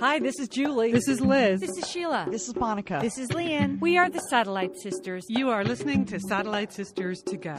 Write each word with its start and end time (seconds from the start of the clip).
Hi, 0.00 0.18
this 0.18 0.40
is 0.40 0.48
Julie. 0.48 0.92
This 0.92 1.08
is 1.08 1.20
Liz. 1.20 1.60
This 1.60 1.76
is 1.76 1.86
Sheila. 1.86 2.26
This 2.30 2.48
is 2.48 2.56
Monica. 2.56 3.00
This 3.02 3.18
is 3.18 3.28
Leanne. 3.28 3.78
We 3.82 3.98
are 3.98 4.08
the 4.08 4.20
Satellite 4.30 4.74
Sisters. 4.78 5.26
You 5.28 5.50
are 5.50 5.62
listening 5.62 6.06
to 6.06 6.18
Satellite 6.18 6.72
Sisters 6.72 7.20
to 7.24 7.36
Go. 7.36 7.54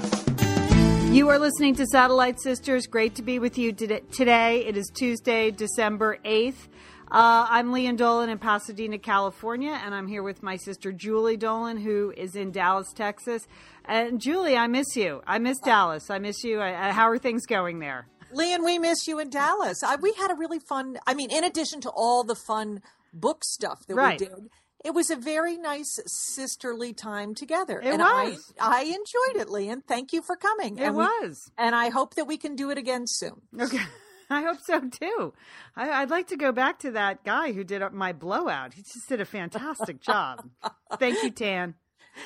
You 1.11 1.29
are 1.29 1.37
listening 1.37 1.75
to 1.75 1.85
Satellite 1.85 2.39
Sisters. 2.41 2.87
Great 2.87 3.13
to 3.13 3.21
be 3.21 3.37
with 3.37 3.59
you 3.59 3.73
today. 3.73 4.65
It 4.65 4.75
is 4.75 4.89
Tuesday, 4.91 5.51
December 5.51 6.17
8th. 6.25 6.67
Uh, 7.11 7.45
I'm 7.47 7.71
Lian 7.71 7.95
Dolan 7.95 8.29
in 8.29 8.39
Pasadena, 8.39 8.97
California, 8.97 9.79
and 9.85 9.93
I'm 9.93 10.07
here 10.07 10.23
with 10.23 10.41
my 10.41 10.55
sister 10.55 10.91
Julie 10.91 11.37
Dolan, 11.37 11.77
who 11.77 12.11
is 12.17 12.35
in 12.35 12.49
Dallas, 12.51 12.91
Texas. 12.91 13.47
And 13.85 14.19
Julie, 14.19 14.57
I 14.57 14.65
miss 14.65 14.95
you. 14.95 15.21
I 15.27 15.37
miss 15.37 15.59
Dallas. 15.59 16.09
I 16.09 16.17
miss 16.17 16.43
you. 16.43 16.59
I, 16.59 16.91
how 16.91 17.07
are 17.07 17.19
things 17.19 17.45
going 17.45 17.77
there? 17.77 18.07
Lian, 18.33 18.63
we 18.63 18.79
miss 18.79 19.07
you 19.07 19.19
in 19.19 19.29
Dallas. 19.29 19.83
I, 19.83 19.95
we 19.95 20.13
had 20.13 20.31
a 20.31 20.35
really 20.35 20.59
fun. 20.59 20.97
I 21.07 21.13
mean, 21.13 21.31
in 21.31 21.43
addition 21.43 21.81
to 21.81 21.89
all 21.89 22.23
the 22.23 22.35
fun 22.35 22.81
book 23.13 23.43
stuff 23.43 23.85
that 23.87 23.95
right. 23.95 24.19
we 24.19 24.25
did, 24.25 24.49
it 24.83 24.93
was 24.93 25.09
a 25.09 25.15
very 25.15 25.57
nice 25.57 25.99
sisterly 26.07 26.93
time 26.93 27.35
together. 27.35 27.79
It 27.79 27.93
and 27.93 28.01
was. 28.01 28.53
I, 28.59 28.79
I 28.79 28.83
enjoyed 28.83 29.41
it, 29.41 29.49
Lian. 29.49 29.81
Thank 29.87 30.13
you 30.13 30.21
for 30.21 30.35
coming. 30.35 30.77
It 30.77 30.85
and 30.85 30.95
was. 30.95 31.51
We, 31.57 31.65
and 31.65 31.75
I 31.75 31.89
hope 31.89 32.15
that 32.15 32.25
we 32.25 32.37
can 32.37 32.55
do 32.55 32.71
it 32.71 32.77
again 32.77 33.05
soon. 33.07 33.41
Okay. 33.59 33.79
I 34.29 34.43
hope 34.43 34.61
so 34.61 34.79
too. 34.79 35.33
I, 35.75 35.99
would 35.99 36.09
like 36.09 36.27
to 36.27 36.37
go 36.37 36.53
back 36.53 36.79
to 36.79 36.91
that 36.91 37.25
guy 37.25 37.51
who 37.51 37.65
did 37.65 37.81
uh, 37.81 37.89
my 37.91 38.13
blowout. 38.13 38.73
He 38.73 38.81
just 38.81 39.09
did 39.09 39.19
a 39.19 39.25
fantastic 39.25 39.99
job. 39.99 40.49
Thank 40.97 41.21
you, 41.21 41.31
Tan. 41.31 41.75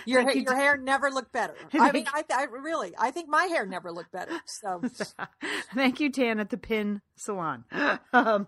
Your 0.05 0.30
your 0.31 0.55
hair 0.55 0.77
never 0.77 1.09
looked 1.09 1.31
better. 1.31 1.55
I 1.73 1.91
mean, 1.91 2.05
I, 2.13 2.23
I 2.34 2.43
really, 2.43 2.93
I 2.98 3.12
think 3.12 3.30
my 3.30 3.45
hair 3.45 3.66
never 3.66 3.91
looked 3.91 4.12
better. 4.12 4.31
So, 4.45 4.81
thank 5.73 5.99
you, 5.99 6.12
Tan, 6.12 6.39
at 6.39 6.49
the 6.49 6.57
Pin 6.57 7.02
Salon. 7.16 7.66
Um, 8.13 8.48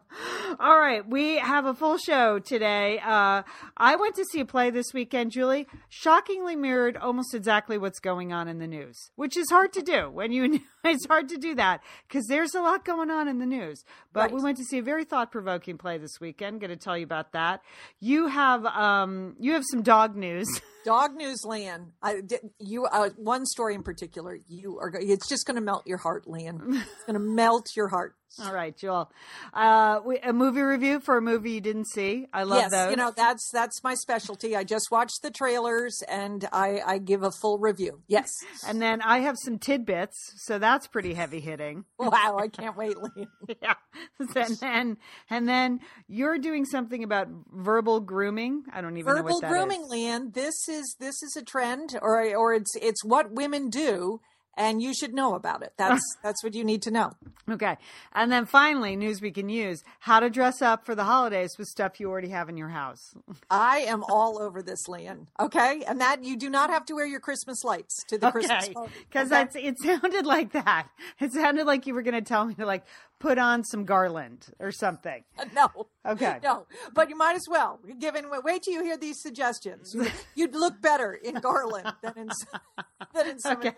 all 0.61 0.79
right, 0.79 1.07
we 1.07 1.39
have 1.39 1.65
a 1.65 1.73
full 1.73 1.97
show 1.97 2.39
today. 2.39 2.99
Uh, 2.99 3.43
I 3.75 3.95
went 3.97 4.15
to 4.15 4.23
see 4.31 4.39
a 4.39 4.45
play 4.45 4.69
this 4.69 4.93
weekend, 4.93 5.31
Julie. 5.31 5.67
Shockingly 5.89 6.55
mirrored 6.55 6.95
almost 6.95 7.35
exactly 7.35 7.77
what's 7.77 7.99
going 7.99 8.31
on 8.31 8.47
in 8.47 8.59
the 8.59 8.67
news, 8.67 9.11
which 9.17 9.35
is 9.35 9.49
hard 9.49 9.73
to 9.73 9.81
do 9.81 10.09
when 10.09 10.31
you. 10.31 10.61
It's 10.85 11.05
hard 11.05 11.27
to 11.29 11.37
do 11.37 11.53
that 11.55 11.81
because 12.07 12.27
there's 12.27 12.55
a 12.55 12.61
lot 12.61 12.85
going 12.85 13.09
on 13.09 13.27
in 13.27 13.39
the 13.39 13.45
news. 13.45 13.83
But 14.13 14.21
right. 14.21 14.33
we 14.33 14.41
went 14.41 14.57
to 14.57 14.63
see 14.63 14.77
a 14.77 14.81
very 14.81 15.03
thought 15.03 15.31
provoking 15.31 15.77
play 15.77 15.97
this 15.97 16.19
weekend. 16.21 16.61
Going 16.61 16.69
to 16.69 16.77
tell 16.77 16.97
you 16.97 17.03
about 17.03 17.33
that. 17.33 17.61
You 17.99 18.27
have 18.27 18.65
um, 18.65 19.35
you 19.39 19.53
have 19.53 19.63
some 19.69 19.81
dog 19.81 20.15
news. 20.15 20.47
Dog 20.85 21.15
news, 21.15 21.36
Lian. 21.45 21.93
I 22.01 22.21
you 22.59 22.85
uh, 22.85 23.09
one 23.17 23.45
story 23.45 23.75
in 23.75 23.83
particular. 23.83 24.37
You 24.47 24.79
are. 24.79 24.91
It's 24.99 25.29
just 25.29 25.45
going 25.45 25.55
to 25.55 25.61
melt 25.61 25.87
your 25.87 25.97
heart, 25.97 26.27
Lian. 26.27 26.59
It's 26.73 27.03
going 27.05 27.13
to 27.13 27.19
melt 27.19 27.67
your 27.75 27.87
heart. 27.87 28.15
All 28.43 28.53
right, 28.53 28.77
Joel. 28.77 29.11
Uh, 29.53 29.99
we, 30.05 30.19
a 30.19 30.31
movie 30.31 30.61
review 30.61 30.99
for 30.99 31.17
a 31.17 31.21
movie 31.21 31.51
you 31.51 31.61
didn't 31.61 31.87
see. 31.87 32.27
I 32.31 32.43
love 32.43 32.59
yes, 32.59 32.71
those. 32.71 32.91
you 32.91 32.97
know 32.97 33.11
that's 33.15 33.49
that's 33.51 33.83
my 33.83 33.95
specialty. 33.95 34.55
I 34.55 34.63
just 34.63 34.91
watch 34.91 35.11
the 35.23 35.31
trailers 35.31 36.03
and 36.07 36.47
I, 36.53 36.81
I 36.85 36.97
give 36.99 37.23
a 37.23 37.31
full 37.31 37.57
review. 37.57 38.01
Yes, 38.07 38.31
and 38.67 38.81
then 38.81 39.01
I 39.01 39.19
have 39.19 39.37
some 39.43 39.57
tidbits, 39.57 40.17
so 40.37 40.59
that's 40.59 40.87
pretty 40.87 41.13
heavy 41.13 41.39
hitting. 41.39 41.85
Wow, 42.07 42.37
I 42.39 42.47
can't 42.47 42.77
wait, 42.77 42.95
Lian. 42.97 43.27
yeah, 43.61 43.73
and 44.19 44.57
then 44.57 44.97
and 45.29 45.47
then 45.47 45.79
you're 46.07 46.37
doing 46.37 46.63
something 46.63 47.03
about 47.03 47.27
verbal 47.51 47.99
grooming. 47.99 48.63
I 48.71 48.79
don't 48.81 48.95
even 48.95 49.05
verbal 49.05 49.23
know 49.23 49.35
what 49.35 49.41
that 49.41 49.49
grooming, 49.51 49.81
is. 49.81 49.89
Lian. 49.89 50.31
This 50.31 50.69
is 50.69 50.95
this 50.99 51.21
is 51.21 51.35
a 51.35 51.43
trend, 51.43 51.97
or 52.01 52.33
or 52.35 52.53
it's 52.53 52.75
it's 52.77 53.03
what 53.03 53.31
women 53.31 53.69
do 53.69 54.21
and 54.57 54.81
you 54.81 54.93
should 54.93 55.13
know 55.13 55.35
about 55.35 55.61
it. 55.61 55.73
That's 55.77 56.03
that's 56.23 56.43
what 56.43 56.53
you 56.55 56.63
need 56.63 56.81
to 56.83 56.91
know. 56.91 57.13
Okay. 57.49 57.77
And 58.13 58.31
then 58.31 58.45
finally, 58.45 58.95
news 58.95 59.21
we 59.21 59.31
can 59.31 59.47
use: 59.47 59.83
how 59.99 60.19
to 60.19 60.29
dress 60.29 60.61
up 60.61 60.85
for 60.85 60.95
the 60.95 61.03
holidays 61.03 61.51
with 61.57 61.67
stuff 61.67 61.99
you 61.99 62.09
already 62.09 62.29
have 62.29 62.49
in 62.49 62.57
your 62.57 62.69
house. 62.69 63.13
I 63.49 63.79
am 63.79 64.03
all 64.09 64.41
over 64.41 64.61
this, 64.61 64.87
Lian. 64.87 65.27
Okay, 65.39 65.83
and 65.87 66.01
that 66.01 66.23
you 66.23 66.35
do 66.35 66.49
not 66.49 66.69
have 66.69 66.85
to 66.85 66.95
wear 66.95 67.05
your 67.05 67.19
Christmas 67.19 67.63
lights 67.63 68.03
to 68.09 68.17
the 68.17 68.27
okay. 68.27 68.39
Christmas 68.39 68.69
because 69.09 69.31
okay? 69.31 69.61
it 69.61 69.75
sounded 69.79 70.25
like 70.25 70.51
that. 70.51 70.87
It 71.19 71.31
sounded 71.31 71.65
like 71.65 71.85
you 71.87 71.93
were 71.93 72.01
going 72.01 72.15
to 72.15 72.21
tell 72.21 72.45
me 72.45 72.55
to 72.55 72.65
like 72.65 72.83
put 73.19 73.37
on 73.37 73.63
some 73.63 73.85
garland 73.85 74.47
or 74.59 74.71
something. 74.71 75.23
No. 75.55 75.87
Okay. 76.05 76.39
No, 76.43 76.67
but 76.93 77.09
you 77.09 77.17
might 77.17 77.35
as 77.35 77.45
well. 77.49 77.79
Given 77.99 78.25
wait 78.43 78.63
till 78.63 78.73
you 78.73 78.83
hear 78.83 78.97
these 78.97 79.21
suggestions. 79.21 79.95
You'd 80.35 80.53
look 80.55 80.81
better 80.81 81.13
in 81.13 81.35
garland 81.35 81.91
than 82.01 82.13
in 82.15 82.29
than 83.13 83.27
in 83.27 83.39
some 83.39 83.57
okay. 83.57 83.69
of 83.69 83.75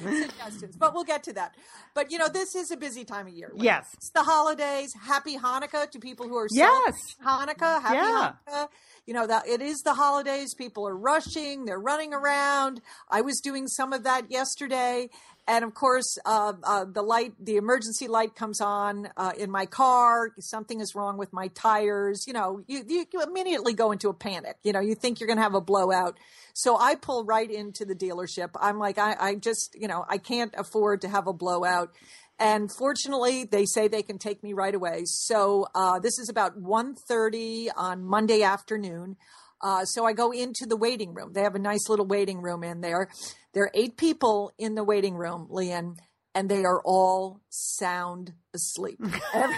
these 0.00 0.26
suggestions. 0.26 0.76
But 0.76 0.92
we'll 0.92 1.04
get 1.04 1.22
to 1.24 1.32
that. 1.34 1.54
But 1.94 2.10
you 2.10 2.18
know, 2.18 2.28
this 2.28 2.54
is 2.54 2.70
a 2.70 2.76
busy 2.76 3.04
time 3.04 3.28
of 3.28 3.32
year. 3.32 3.52
Yes. 3.54 3.86
It's 3.94 4.10
the 4.10 4.24
holidays. 4.24 4.90
Happy 5.00 5.38
Hanukkah 5.38 5.90
to 5.90 5.98
people 6.00 6.26
who 6.26 6.36
are 6.36 6.48
yes. 6.50 6.94
Hanukkah. 7.24 7.80
Happy 7.80 7.96
yeah. 7.96 8.32
Hanukkah. 8.48 8.68
You 9.06 9.14
know 9.14 9.26
that 9.26 9.46
it 9.46 9.60
is 9.60 9.78
the 9.84 9.94
holidays. 9.94 10.54
People 10.54 10.86
are 10.88 10.96
rushing. 10.96 11.64
They're 11.64 11.78
running 11.78 12.12
around. 12.12 12.80
I 13.08 13.20
was 13.20 13.40
doing 13.40 13.68
some 13.68 13.92
of 13.92 14.04
that 14.04 14.30
yesterday 14.30 15.08
and 15.46 15.64
of 15.64 15.74
course 15.74 16.18
uh, 16.24 16.54
uh, 16.62 16.84
the 16.84 17.02
light 17.02 17.32
the 17.40 17.56
emergency 17.56 18.08
light 18.08 18.34
comes 18.34 18.60
on 18.60 19.08
uh, 19.16 19.32
in 19.38 19.50
my 19.50 19.66
car. 19.66 20.30
Something 20.38 20.80
is 20.80 20.94
wrong 20.94 21.16
with 21.16 21.32
my 21.32 21.48
tires. 21.48 22.24
You 22.26 22.32
know 22.32 22.62
you, 22.66 22.82
you, 22.86 23.06
you 23.12 23.22
immediately 23.22 23.74
go 23.74 23.92
into 23.92 24.08
a 24.08 24.14
panic. 24.14 24.56
You 24.62 24.72
know 24.72 24.80
you 24.80 24.94
think 24.94 25.20
you're 25.20 25.26
going 25.26 25.38
to 25.38 25.42
have 25.42 25.54
a 25.54 25.60
blowout. 25.60 26.18
So 26.54 26.78
i 26.78 26.94
pull 26.94 27.24
right 27.24 27.50
into 27.50 27.84
the 27.84 27.94
dealership. 27.94 28.50
I'm 28.60 28.78
like 28.78 28.98
I, 28.98 29.16
I 29.18 29.34
just 29.34 29.76
you 29.78 29.88
know 29.88 30.04
i 30.08 30.18
can't 30.18 30.54
afford 30.56 31.02
to 31.02 31.08
have 31.08 31.26
a 31.26 31.32
blowout. 31.32 31.94
And 32.38 32.68
fortunately 32.76 33.44
they 33.44 33.64
say 33.64 33.86
they 33.86 34.02
can 34.02 34.18
take 34.18 34.42
me 34.42 34.54
right 34.54 34.74
away. 34.74 35.02
So 35.04 35.66
uh, 35.74 36.00
this 36.00 36.18
is 36.18 36.28
about 36.28 36.60
1.30 36.60 37.68
on 37.76 38.04
monday 38.04 38.42
afternoon. 38.42 39.16
Uh, 39.60 39.84
so 39.84 40.04
I 40.04 40.12
go 40.12 40.30
into 40.30 40.66
the 40.66 40.76
waiting 40.76 41.14
room. 41.14 41.32
They 41.32 41.42
have 41.42 41.54
a 41.54 41.60
nice 41.60 41.88
little 41.88 42.06
waiting 42.06 42.42
room 42.42 42.62
in 42.64 42.80
there. 42.80 43.08
There 43.54 43.64
are 43.64 43.70
eight 43.72 43.96
people 43.96 44.52
in 44.58 44.74
the 44.74 44.84
waiting 44.84 45.14
room, 45.14 45.46
Lian, 45.48 45.96
and 46.34 46.48
they 46.48 46.64
are 46.64 46.82
all 46.84 47.40
sound 47.48 48.34
asleep. 48.52 49.00
Every, 49.34 49.56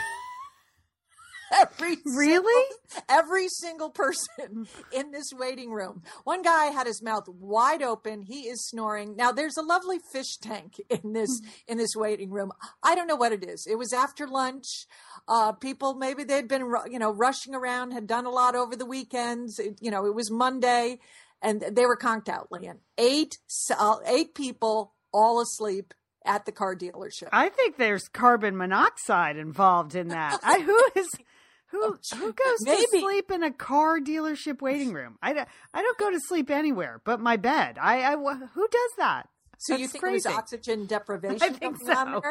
every 1.61 1.97
really 2.05 2.65
single, 2.89 3.05
every 3.09 3.49
single 3.49 3.91
person 3.91 4.67
in 4.93 5.11
this 5.13 5.31
waiting 5.33 5.71
room. 5.71 6.03
One 6.25 6.43
guy 6.43 6.67
had 6.67 6.87
his 6.87 7.03
mouth 7.03 7.29
wide 7.29 7.83
open. 7.83 8.23
He 8.23 8.49
is 8.49 8.67
snoring. 8.67 9.17
Now 9.17 9.33
there's 9.33 9.57
a 9.57 9.63
lovely 9.63 9.99
fish 10.13 10.37
tank 10.39 10.75
in 10.91 11.13
this 11.13 11.41
in 11.67 11.79
this 11.79 11.95
waiting 11.97 12.31
room. 12.31 12.53
I 12.83 12.95
don't 12.95 13.07
know 13.07 13.17
what 13.17 13.33
it 13.33 13.45
is. 13.45 13.67
It 13.71 13.77
was 13.77 13.93
after 13.93 14.27
lunch. 14.27 14.87
Uh, 15.29 15.53
people 15.53 15.95
maybe 15.95 16.25
they'd 16.25 16.49
been 16.49 16.71
you 16.91 16.99
know 16.99 17.13
rushing 17.13 17.55
around, 17.55 17.93
had 17.93 18.07
done 18.07 18.27
a 18.27 18.31
lot 18.31 18.55
over 18.55 18.77
the 18.77 18.87
weekends. 18.87 19.59
It, 19.59 19.79
you 19.81 19.91
know, 19.91 20.07
it 20.07 20.15
was 20.15 20.31
Monday, 20.31 20.99
and 21.47 21.63
they 21.77 21.87
were 21.87 21.97
conked 21.97 22.29
out. 22.29 22.49
Lian, 22.51 22.79
eight 22.99 23.39
uh, 23.79 23.97
eight 24.07 24.35
people 24.35 24.95
all 25.13 25.41
asleep 25.41 25.95
at 26.25 26.45
the 26.45 26.53
car 26.53 26.75
dealership. 26.77 27.29
I 27.33 27.49
think 27.49 27.77
there's 27.77 28.09
carbon 28.09 28.57
monoxide 28.57 29.37
involved 29.37 29.95
in 29.95 30.09
that. 30.09 30.39
I, 30.43 30.61
who 30.61 31.01
is 31.01 31.09
who 31.69 31.99
who 32.17 32.33
goes 32.33 32.59
Maybe. 32.63 32.83
to 32.83 32.99
sleep 33.01 33.31
in 33.31 33.43
a 33.43 33.51
car 33.53 34.01
dealership 34.01 34.61
waiting 34.61 34.93
room? 34.93 35.19
I, 35.23 35.33
don't- 35.33 35.49
I 35.73 35.83
don't 35.83 35.99
go 35.99 36.11
to 36.11 36.21
sleep 36.21 36.51
anywhere 36.51 37.01
but 37.05 37.21
my 37.21 37.37
bed. 37.37 37.79
I, 37.81 38.03
I 38.03 38.17
who 38.17 38.69
does 38.69 38.91
that? 38.99 39.29
So 39.59 39.75
you 39.75 39.81
That's 39.81 39.93
think 39.93 40.05
crazy. 40.05 40.29
it 40.29 40.33
was 40.33 40.39
oxygen 40.39 40.87
deprivation 40.87 41.39
I 41.43 41.49
think 41.51 41.79
so. 41.79 42.23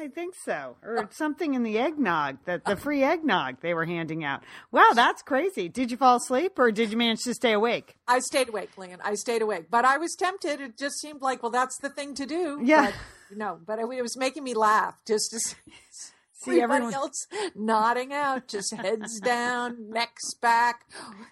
I 0.00 0.08
think 0.08 0.34
so, 0.44 0.76
or 0.82 1.08
something 1.12 1.54
in 1.54 1.62
the 1.62 1.78
eggnog 1.78 2.38
that 2.46 2.64
the 2.64 2.74
free 2.84 3.04
eggnog 3.04 3.60
they 3.60 3.74
were 3.74 3.84
handing 3.84 4.24
out. 4.24 4.42
Wow, 4.72 4.90
that's 4.92 5.22
crazy. 5.22 5.68
Did 5.68 5.90
you 5.92 5.96
fall 5.96 6.16
asleep 6.16 6.58
or 6.58 6.72
did 6.72 6.90
you 6.90 6.96
manage 6.96 7.22
to 7.22 7.34
stay 7.34 7.52
awake? 7.52 7.96
I 8.08 8.18
stayed 8.18 8.48
awake, 8.48 8.76
Lian. 8.76 8.98
I 9.04 9.14
stayed 9.14 9.40
awake, 9.42 9.66
but 9.70 9.84
I 9.84 9.98
was 9.98 10.16
tempted. 10.18 10.60
It 10.60 10.76
just 10.76 11.00
seemed 11.00 11.22
like, 11.22 11.42
well, 11.44 11.52
that's 11.52 11.78
the 11.78 11.88
thing 11.90 12.14
to 12.16 12.26
do. 12.26 12.60
Yeah. 12.64 12.86
But, 13.28 13.38
no, 13.38 13.58
but 13.64 13.78
it, 13.78 13.82
it 13.82 14.02
was 14.02 14.16
making 14.16 14.42
me 14.42 14.54
laugh 14.54 14.96
just 15.06 15.30
to 15.30 15.38
see, 15.38 15.56
See 16.32 16.60
everybody 16.60 16.86
everyone. 16.86 16.94
else 16.94 17.26
nodding 17.54 18.12
out, 18.12 18.48
just 18.48 18.74
heads 18.74 19.20
down, 19.20 19.90
necks 19.90 20.34
back. 20.34 20.86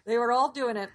They 0.06 0.16
were 0.18 0.30
all 0.30 0.52
doing 0.52 0.76
it. 0.76 0.88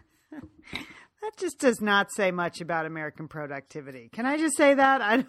That 1.22 1.38
just 1.38 1.60
does 1.60 1.82
not 1.82 2.12
say 2.12 2.32
much 2.32 2.62
about 2.62 2.86
American 2.86 3.28
productivity. 3.28 4.10
Can 4.14 4.26
I 4.26 4.38
just 4.38 4.56
say 4.58 4.74
that? 4.76 5.02
I 5.02 5.26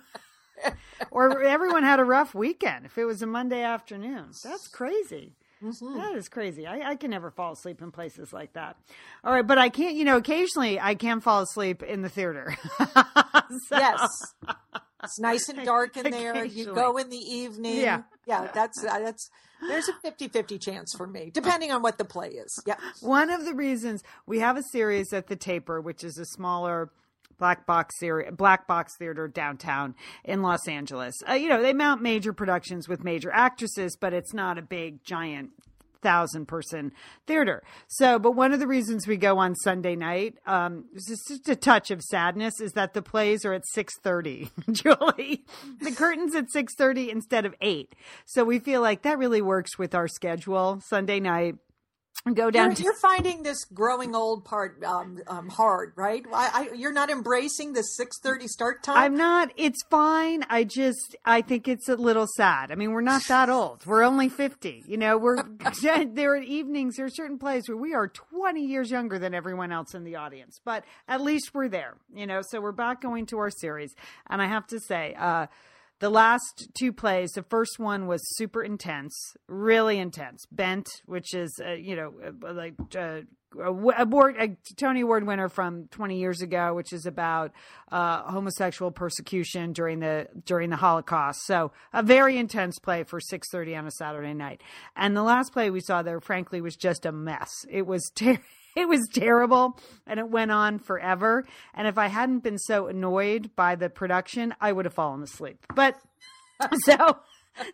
or 1.10 1.42
everyone 1.42 1.82
had 1.84 2.00
a 2.00 2.04
rough 2.04 2.34
weekend 2.34 2.86
if 2.86 2.98
it 2.98 3.04
was 3.04 3.22
a 3.22 3.26
Monday 3.26 3.62
afternoon. 3.62 4.30
That's 4.44 4.68
crazy. 4.68 5.34
Mm-hmm. 5.62 5.96
That 5.98 6.14
is 6.14 6.28
crazy. 6.28 6.66
I, 6.66 6.90
I 6.90 6.94
can 6.96 7.10
never 7.10 7.30
fall 7.32 7.52
asleep 7.52 7.82
in 7.82 7.90
places 7.90 8.32
like 8.32 8.52
that. 8.52 8.76
All 9.24 9.32
right, 9.32 9.46
but 9.46 9.58
I 9.58 9.70
can't, 9.70 9.96
you 9.96 10.04
know, 10.04 10.16
occasionally 10.16 10.78
I 10.78 10.94
can 10.94 11.20
fall 11.20 11.42
asleep 11.42 11.82
in 11.82 12.02
the 12.02 12.08
theater. 12.08 12.54
So- 13.68 13.78
Yes. 13.78 14.34
It's 15.02 15.18
nice 15.18 15.48
and 15.48 15.64
dark 15.64 15.96
in 15.96 16.10
there. 16.10 16.44
You 16.44 16.74
go 16.74 16.96
in 16.98 17.08
the 17.08 17.16
evening. 17.16 17.78
Yeah. 17.78 18.02
Yeah, 18.28 18.50
that's 18.52 18.84
uh, 18.84 18.98
that's 18.98 19.30
there's 19.66 19.88
a 19.88 19.92
50-50 20.06 20.60
chance 20.60 20.94
for 20.94 21.06
me, 21.06 21.30
depending 21.32 21.72
on 21.72 21.82
what 21.82 21.98
the 21.98 22.04
play 22.04 22.28
is. 22.28 22.62
Yeah. 22.66 22.76
One 23.00 23.30
of 23.30 23.44
the 23.44 23.54
reasons 23.54 24.04
we 24.26 24.38
have 24.40 24.56
a 24.56 24.62
series 24.70 25.12
at 25.12 25.26
the 25.28 25.34
Taper, 25.34 25.80
which 25.80 26.04
is 26.04 26.18
a 26.18 26.26
smaller 26.26 26.90
black 27.38 27.66
box 27.66 27.94
theater, 27.98 28.30
black 28.30 28.66
box 28.66 28.96
theater 28.98 29.28
downtown 29.28 29.94
in 30.24 30.42
Los 30.42 30.68
Angeles. 30.68 31.14
Uh, 31.28 31.32
you 31.32 31.48
know, 31.48 31.62
they 31.62 31.72
mount 31.72 32.02
major 32.02 32.32
productions 32.32 32.86
with 32.86 33.02
major 33.02 33.32
actresses, 33.32 33.96
but 33.96 34.12
it's 34.12 34.34
not 34.34 34.58
a 34.58 34.62
big 34.62 35.02
giant 35.04 35.50
thousand 36.02 36.46
person 36.46 36.92
theater. 37.26 37.62
So, 37.88 38.18
but 38.18 38.32
one 38.32 38.52
of 38.52 38.60
the 38.60 38.66
reasons 38.66 39.06
we 39.06 39.16
go 39.16 39.38
on 39.38 39.54
Sunday 39.54 39.96
night, 39.96 40.34
um, 40.46 40.84
is 40.94 41.24
just 41.28 41.48
a 41.48 41.56
touch 41.56 41.90
of 41.90 42.02
sadness, 42.02 42.60
is 42.60 42.72
that 42.72 42.94
the 42.94 43.02
plays 43.02 43.44
are 43.44 43.52
at 43.52 43.66
six 43.66 43.94
thirty. 44.02 44.50
Julie, 44.72 45.44
the 45.80 45.92
curtains 45.92 46.34
at 46.34 46.50
six 46.50 46.74
thirty 46.74 47.10
instead 47.10 47.44
of 47.46 47.54
eight. 47.60 47.94
So 48.26 48.44
we 48.44 48.58
feel 48.58 48.80
like 48.80 49.02
that 49.02 49.18
really 49.18 49.42
works 49.42 49.78
with 49.78 49.94
our 49.94 50.08
schedule. 50.08 50.80
Sunday 50.86 51.20
night 51.20 51.56
go 52.34 52.50
down 52.50 52.66
you're, 52.66 52.74
to 52.74 52.82
you're 52.82 53.00
finding 53.00 53.42
this 53.42 53.64
growing 53.64 54.14
old 54.14 54.44
part 54.44 54.82
um, 54.84 55.18
um, 55.28 55.48
hard 55.48 55.92
right 55.96 56.24
I, 56.32 56.68
I, 56.72 56.74
you're 56.74 56.92
not 56.92 57.10
embracing 57.10 57.72
the 57.72 57.84
6.30 57.98 58.48
start 58.48 58.82
time 58.82 58.98
I'm 58.98 59.16
not. 59.16 59.52
It's 59.56 59.82
fine. 59.90 60.44
I 60.50 60.64
just, 60.64 61.16
I 61.24 61.42
think 61.42 61.68
it's 61.68 61.88
a 61.88 61.94
little 61.94 62.26
sad. 62.26 62.70
I 62.70 62.74
mean, 62.74 62.92
we're 62.92 63.00
not 63.00 63.22
that 63.28 63.48
old. 63.48 63.86
We're 63.86 64.02
only 64.02 64.28
50. 64.28 64.84
You 64.86 64.96
know, 64.96 65.16
we're, 65.16 65.42
there 65.82 66.32
are 66.32 66.36
evenings, 66.36 66.96
there 66.96 67.06
are 67.06 67.10
certain 67.10 67.38
plays 67.38 67.68
where 67.68 67.76
we 67.76 67.94
are 67.94 68.08
20 68.08 68.64
years 68.64 68.90
younger 68.90 69.18
than 69.18 69.34
everyone 69.34 69.72
else 69.72 69.94
in 69.94 70.04
the 70.04 70.16
audience, 70.16 70.60
but 70.64 70.84
at 71.06 71.20
least 71.20 71.54
we're 71.54 71.68
there, 71.68 71.94
you 72.14 72.26
know, 72.26 72.42
so 72.42 72.60
we're 72.60 72.72
back 72.72 73.00
going 73.00 73.26
to 73.26 73.38
our 73.38 73.50
series. 73.50 73.94
And 74.28 74.42
I 74.42 74.46
have 74.46 74.66
to 74.68 74.80
say, 74.80 75.14
uh, 75.18 75.46
the 76.00 76.10
last 76.10 76.68
two 76.74 76.92
plays, 76.92 77.32
the 77.32 77.42
first 77.42 77.78
one 77.78 78.06
was 78.06 78.20
super 78.36 78.62
intense, 78.62 79.36
really 79.48 79.98
intense. 79.98 80.46
Bent, 80.50 80.88
which 81.06 81.34
is, 81.34 81.60
uh, 81.64 81.72
you 81.72 81.96
know, 81.96 82.12
uh, 82.24 82.52
like 82.52 82.74
uh, 82.96 83.20
a, 83.60 83.72
a 83.72 84.56
Tony 84.76 85.00
Award 85.00 85.26
winner 85.26 85.48
from 85.48 85.88
20 85.88 86.18
years 86.18 86.40
ago, 86.42 86.74
which 86.74 86.92
is 86.92 87.06
about 87.06 87.52
uh, 87.90 88.22
homosexual 88.30 88.90
persecution 88.90 89.72
during 89.72 90.00
the 90.00 90.28
during 90.44 90.70
the 90.70 90.76
Holocaust. 90.76 91.46
So 91.46 91.72
a 91.92 92.02
very 92.02 92.38
intense 92.38 92.78
play 92.78 93.02
for 93.04 93.20
6:30 93.20 93.78
on 93.78 93.86
a 93.86 93.90
Saturday 93.90 94.34
night. 94.34 94.62
And 94.94 95.16
the 95.16 95.22
last 95.22 95.52
play 95.52 95.70
we 95.70 95.80
saw 95.80 96.02
there, 96.02 96.20
frankly, 96.20 96.60
was 96.60 96.76
just 96.76 97.06
a 97.06 97.12
mess. 97.12 97.64
It 97.68 97.86
was 97.86 98.10
terrible 98.14 98.42
it 98.82 98.88
was 98.88 99.08
terrible 99.12 99.76
and 100.06 100.20
it 100.20 100.28
went 100.28 100.52
on 100.52 100.78
forever. 100.78 101.44
And 101.74 101.88
if 101.88 101.98
I 101.98 102.06
hadn't 102.06 102.44
been 102.44 102.58
so 102.58 102.86
annoyed 102.86 103.50
by 103.56 103.74
the 103.74 103.90
production, 103.90 104.54
I 104.60 104.72
would 104.72 104.84
have 104.84 104.94
fallen 104.94 105.22
asleep. 105.22 105.66
But 105.74 105.96
so 106.84 107.18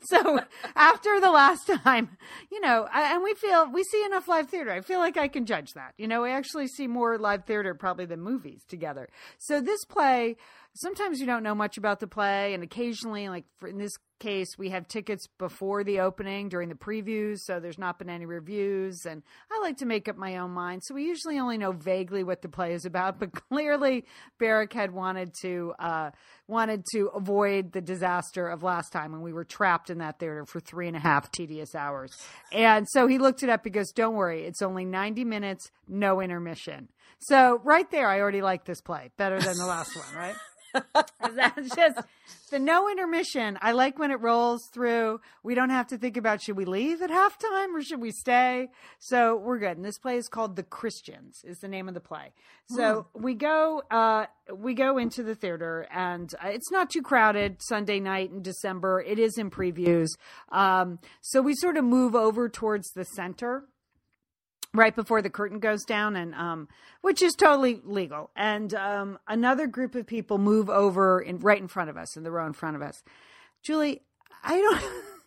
so 0.05 0.41
after 0.77 1.21
the 1.21 1.31
last 1.31 1.67
time, 1.67 2.17
you 2.51 2.61
know, 2.61 2.89
and 2.93 3.23
we 3.23 3.35
feel 3.35 3.71
we 3.71 3.85
see 3.85 4.03
enough 4.05 4.29
live 4.29 4.49
theater. 4.49 4.71
I 4.71 4.81
feel 4.81 4.99
like 4.99 5.19
I 5.19 5.29
can 5.29 5.45
judge 5.45 5.73
that. 5.75 5.93
You 5.99 6.09
know, 6.09 6.23
we 6.23 6.31
actually 6.31 6.69
see 6.69 6.87
more 6.87 7.19
live 7.19 7.45
theater 7.45 7.75
probably 7.75 8.07
than 8.07 8.23
movies 8.23 8.63
together. 8.67 9.11
So 9.39 9.61
this 9.61 9.85
play, 9.85 10.37
sometimes 10.75 11.21
you 11.21 11.27
don't 11.27 11.43
know 11.43 11.55
much 11.55 11.79
about 11.79 12.01
the 12.01 12.07
play, 12.07 12.55
and 12.55 12.63
occasionally, 12.63 13.29
like 13.29 13.45
for, 13.59 13.69
in 13.69 13.79
this 13.79 13.97
case, 14.21 14.57
we 14.57 14.71
have 14.71 14.89
tickets 14.89 15.29
before 15.39 15.85
the 15.85 16.01
opening 16.01 16.49
during 16.49 16.69
the 16.69 16.75
previews, 16.75 17.41
so 17.41 17.61
there's 17.61 17.79
not 17.79 17.99
been 17.99 18.09
any 18.09 18.27
reviews. 18.27 19.07
And 19.07 19.23
I 19.51 19.61
like 19.61 19.77
to 19.79 19.87
make 19.87 20.09
up 20.09 20.17
my 20.17 20.39
own 20.39 20.51
mind, 20.51 20.83
so 20.85 20.95
we 20.95 21.05
usually 21.05 21.39
only 21.39 21.59
know 21.59 21.73
vaguely 21.73 22.25
what 22.25 22.43
the 22.43 22.49
play 22.49 22.73
is 22.73 22.85
about. 22.85 23.19
But 23.25 23.33
clearly, 23.33 24.05
Barrick 24.39 24.73
had 24.73 24.93
wanted 24.93 25.35
to 25.43 25.73
uh, 25.79 26.11
wanted 26.49 26.85
to 26.93 27.07
avoid 27.15 27.73
the 27.73 27.81
disaster 27.81 28.49
of 28.49 28.63
last 28.63 28.93
time 28.93 29.13
when 29.13 29.23
we 29.23 29.33
were 29.33 29.45
trapped 29.45 29.89
in 29.89 29.99
that 29.99 30.19
theater 30.19 30.45
for 30.45 30.61
three 30.61 30.89
and 30.89 30.97
a 30.97 31.01
half 31.01 31.31
tedious 31.31 31.75
hours. 31.75 32.11
And 32.53 32.87
so 32.89 33.07
he 33.07 33.19
looked 33.19 33.43
it 33.43 33.49
up. 33.49 33.61
He 33.65 33.71
goes, 33.71 33.93
"Don't 33.93 34.15
worry, 34.15 34.45
it's 34.45 34.63
only 34.63 34.85
90 34.85 35.25
minutes, 35.25 35.71
no 35.89 36.21
intermission." 36.21 36.89
So 37.19 37.61
right 37.65 37.91
there, 37.91 38.09
I 38.09 38.21
already 38.21 38.43
like 38.43 38.65
this 38.65 38.81
play 38.81 39.11
better 39.17 39.41
than 39.41 39.57
the 39.57 39.67
last 39.67 39.97
one, 39.97 40.15
right? 40.15 40.35
That's 41.35 41.75
just 41.75 42.01
the 42.51 42.59
no 42.59 42.91
intermission. 42.91 43.59
I 43.61 43.73
like 43.73 43.99
when 43.99 44.11
it 44.11 44.21
rolls 44.21 44.69
through. 44.73 45.21
We 45.43 45.55
don't 45.55 45.71
have 45.71 45.87
to 45.89 45.99
think 45.99 46.17
about 46.17 46.43
should 46.43 46.57
we 46.57 46.65
leave 46.65 47.03
at 47.03 47.11
halftime 47.11 47.75
or 47.75 47.83
should 47.83 48.01
we 48.01 48.11
stay. 48.11 48.69
So 48.99 49.37
we're 49.37 49.59
good. 49.59 49.77
And 49.77 49.85
this 49.85 49.99
play 49.99 50.17
is 50.17 50.29
called 50.29 50.57
The 50.57 50.63
Christians. 50.63 51.41
Is 51.45 51.59
the 51.59 51.69
name 51.69 51.89
of 51.89 51.95
the 51.95 52.01
play. 52.01 52.33
So 52.69 53.07
mm. 53.17 53.23
we 53.23 53.35
go. 53.35 53.83
Uh, 53.91 54.27
we 54.55 54.75
go 54.75 54.99
into 54.99 55.23
the 55.23 55.35
theater, 55.35 55.87
and 55.91 56.31
uh, 56.43 56.49
it's 56.49 56.71
not 56.71 56.91
too 56.91 57.03
crowded. 57.03 57.63
Sunday 57.63 58.01
night 58.01 58.31
in 58.31 58.43
December. 58.43 59.01
It 59.01 59.19
is 59.19 59.39
in 59.39 59.51
previews. 59.51 60.09
Um, 60.51 60.99
so 61.21 61.41
we 61.41 61.55
sort 61.55 61.77
of 61.77 61.85
move 61.85 62.15
over 62.15 62.49
towards 62.49 62.91
the 62.91 63.05
center 63.05 63.65
right 64.75 64.95
before 64.95 65.23
the 65.23 65.31
curtain 65.31 65.61
goes 65.61 65.85
down 65.85 66.17
and 66.17 66.35
um, 66.35 66.69
which 67.01 67.23
is 67.23 67.35
totally 67.35 67.81
legal. 67.85 68.31
And 68.37 68.75
um, 68.75 69.19
another 69.27 69.67
group 69.67 69.95
of 69.95 70.07
people 70.07 70.37
move 70.39 70.69
over 70.69 71.21
in 71.21 71.39
right 71.39 71.61
in 71.61 71.69
front 71.69 71.89
of 71.89 71.97
us 71.97 72.17
in 72.17 72.25
the 72.25 72.31
row 72.31 72.47
in 72.47 72.53
front 72.53 72.77
of 72.77 72.83
us. 72.83 73.03
Julie 73.63 74.03
i 74.45 74.61
don't 74.61 74.83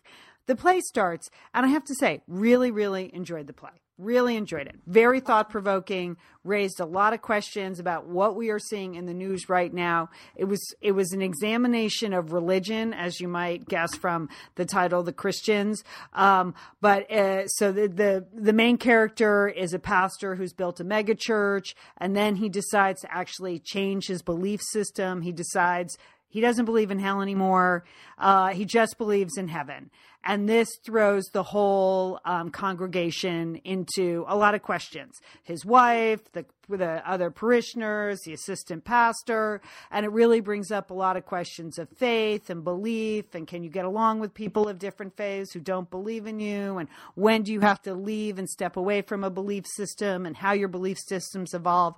the 0.46 0.56
play 0.56 0.80
starts 0.80 1.28
and 1.52 1.66
i 1.66 1.68
have 1.68 1.84
to 1.84 1.94
say 1.94 2.22
really 2.26 2.70
really 2.70 3.10
enjoyed 3.14 3.46
the 3.46 3.52
play 3.52 3.82
Really 3.98 4.36
enjoyed 4.36 4.68
it. 4.68 4.76
Very 4.86 5.18
thought 5.18 5.50
provoking. 5.50 6.18
Raised 6.44 6.78
a 6.78 6.84
lot 6.84 7.12
of 7.12 7.20
questions 7.20 7.80
about 7.80 8.06
what 8.06 8.36
we 8.36 8.48
are 8.48 8.60
seeing 8.60 8.94
in 8.94 9.06
the 9.06 9.12
news 9.12 9.48
right 9.48 9.74
now. 9.74 10.08
It 10.36 10.44
was 10.44 10.72
it 10.80 10.92
was 10.92 11.12
an 11.12 11.20
examination 11.20 12.12
of 12.12 12.32
religion, 12.32 12.94
as 12.94 13.20
you 13.20 13.26
might 13.26 13.66
guess 13.66 13.96
from 13.96 14.28
the 14.54 14.64
title, 14.64 15.02
"The 15.02 15.12
Christians." 15.12 15.82
Um, 16.12 16.54
but 16.80 17.10
uh, 17.10 17.48
so 17.48 17.72
the, 17.72 17.88
the 17.88 18.26
the 18.32 18.52
main 18.52 18.78
character 18.78 19.48
is 19.48 19.74
a 19.74 19.80
pastor 19.80 20.36
who's 20.36 20.52
built 20.52 20.78
a 20.78 20.84
megachurch, 20.84 21.74
and 21.96 22.16
then 22.16 22.36
he 22.36 22.48
decides 22.48 23.00
to 23.00 23.12
actually 23.12 23.58
change 23.58 24.06
his 24.06 24.22
belief 24.22 24.60
system. 24.62 25.22
He 25.22 25.32
decides 25.32 25.98
he 26.28 26.40
doesn't 26.40 26.64
believe 26.64 26.90
in 26.90 26.98
hell 26.98 27.22
anymore. 27.22 27.84
Uh, 28.18 28.48
he 28.48 28.64
just 28.64 28.98
believes 28.98 29.36
in 29.36 29.48
heaven. 29.48 29.90
And 30.24 30.48
this 30.48 30.68
throws 30.84 31.24
the 31.32 31.42
whole 31.42 32.20
um, 32.24 32.50
congregation 32.50 33.56
into 33.64 34.24
a 34.28 34.36
lot 34.36 34.54
of 34.54 34.62
questions. 34.62 35.14
His 35.44 35.64
wife, 35.64 36.20
the, 36.32 36.44
the 36.68 37.08
other 37.08 37.30
parishioners, 37.30 38.20
the 38.24 38.34
assistant 38.34 38.84
pastor, 38.84 39.62
and 39.90 40.04
it 40.04 40.10
really 40.10 40.40
brings 40.40 40.70
up 40.70 40.90
a 40.90 40.94
lot 40.94 41.16
of 41.16 41.24
questions 41.24 41.78
of 41.78 41.88
faith 41.96 42.50
and 42.50 42.62
belief. 42.64 43.34
And 43.34 43.46
can 43.46 43.62
you 43.62 43.70
get 43.70 43.84
along 43.84 44.18
with 44.18 44.34
people 44.34 44.68
of 44.68 44.78
different 44.78 45.16
faiths 45.16 45.52
who 45.52 45.60
don't 45.60 45.88
believe 45.88 46.26
in 46.26 46.40
you? 46.40 46.78
And 46.78 46.88
when 47.14 47.42
do 47.42 47.52
you 47.52 47.60
have 47.60 47.80
to 47.82 47.94
leave 47.94 48.38
and 48.38 48.50
step 48.50 48.76
away 48.76 49.02
from 49.02 49.24
a 49.24 49.30
belief 49.30 49.64
system 49.66 50.26
and 50.26 50.36
how 50.36 50.52
your 50.52 50.68
belief 50.68 50.98
systems 50.98 51.54
evolve? 51.54 51.94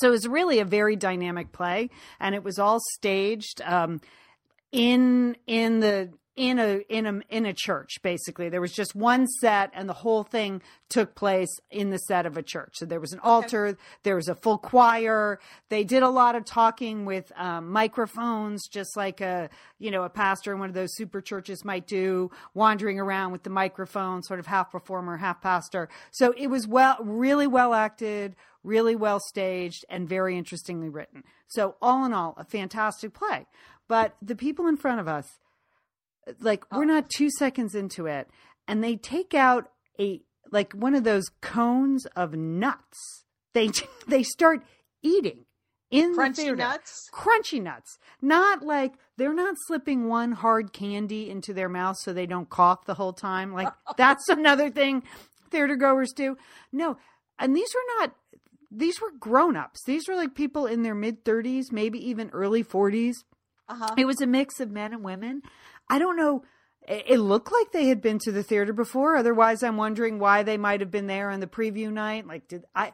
So 0.00 0.08
it 0.08 0.12
was 0.12 0.28
really 0.28 0.58
a 0.58 0.64
very 0.64 0.96
dynamic 0.96 1.52
play, 1.52 1.90
and 2.20 2.34
it 2.34 2.42
was 2.42 2.58
all 2.58 2.80
staged 2.94 3.60
um, 3.62 4.00
in 4.72 5.36
in 5.46 5.80
the 5.80 6.10
in 6.36 6.58
a 6.58 6.78
in 6.88 7.06
a 7.06 7.20
in 7.30 7.46
a 7.46 7.52
church 7.52 8.02
basically. 8.02 8.48
There 8.48 8.60
was 8.60 8.72
just 8.72 8.94
one 8.94 9.26
set 9.40 9.70
and 9.72 9.88
the 9.88 9.94
whole 9.94 10.24
thing 10.24 10.62
took 10.88 11.14
place 11.14 11.60
in 11.70 11.90
the 11.90 11.98
set 11.98 12.26
of 12.26 12.36
a 12.36 12.42
church. 12.42 12.72
So 12.74 12.86
there 12.86 13.00
was 13.00 13.12
an 13.12 13.20
altar 13.20 13.66
okay. 13.66 13.78
there 14.02 14.16
was 14.16 14.28
a 14.28 14.34
full 14.34 14.58
choir. 14.58 15.38
They 15.68 15.84
did 15.84 16.02
a 16.02 16.08
lot 16.08 16.34
of 16.34 16.44
talking 16.44 17.04
with 17.04 17.30
um, 17.36 17.70
microphones 17.70 18.66
just 18.66 18.96
like 18.96 19.20
a 19.20 19.48
you 19.78 19.92
know 19.92 20.02
a 20.02 20.10
pastor 20.10 20.52
in 20.52 20.58
one 20.58 20.68
of 20.68 20.74
those 20.74 20.94
super 20.96 21.20
churches 21.20 21.64
might 21.64 21.86
do 21.86 22.30
wandering 22.52 22.98
around 22.98 23.30
with 23.30 23.44
the 23.44 23.50
microphone 23.50 24.22
sort 24.24 24.40
of 24.40 24.46
half 24.46 24.72
performer 24.72 25.16
half 25.16 25.40
pastor. 25.40 25.88
So 26.10 26.34
it 26.36 26.48
was 26.48 26.66
well 26.66 26.96
really 27.00 27.46
well 27.46 27.74
acted 27.74 28.34
really 28.64 28.96
well 28.96 29.20
staged 29.20 29.84
and 29.88 30.08
very 30.08 30.36
interestingly 30.36 30.88
written. 30.88 31.22
So 31.46 31.76
all 31.80 32.04
in 32.04 32.12
all 32.12 32.34
a 32.36 32.44
fantastic 32.44 33.14
play. 33.14 33.46
But 33.86 34.16
the 34.20 34.34
people 34.34 34.66
in 34.66 34.76
front 34.76 35.00
of 35.00 35.06
us 35.06 35.28
like 36.40 36.64
we're 36.72 36.82
oh. 36.82 36.86
not 36.86 37.10
two 37.10 37.30
seconds 37.30 37.74
into 37.74 38.06
it 38.06 38.28
and 38.66 38.82
they 38.82 38.96
take 38.96 39.34
out 39.34 39.70
a 40.00 40.22
like 40.50 40.72
one 40.72 40.94
of 40.94 41.04
those 41.04 41.24
cones 41.40 42.06
of 42.16 42.34
nuts. 42.34 43.24
They 43.52 43.70
they 44.08 44.22
start 44.22 44.62
eating 45.02 45.44
in 45.90 46.16
crunchy 46.16 46.36
the 46.36 46.42
theater. 46.42 46.56
nuts? 46.56 47.08
Crunchy 47.12 47.62
nuts. 47.62 47.98
Not 48.20 48.62
like 48.62 48.94
they're 49.16 49.34
not 49.34 49.56
slipping 49.66 50.08
one 50.08 50.32
hard 50.32 50.72
candy 50.72 51.30
into 51.30 51.52
their 51.52 51.68
mouth 51.68 51.96
so 51.98 52.12
they 52.12 52.26
don't 52.26 52.48
cough 52.48 52.84
the 52.86 52.94
whole 52.94 53.12
time. 53.12 53.52
Like 53.52 53.72
that's 53.96 54.28
another 54.28 54.70
thing 54.70 55.02
theater 55.50 55.76
goers 55.76 56.12
do. 56.12 56.36
No 56.72 56.96
and 57.38 57.56
these 57.56 57.74
were 57.74 58.00
not 58.00 58.14
these 58.76 59.00
were 59.00 59.12
grown-ups 59.18 59.82
these 59.84 60.08
were 60.08 60.16
like 60.16 60.34
people 60.34 60.66
in 60.66 60.82
their 60.82 60.94
mid 60.94 61.24
30s 61.24 61.72
maybe 61.72 61.98
even 61.98 62.30
early 62.30 62.64
40s 62.64 63.14
uh-huh. 63.68 63.94
it 63.96 64.04
was 64.04 64.20
a 64.20 64.26
mix 64.26 64.60
of 64.60 64.70
men 64.70 64.92
and 64.92 65.02
women 65.02 65.42
I 65.88 65.98
don't 65.98 66.16
know. 66.16 66.44
It 66.86 67.18
looked 67.18 67.50
like 67.50 67.72
they 67.72 67.86
had 67.86 68.02
been 68.02 68.18
to 68.20 68.32
the 68.32 68.42
theater 68.42 68.74
before. 68.74 69.16
Otherwise, 69.16 69.62
I'm 69.62 69.78
wondering 69.78 70.18
why 70.18 70.42
they 70.42 70.58
might 70.58 70.80
have 70.80 70.90
been 70.90 71.06
there 71.06 71.30
on 71.30 71.40
the 71.40 71.46
preview 71.46 71.90
night. 71.90 72.26
Like, 72.26 72.46
did 72.48 72.64
I? 72.74 72.92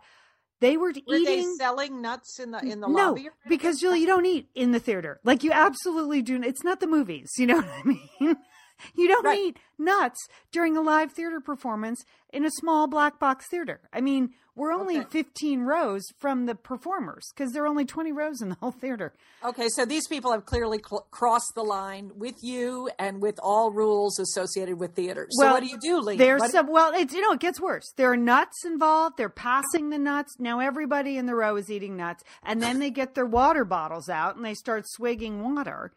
They 0.61 0.77
were, 0.77 0.93
were 1.07 1.15
eating. 1.15 1.49
They 1.49 1.55
selling 1.57 2.01
nuts 2.01 2.39
in 2.39 2.53
the 2.53 2.61
in 2.61 2.81
the 2.81 2.87
no, 2.87 3.09
lobby. 3.09 3.31
because 3.49 3.81
Julie, 3.81 4.01
you 4.01 4.07
don't 4.07 4.27
eat 4.27 4.49
in 4.55 4.71
the 4.71 4.79
theater. 4.79 5.19
Like 5.25 5.43
you 5.43 5.51
absolutely 5.51 6.23
do. 6.23 6.41
It's 6.43 6.63
not 6.63 6.79
the 6.81 6.87
movies. 6.87 7.31
You 7.37 7.47
know 7.47 7.57
what 7.57 7.69
I 7.69 7.83
mean? 7.85 8.37
You 8.95 9.09
don't 9.09 9.25
Right. 9.25 9.39
eat 9.39 9.59
nuts 9.79 10.19
during 10.53 10.77
a 10.77 10.81
live 10.83 11.13
theater 11.13 11.41
performance 11.41 12.05
in 12.33 12.45
a 12.45 12.51
small 12.51 12.87
black 12.87 13.19
box 13.19 13.47
theater. 13.51 13.81
I 13.93 14.01
mean, 14.01 14.35
we're 14.57 14.73
only 14.73 14.99
Okay. 14.99 15.09
15 15.11 15.63
rows 15.63 16.03
from 16.19 16.45
the 16.47 16.55
performers 16.55 17.25
because 17.35 17.53
there 17.53 17.63
are 17.65 17.67
only 17.69 17.85
20 17.87 18.13
rows 18.13 18.43
in 18.43 18.51
the 18.51 18.57
whole 18.57 18.73
theater. 18.73 19.13
Okay, 19.45 19.69
so 19.71 19.85
these 19.87 20.07
people 20.07 20.33
have 20.33 20.45
clearly 20.45 20.79
cl- 20.87 21.07
crossed 21.11 21.53
the 21.55 21.63
line 21.63 22.11
with 22.17 22.35
you 22.43 22.91
and 22.99 23.23
with 23.23 23.39
all 23.43 23.71
rules 23.71 24.19
associated 24.19 24.79
with 24.79 24.95
theaters. 24.95 25.29
so 25.39 25.53
what 25.53 25.61
do 25.63 25.67
you 25.67 25.79
do, 25.81 25.99
Lee? 25.99 26.17
There's 26.17 26.41
What- 26.41 26.51
some, 26.51 26.67
well, 26.67 26.93
it's, 26.95 27.15
you 27.15 27.23
know, 27.23 27.33
it 27.33 27.41
gets 27.41 27.61
worse. 27.61 27.91
There 27.97 28.11
are 28.13 28.17
nuts 28.19 28.65
involved. 28.67 29.17
They're 29.17 29.29
passing 29.31 29.89
the 29.91 29.99
nuts. 29.99 30.35
Now 30.39 30.59
everybody 30.61 31.17
in 31.17 31.27
the 31.27 31.35
row 31.37 31.57
is 31.57 31.71
eating 31.71 31.97
nuts. 31.97 32.23
And 32.43 32.61
then 32.63 32.81
they 32.81 32.91
get 32.91 33.15
their 33.15 33.27
water 33.27 33.65
bottles 33.65 34.09
out 34.11 34.37
and 34.37 34.45
they 34.45 34.55
start 34.55 34.85
swigging 34.87 35.43
water. 35.43 35.93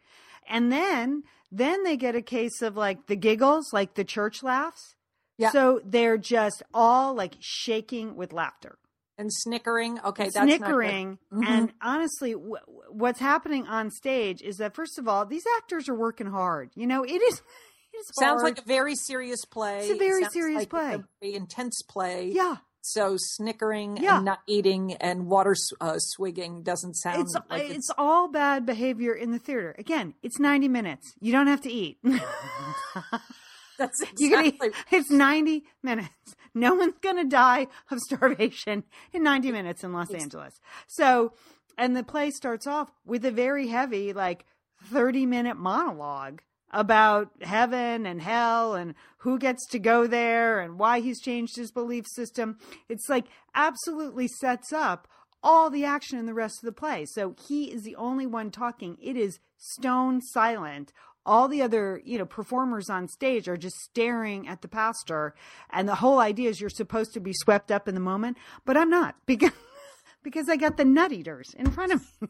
And 0.48 0.70
then, 0.72 1.22
then 1.50 1.82
they 1.84 1.96
get 1.96 2.14
a 2.14 2.22
case 2.22 2.62
of 2.62 2.76
like 2.76 3.06
the 3.06 3.16
giggles, 3.16 3.72
like 3.72 3.94
the 3.94 4.04
church 4.04 4.42
laughs. 4.42 4.94
Yeah. 5.38 5.50
So 5.50 5.80
they're 5.84 6.18
just 6.18 6.62
all 6.72 7.14
like 7.14 7.34
shaking 7.40 8.16
with 8.16 8.32
laughter. 8.32 8.78
and 9.16 9.32
snickering. 9.32 10.00
Okay, 10.04 10.24
that's 10.30 10.36
snickering. 10.36 11.18
Mhm. 11.32 11.46
And 11.46 11.72
honestly, 11.80 12.32
w- 12.32 12.56
what's 12.90 13.20
happening 13.20 13.64
on 13.68 13.90
stage 13.92 14.42
is 14.42 14.56
that 14.56 14.74
first 14.74 14.98
of 14.98 15.06
all, 15.06 15.24
these 15.24 15.44
actors 15.58 15.88
are 15.88 15.94
working 15.94 16.26
hard. 16.26 16.70
You 16.74 16.86
know, 16.86 17.04
it 17.04 17.22
is. 17.22 17.40
It 17.94 17.98
is 17.98 18.10
Sounds 18.18 18.42
hard. 18.42 18.56
like 18.56 18.58
a 18.58 18.66
very 18.66 18.96
serious 18.96 19.44
play. 19.44 19.82
It's 19.82 19.90
a 19.90 19.96
very 19.96 20.24
serious 20.32 20.62
like 20.62 20.68
play. 20.68 20.94
A 20.94 21.04
very 21.22 21.34
intense 21.36 21.80
play. 21.88 22.28
yeah. 22.34 22.56
So 22.86 23.14
snickering 23.16 23.96
Yeah. 23.96 24.16
and 24.16 24.26
not 24.26 24.40
eating 24.46 24.92
and 24.94 25.26
water 25.26 25.54
uh, 25.80 25.94
swigging 25.98 26.62
doesn't 26.62 26.94
sound 26.96 27.22
It's 27.22 27.34
like 27.48 27.70
it's 27.70 27.90
all 27.96 28.28
bad 28.28 28.66
behavior 28.66 29.14
in 29.14 29.30
the 29.30 29.38
theater. 29.38 29.74
Again, 29.78 30.12
it's 30.22 30.38
ninety 30.38 30.68
minutes. 30.68 31.14
You 31.18 31.32
don't 31.32 31.46
have 31.46 31.62
to 31.62 31.70
eat. 31.72 31.96
that's 33.78 34.00
can 34.18 34.44
eat. 34.44 34.54
exactly 34.54 34.70
It's 34.98 35.10
ninety 35.10 35.64
minutes. 35.82 36.36
No 36.54 36.74
one's 36.74 36.94
gonna 37.00 37.24
die 37.24 37.68
of 37.90 37.98
starvation 38.00 38.84
in 39.12 39.22
ninety 39.22 39.50
minutes 39.50 39.82
in 39.82 39.92
Los 39.94 40.10
Angeles. 40.12 40.60
So, 40.86 41.32
and 41.78 41.96
the 41.96 42.04
play 42.04 42.30
starts 42.30 42.66
off 42.66 42.90
with 43.06 43.24
a 43.24 43.30
very 43.30 43.68
heavy, 43.68 44.12
like 44.12 44.44
thirty 44.84 45.26
minute 45.26 45.56
monologue 45.56 46.42
about 46.74 47.30
heaven 47.40 48.04
and 48.04 48.20
hell 48.20 48.74
and 48.74 48.94
who 49.18 49.38
gets 49.38 49.66
to 49.68 49.78
go 49.78 50.06
there 50.06 50.60
and 50.60 50.78
why 50.78 51.00
he's 51.00 51.20
changed 51.20 51.56
his 51.56 51.70
belief 51.70 52.04
system. 52.08 52.58
It's 52.88 53.08
like 53.08 53.26
absolutely 53.54 54.28
sets 54.28 54.72
up 54.72 55.08
all 55.42 55.70
the 55.70 55.84
action 55.84 56.18
in 56.18 56.26
the 56.26 56.34
rest 56.34 56.58
of 56.58 56.66
the 56.66 56.72
play. 56.72 57.06
So 57.06 57.36
he 57.46 57.70
is 57.70 57.82
the 57.84 57.96
only 57.96 58.26
one 58.26 58.50
talking. 58.50 58.98
It 59.00 59.16
is 59.16 59.38
stone 59.56 60.20
silent. 60.20 60.92
All 61.24 61.48
the 61.48 61.62
other, 61.62 62.02
you 62.04 62.18
know, 62.18 62.26
performers 62.26 62.90
on 62.90 63.08
stage 63.08 63.48
are 63.48 63.56
just 63.56 63.76
staring 63.76 64.48
at 64.48 64.62
the 64.62 64.68
pastor. 64.68 65.34
And 65.70 65.88
the 65.88 65.94
whole 65.96 66.18
idea 66.18 66.50
is 66.50 66.60
you're 66.60 66.70
supposed 66.70 67.14
to 67.14 67.20
be 67.20 67.32
swept 67.32 67.70
up 67.70 67.88
in 67.88 67.94
the 67.94 68.00
moment, 68.00 68.36
but 68.64 68.76
I'm 68.76 68.90
not 68.90 69.14
because 69.26 69.52
because 70.22 70.48
I 70.48 70.56
got 70.56 70.76
the 70.76 70.84
nut 70.84 71.12
eaters 71.12 71.54
in 71.56 71.70
front 71.70 71.92
of 71.92 72.02
me. 72.20 72.28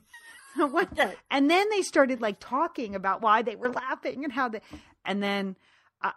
What- 0.70 0.92
Okay. 0.92 1.14
And 1.30 1.50
then 1.50 1.68
they 1.70 1.82
started 1.82 2.20
like 2.20 2.36
talking 2.40 2.94
about 2.94 3.22
why 3.22 3.42
they 3.42 3.56
were 3.56 3.70
laughing 3.72 4.24
and 4.24 4.32
how 4.32 4.48
they, 4.48 4.60
and 5.04 5.22
then 5.22 5.56
I, 6.02 6.12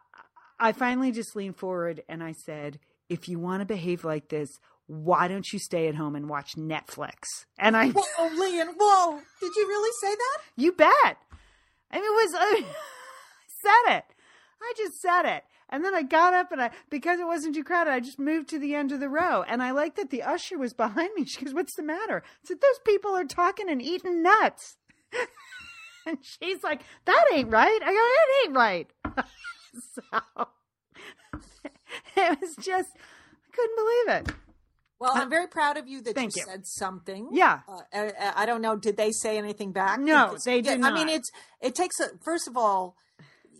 I 0.59 0.71
finally 0.71 1.11
just 1.11 1.35
leaned 1.35 1.57
forward 1.57 2.03
and 2.09 2.23
I 2.23 2.33
said, 2.33 2.79
if 3.09 3.27
you 3.29 3.39
want 3.39 3.61
to 3.61 3.65
behave 3.65 4.03
like 4.03 4.29
this, 4.29 4.49
why 4.87 5.27
don't 5.27 5.45
you 5.51 5.59
stay 5.59 5.87
at 5.87 5.95
home 5.95 6.15
and 6.15 6.29
watch 6.29 6.55
Netflix? 6.55 7.11
And 7.57 7.75
I, 7.75 7.89
Whoa, 7.89 8.03
Lian! 8.39 8.69
Whoa! 8.79 9.19
Did 9.41 9.51
you 9.55 9.67
really 9.67 9.91
say 10.01 10.15
that? 10.15 10.37
you 10.55 10.71
bet. 10.71 11.17
I 11.91 11.95
mean, 11.95 12.03
it 12.05 12.09
was, 12.09 12.33
I 12.39 12.63
said 13.61 13.97
it. 13.97 14.05
I 14.61 14.73
just 14.77 14.99
said 15.01 15.23
it. 15.25 15.43
And 15.69 15.83
then 15.83 15.93
I 15.93 16.01
got 16.01 16.33
up 16.33 16.51
and 16.51 16.61
I, 16.61 16.71
because 16.89 17.19
it 17.19 17.27
wasn't 17.27 17.55
too 17.55 17.63
crowded, 17.63 17.91
I 17.91 17.99
just 17.99 18.19
moved 18.19 18.47
to 18.49 18.59
the 18.59 18.73
end 18.73 18.91
of 18.91 18.99
the 19.01 19.09
row. 19.09 19.43
And 19.47 19.61
I 19.61 19.71
liked 19.71 19.97
that 19.97 20.09
the 20.09 20.23
usher 20.23 20.57
was 20.57 20.73
behind 20.73 21.09
me. 21.15 21.25
She 21.25 21.43
goes, 21.43 21.53
What's 21.53 21.75
the 21.75 21.83
matter? 21.83 22.23
I 22.25 22.47
said, 22.47 22.61
Those 22.61 22.79
people 22.85 23.11
are 23.11 23.25
talking 23.25 23.69
and 23.69 23.81
eating 23.81 24.23
nuts. 24.23 24.77
and 26.05 26.17
she's 26.21 26.63
like, 26.63 26.81
That 27.05 27.25
ain't 27.33 27.49
right. 27.49 27.79
I 27.83 27.91
go, 27.91 27.97
It 27.97 28.47
ain't 28.47 28.55
right. 28.55 28.89
so 29.93 30.47
it 32.15 32.39
was 32.41 32.55
just, 32.57 32.89
I 32.95 33.55
couldn't 33.55 33.75
believe 33.75 34.21
it. 34.21 34.35
Well, 34.99 35.11
I'm 35.13 35.29
very 35.29 35.47
proud 35.47 35.77
of 35.77 35.87
you 35.87 36.01
that 36.01 36.15
Thank 36.15 36.35
you, 36.35 36.41
you. 36.41 36.51
said 36.51 36.65
something. 36.65 37.29
Yeah. 37.31 37.59
Uh, 37.67 37.81
I, 37.93 38.33
I 38.35 38.45
don't 38.47 38.61
know. 38.61 38.75
Did 38.75 38.97
they 38.97 39.11
say 39.11 39.37
anything 39.37 39.71
back? 39.71 39.99
No, 39.99 40.27
Because- 40.29 40.43
they 40.45 40.61
did 40.61 40.79
not. 40.79 40.93
I 40.93 40.95
mean, 40.95 41.09
it's 41.09 41.29
it 41.61 41.75
takes 41.75 41.99
a 41.99 42.17
first 42.23 42.47
of 42.47 42.57
all. 42.57 42.95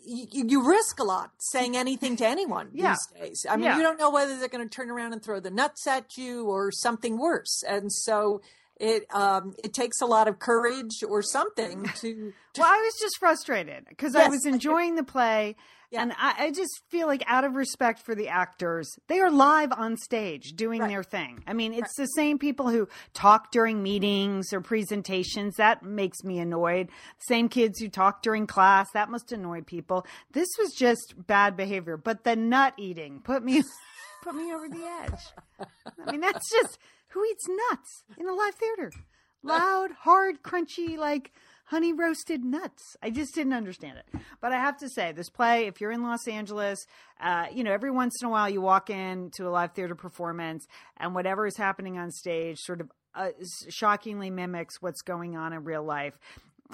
You, 0.10 0.46
you 0.48 0.68
risk 0.68 1.00
a 1.00 1.04
lot 1.04 1.32
saying 1.38 1.76
anything 1.76 2.16
to 2.18 2.26
anyone 2.26 2.70
Yeah. 2.74 2.96
these 3.14 3.20
days. 3.22 3.46
I 3.50 3.58
mean, 3.58 3.66
Yeah. 3.66 3.78
you 3.78 3.84
don't 3.84 4.00
know 4.00 4.10
whether 4.10 4.38
they're 4.40 4.48
going 4.48 4.68
to 4.68 4.74
turn 4.74 4.90
around 4.90 5.12
and 5.14 5.22
throw 5.22 5.40
the 5.42 5.52
nuts 5.52 5.86
at 5.86 6.18
you 6.18 6.46
or 6.46 6.72
something 6.72 7.18
worse. 7.18 7.62
And 7.68 7.92
so 7.92 8.42
it 8.80 9.06
um, 9.14 9.56
it 9.64 9.74
takes 9.74 10.00
a 10.02 10.06
lot 10.06 10.28
of 10.28 10.40
courage 10.40 11.04
or 11.08 11.22
something 11.22 11.84
to. 11.96 12.34
to 12.54 12.62
Well, 12.62 12.70
I 12.72 12.78
was 12.78 12.94
just 13.02 13.18
frustrated 13.18 13.86
because 13.90 14.16
I 14.16 14.28
was 14.30 14.46
enjoying 14.46 14.96
the 14.96 15.04
play. 15.04 15.56
Yeah. 15.90 16.02
And 16.02 16.12
I, 16.18 16.36
I 16.46 16.52
just 16.52 16.82
feel 16.90 17.08
like, 17.08 17.24
out 17.28 17.46
of 17.46 17.56
respect 17.56 18.02
for 18.06 18.14
the 18.14 18.28
actors, 18.28 18.90
they 19.08 19.20
are 19.20 19.32
live 19.32 19.72
on 19.72 19.96
stage 19.96 20.52
doing 20.56 20.82
Right. 20.82 20.90
their 20.90 21.04
thing. 21.04 21.44
I 21.48 21.54
mean, 21.54 21.74
it's 21.74 21.96
the 21.96 22.08
same 22.08 22.38
people 22.38 22.70
who 22.70 22.90
talk 23.14 23.52
during 23.52 23.82
meetings 23.82 24.52
or 24.52 24.60
presentations. 24.60 25.56
That 25.56 25.84
makes 25.84 26.24
me 26.26 26.40
annoyed. 26.40 26.90
Same 27.20 27.48
kids 27.48 27.80
who 27.80 27.88
talk 27.88 28.22
during 28.22 28.48
class. 28.48 28.88
That 28.94 29.10
must 29.10 29.32
annoy 29.32 29.62
people. 29.62 30.06
This 30.34 30.50
was 30.60 30.74
just 30.74 31.14
bad 31.26 31.56
behavior. 31.56 31.96
But 31.96 32.24
the 32.26 32.36
nut 32.36 32.74
eating 32.78 33.22
put 33.24 33.44
me 33.44 33.64
put 34.24 34.36
me 34.36 34.54
over 34.54 34.68
the 34.68 34.84
edge. 35.04 35.68
I 36.06 36.12
mean, 36.12 36.20
that's 36.20 36.50
just 36.52 36.80
who 37.10 37.24
eats 37.24 37.46
nuts 37.48 38.04
in 38.18 38.28
a 38.28 38.34
live 38.34 38.56
theater? 38.56 38.92
Loud, 39.44 39.92
hard, 39.92 40.44
crunchy, 40.44 40.98
like 40.98 41.32
honey 41.68 41.92
roasted 41.92 42.44
nuts. 42.44 42.96
I 43.02 43.10
just 43.10 43.36
didn't 43.36 43.54
understand 43.54 43.98
it. 43.98 44.22
But 44.42 44.52
I 44.52 44.56
have 44.56 44.78
to 44.78 44.90
say, 44.90 45.12
this 45.12 45.30
play, 45.30 45.68
if 45.68 45.82
you're 45.82 45.92
in 45.92 46.02
Los 46.02 46.28
Angeles, 46.28 46.86
uh, 47.22 47.48
you 47.54 47.64
know, 47.64 47.72
every 47.72 47.92
once 47.92 48.22
in 48.22 48.28
a 48.28 48.32
while 48.32 48.50
you 48.50 48.62
walk 48.62 48.90
into 48.90 49.48
a 49.48 49.52
live 49.52 49.74
theater 49.74 49.96
performance 49.96 50.66
and 50.98 51.14
whatever 51.14 51.46
is 51.46 51.58
happening 51.58 51.98
on 51.98 52.12
stage 52.12 52.58
sort 52.60 52.82
of 52.82 52.92
uh, 53.16 53.30
shockingly 53.70 54.30
mimics 54.30 54.82
what's 54.82 55.02
going 55.02 55.36
on 55.36 55.52
in 55.52 55.64
real 55.64 55.84
life. 55.84 56.18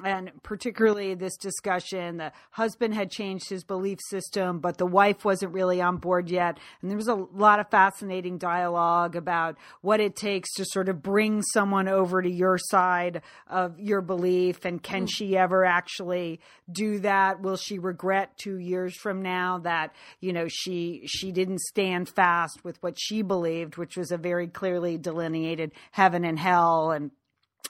And 0.03 0.31
particularly 0.41 1.13
this 1.13 1.37
discussion, 1.37 2.17
the 2.17 2.31
husband 2.51 2.95
had 2.95 3.11
changed 3.11 3.49
his 3.49 3.63
belief 3.63 3.99
system, 4.01 4.59
but 4.59 4.77
the 4.77 4.87
wife 4.87 5.23
wasn't 5.23 5.53
really 5.53 5.81
on 5.81 5.97
board 5.97 6.31
yet. 6.31 6.57
And 6.81 6.89
there 6.89 6.97
was 6.97 7.07
a 7.07 7.13
lot 7.13 7.59
of 7.59 7.69
fascinating 7.69 8.39
dialogue 8.39 9.15
about 9.15 9.57
what 9.81 9.99
it 9.99 10.15
takes 10.15 10.51
to 10.55 10.65
sort 10.65 10.89
of 10.89 11.03
bring 11.03 11.43
someone 11.43 11.87
over 11.87 12.21
to 12.21 12.29
your 12.29 12.57
side 12.57 13.21
of 13.47 13.79
your 13.79 14.01
belief. 14.01 14.65
And 14.65 14.81
can 14.81 15.05
mm. 15.05 15.09
she 15.11 15.37
ever 15.37 15.63
actually 15.63 16.39
do 16.71 16.99
that? 16.99 17.41
Will 17.41 17.57
she 17.57 17.77
regret 17.77 18.35
two 18.37 18.57
years 18.57 18.95
from 18.95 19.21
now 19.21 19.59
that, 19.59 19.93
you 20.19 20.33
know, 20.33 20.47
she, 20.47 21.03
she 21.05 21.31
didn't 21.31 21.59
stand 21.59 22.09
fast 22.09 22.63
with 22.63 22.81
what 22.81 22.95
she 22.99 23.21
believed, 23.21 23.77
which 23.77 23.95
was 23.95 24.11
a 24.11 24.17
very 24.17 24.47
clearly 24.47 24.97
delineated 24.97 25.71
heaven 25.91 26.25
and 26.25 26.39
hell 26.39 26.91
and 26.91 27.11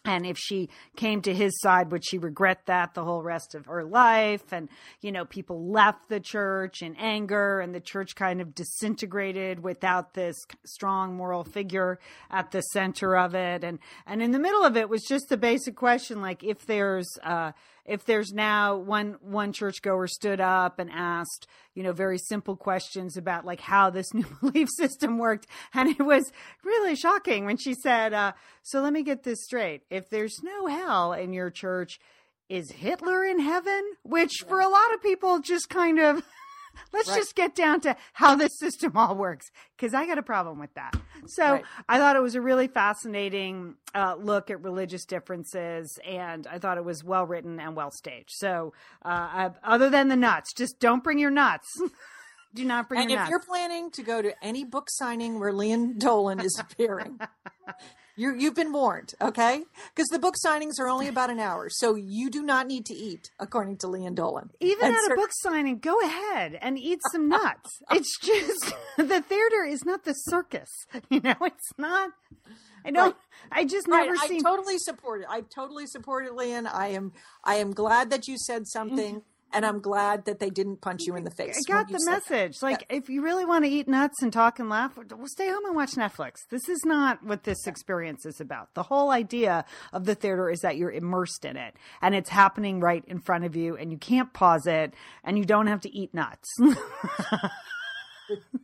and 0.05 0.25
if 0.25 0.38
she 0.38 0.69
came 0.97 1.21
to 1.21 1.33
his 1.33 1.59
side, 1.62 1.91
would 1.91 2.05
she 2.05 2.17
regret 2.17 2.65
that 2.65 2.93
the 2.93 3.05
whole 3.05 3.23
rest 3.23 3.55
of 3.55 3.67
her 3.67 3.85
life? 3.85 4.51
And, 4.51 4.67
you 5.01 5.13
know, 5.13 5.23
people 5.23 5.71
left 5.71 6.09
the 6.09 6.19
church 6.19 6.81
in 6.81 6.95
anger 6.97 7.62
and 7.62 7.73
the 7.73 7.79
church 7.79 8.15
kind 8.15 8.41
of 8.41 8.53
disintegrated 8.53 9.63
without 9.63 10.13
this 10.13 10.35
strong 10.65 11.15
moral 11.15 11.45
figure 11.45 12.00
at 12.29 12.51
the 12.51 12.62
center 12.62 13.15
of 13.15 13.33
it. 13.33 13.63
And, 13.63 13.79
and 14.05 14.21
in 14.21 14.31
the 14.31 14.39
middle 14.39 14.65
of 14.65 14.75
it 14.75 14.89
was 14.89 15.03
just 15.03 15.29
the 15.29 15.38
basic 15.38 15.75
question, 15.75 16.21
like 16.21 16.43
if 16.43 16.65
there's, 16.65 17.07
uh, 17.23 17.53
if 17.86 18.06
there's 18.06 18.32
now 18.32 18.78
one 18.78 19.18
one 19.22 19.54
churchgoer 19.54 20.08
stood 20.08 20.40
up 20.40 20.80
and 20.80 20.90
asked 20.92 21.48
you 21.75 21.84
know 21.84 21.92
very 21.92 22.18
simple 22.18 22.56
questions 22.56 23.18
about 23.18 23.46
like 23.46 23.60
how 23.60 23.90
this 23.90 24.13
new 24.13 24.25
belief 24.42 24.70
system 24.78 25.18
worked. 25.18 25.48
And 25.74 25.90
it 25.90 26.04
was 26.04 26.32
really 26.63 26.96
shocking 26.96 27.46
when 27.46 27.58
she 27.58 27.74
said 27.74 28.13
uh, 28.13 28.34
so 28.62 28.82
let 28.82 28.94
me 28.94 29.04
get 29.04 29.24
this 29.24 29.44
straight. 29.44 29.82
If 29.90 30.10
there's 30.10 30.42
no 30.44 30.68
hell 30.68 31.13
in 31.13 31.34
your 31.34 31.50
church 31.50 32.00
is 32.50 32.72
hitler 32.72 33.25
in 33.25 33.40
heaven? 33.40 33.84
Which 34.04 34.32
for 34.48 34.60
a 34.60 34.68
lot 34.68 34.94
of 34.94 35.02
people 35.02 35.40
just 35.40 35.70
kind 35.70 36.00
of 36.00 36.22
let's 36.92 37.10
Right. 37.10 37.18
just 37.18 37.36
get 37.36 37.56
down 37.56 37.82
to 37.82 37.96
how 38.13 38.36
this 38.36 38.58
system 38.58 38.92
all 38.96 39.15
works 39.15 39.51
because 39.75 39.94
i 39.94 40.06
got 40.06 40.18
a 40.18 40.24
problem 40.24 40.60
with 40.60 40.74
that 40.75 40.96
so 41.27 41.53
Right. 41.53 41.63
i 41.89 41.98
thought 41.98 42.15
it 42.15 42.22
was 42.22 42.36
a 42.36 42.42
really 42.42 42.68
fascinating 42.68 43.75
uh, 43.96 44.15
look 44.20 44.50
at 44.50 44.62
religious 44.63 45.06
differences 45.06 46.00
and 46.06 46.48
i 46.48 46.58
thought 46.60 46.77
it 46.77 46.86
was 46.86 47.03
well 47.03 47.25
written 47.25 47.60
and 47.60 47.75
well 47.75 47.92
staged 47.92 48.32
so 48.32 48.74
uh, 49.06 49.08
I, 49.10 49.51
other 49.63 49.89
than 49.89 50.08
the 50.08 50.15
nuts 50.15 50.53
just 50.53 50.80
don't 50.80 51.03
bring 51.03 51.20
your 51.20 51.32
nuts 51.32 51.68
do 52.56 52.65
not 52.65 52.88
bring 52.89 53.01
your 53.01 53.10
nuts 53.10 53.12
and 53.12 53.12
if 53.12 53.18
nuts 53.20 53.30
you're 53.30 53.39
planning 53.48 53.92
to 53.92 54.03
go 54.03 54.22
to 54.22 54.34
any 54.44 54.63
book 54.63 54.88
signing 54.89 55.39
where 55.39 55.51
Lian 55.51 55.98
Dolan 55.98 56.39
is 56.39 56.60
appearing, 56.60 57.20
You 58.15 58.36
you've 58.36 58.53
been 58.55 58.72
warned, 58.72 59.13
okay? 59.22 59.63
Because 59.96 60.08
the 60.10 60.20
book 60.20 60.36
signings 60.46 60.79
are 60.79 60.88
only 60.88 61.08
about 61.08 61.29
an 61.32 61.39
hour, 61.39 61.67
so 61.70 61.96
you 61.96 62.29
do 62.29 62.43
not 62.43 62.67
need 62.67 62.86
to 62.88 62.93
eat, 62.93 63.32
according 63.39 63.77
to 63.77 63.88
Lian 63.88 64.13
Dolan. 64.13 64.51
Even 64.60 64.86
And 64.86 64.96
at 64.96 65.03
cer- 65.05 65.13
a 65.13 65.15
book 65.15 65.32
signing, 65.32 65.79
go 65.79 66.00
ahead 66.00 66.58
and 66.62 66.77
eat 66.77 67.00
some 67.12 67.27
nuts. 67.29 67.82
It's 67.91 68.20
just 68.20 68.74
the 68.98 69.22
theater 69.22 69.63
is 69.67 69.84
not 69.84 70.03
the 70.03 70.13
circus. 70.13 70.70
You 71.10 71.22
know, 71.22 71.36
it's 71.41 71.72
not. 71.77 72.12
I 72.86 72.91
don't. 72.91 73.15
I 73.51 73.65
just 73.65 73.88
Right, 73.88 74.05
never 74.05 74.17
I 74.20 74.27
seen. 74.27 74.43
totally 74.43 74.77
support 74.77 75.22
it. 75.22 75.27
I 75.29 75.41
totally 75.41 75.86
support 75.88 76.25
it, 76.25 76.34
Lian. 76.34 76.67
I 76.67 76.88
am 76.88 77.13
I 77.43 77.55
am 77.55 77.72
glad 77.74 78.10
that 78.10 78.27
you 78.27 78.38
said 78.38 78.63
mm-hmm. 78.63 78.77
something, 78.77 79.22
and 79.53 79.65
I'm 79.65 79.79
glad 79.79 80.25
that 80.25 80.39
they 80.39 80.50
didn't 80.50 80.81
punch 80.81 81.03
you 81.05 81.15
in 81.15 81.24
the 81.24 81.31
face. 81.31 81.57
I 81.57 81.72
got 81.72 81.88
the 81.88 82.00
said 82.00 82.13
that. 82.13 82.29
message. 82.29 82.62
Like, 82.62 82.86
if 82.89 83.10
you 83.10 83.22
really 83.24 83.45
want 83.45 83.65
to 83.65 83.72
eat 83.72 83.88
nuts 83.88 84.22
and 84.22 84.33
talk 84.33 84.60
and 84.60 84.69
laugh, 84.69 84.98
well, 84.98 85.05
stay 85.27 85.48
home 85.50 85.65
and 85.65 85.75
watch 85.75 85.91
Netflix. 85.91 86.38
This 86.50 86.67
is 86.67 86.81
not 86.86 87.24
what 87.24 87.43
this 87.43 87.67
experience 87.67 88.25
is 88.25 88.41
about. 88.41 88.74
The 88.74 88.83
whole 88.83 89.12
idea 89.12 89.65
of 89.91 90.05
the 90.05 90.15
theater 90.15 90.50
is 90.50 90.60
that 90.62 90.77
you're 90.77 90.91
immersed 90.91 91.45
in 91.45 91.55
it 91.57 91.75
and 92.01 92.15
it's 92.15 92.29
happening 92.29 92.79
right 92.79 93.03
in 93.07 93.19
front 93.19 93.45
of 93.45 93.55
you 93.55 93.77
and 93.77 93.91
you 93.91 93.98
can't 93.98 94.33
pause 94.33 94.65
it 94.65 94.93
and 95.24 95.38
you 95.38 95.45
don't 95.45 95.67
have 95.67 95.81
to 95.81 95.95
eat 95.95 96.13
nuts. 96.13 96.50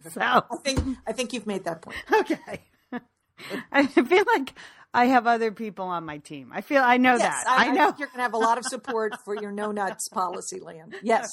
so, 0.09 0.21
I 0.21 0.41
think 0.63 0.97
I 1.05 1.11
think 1.13 1.33
you've 1.33 1.47
made 1.47 1.65
that 1.65 1.81
point. 1.81 1.97
okay. 2.13 2.61
I 3.71 3.85
feel 3.85 4.23
like 4.35 4.53
I 4.93 5.05
have 5.05 5.27
other 5.27 5.51
people 5.51 5.85
on 5.85 6.05
my 6.05 6.17
team. 6.17 6.51
I 6.53 6.61
feel 6.61 6.81
I 6.83 6.97
know 6.97 7.15
Yes, 7.15 7.43
that. 7.43 7.45
I, 7.47 7.69
know. 7.71 7.85
think 7.87 7.99
you're 7.99 8.07
going 8.07 8.17
to 8.17 8.23
have 8.23 8.33
a 8.33 8.37
lot 8.37 8.57
of 8.57 8.65
support 8.65 9.13
for 9.23 9.35
your 9.39 9.51
no 9.51 9.71
nuts 9.71 10.09
policy, 10.09 10.59
Lian. 10.59 10.93
Yes. 11.03 11.27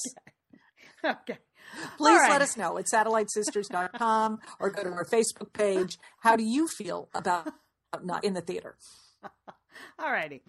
okay. 1.05 1.39
Please 1.97 2.11
All 2.13 2.17
right. 2.19 2.31
let 2.31 2.43
us 2.43 2.57
know 2.57 2.79
at 2.79 2.85
satellitesisters.com 2.87 4.39
or 4.61 4.71
go 4.71 4.83
to 4.85 4.91
our 4.91 5.05
Facebook 5.05 5.53
page. 5.53 5.99
How 6.21 6.37
do 6.37 6.45
you 6.45 6.69
feel 6.69 7.09
about 7.15 7.49
not 8.03 8.25
in 8.25 8.35
the 8.35 8.41
theater? 8.41 8.77
All 9.99 10.13
righty. 10.13 10.43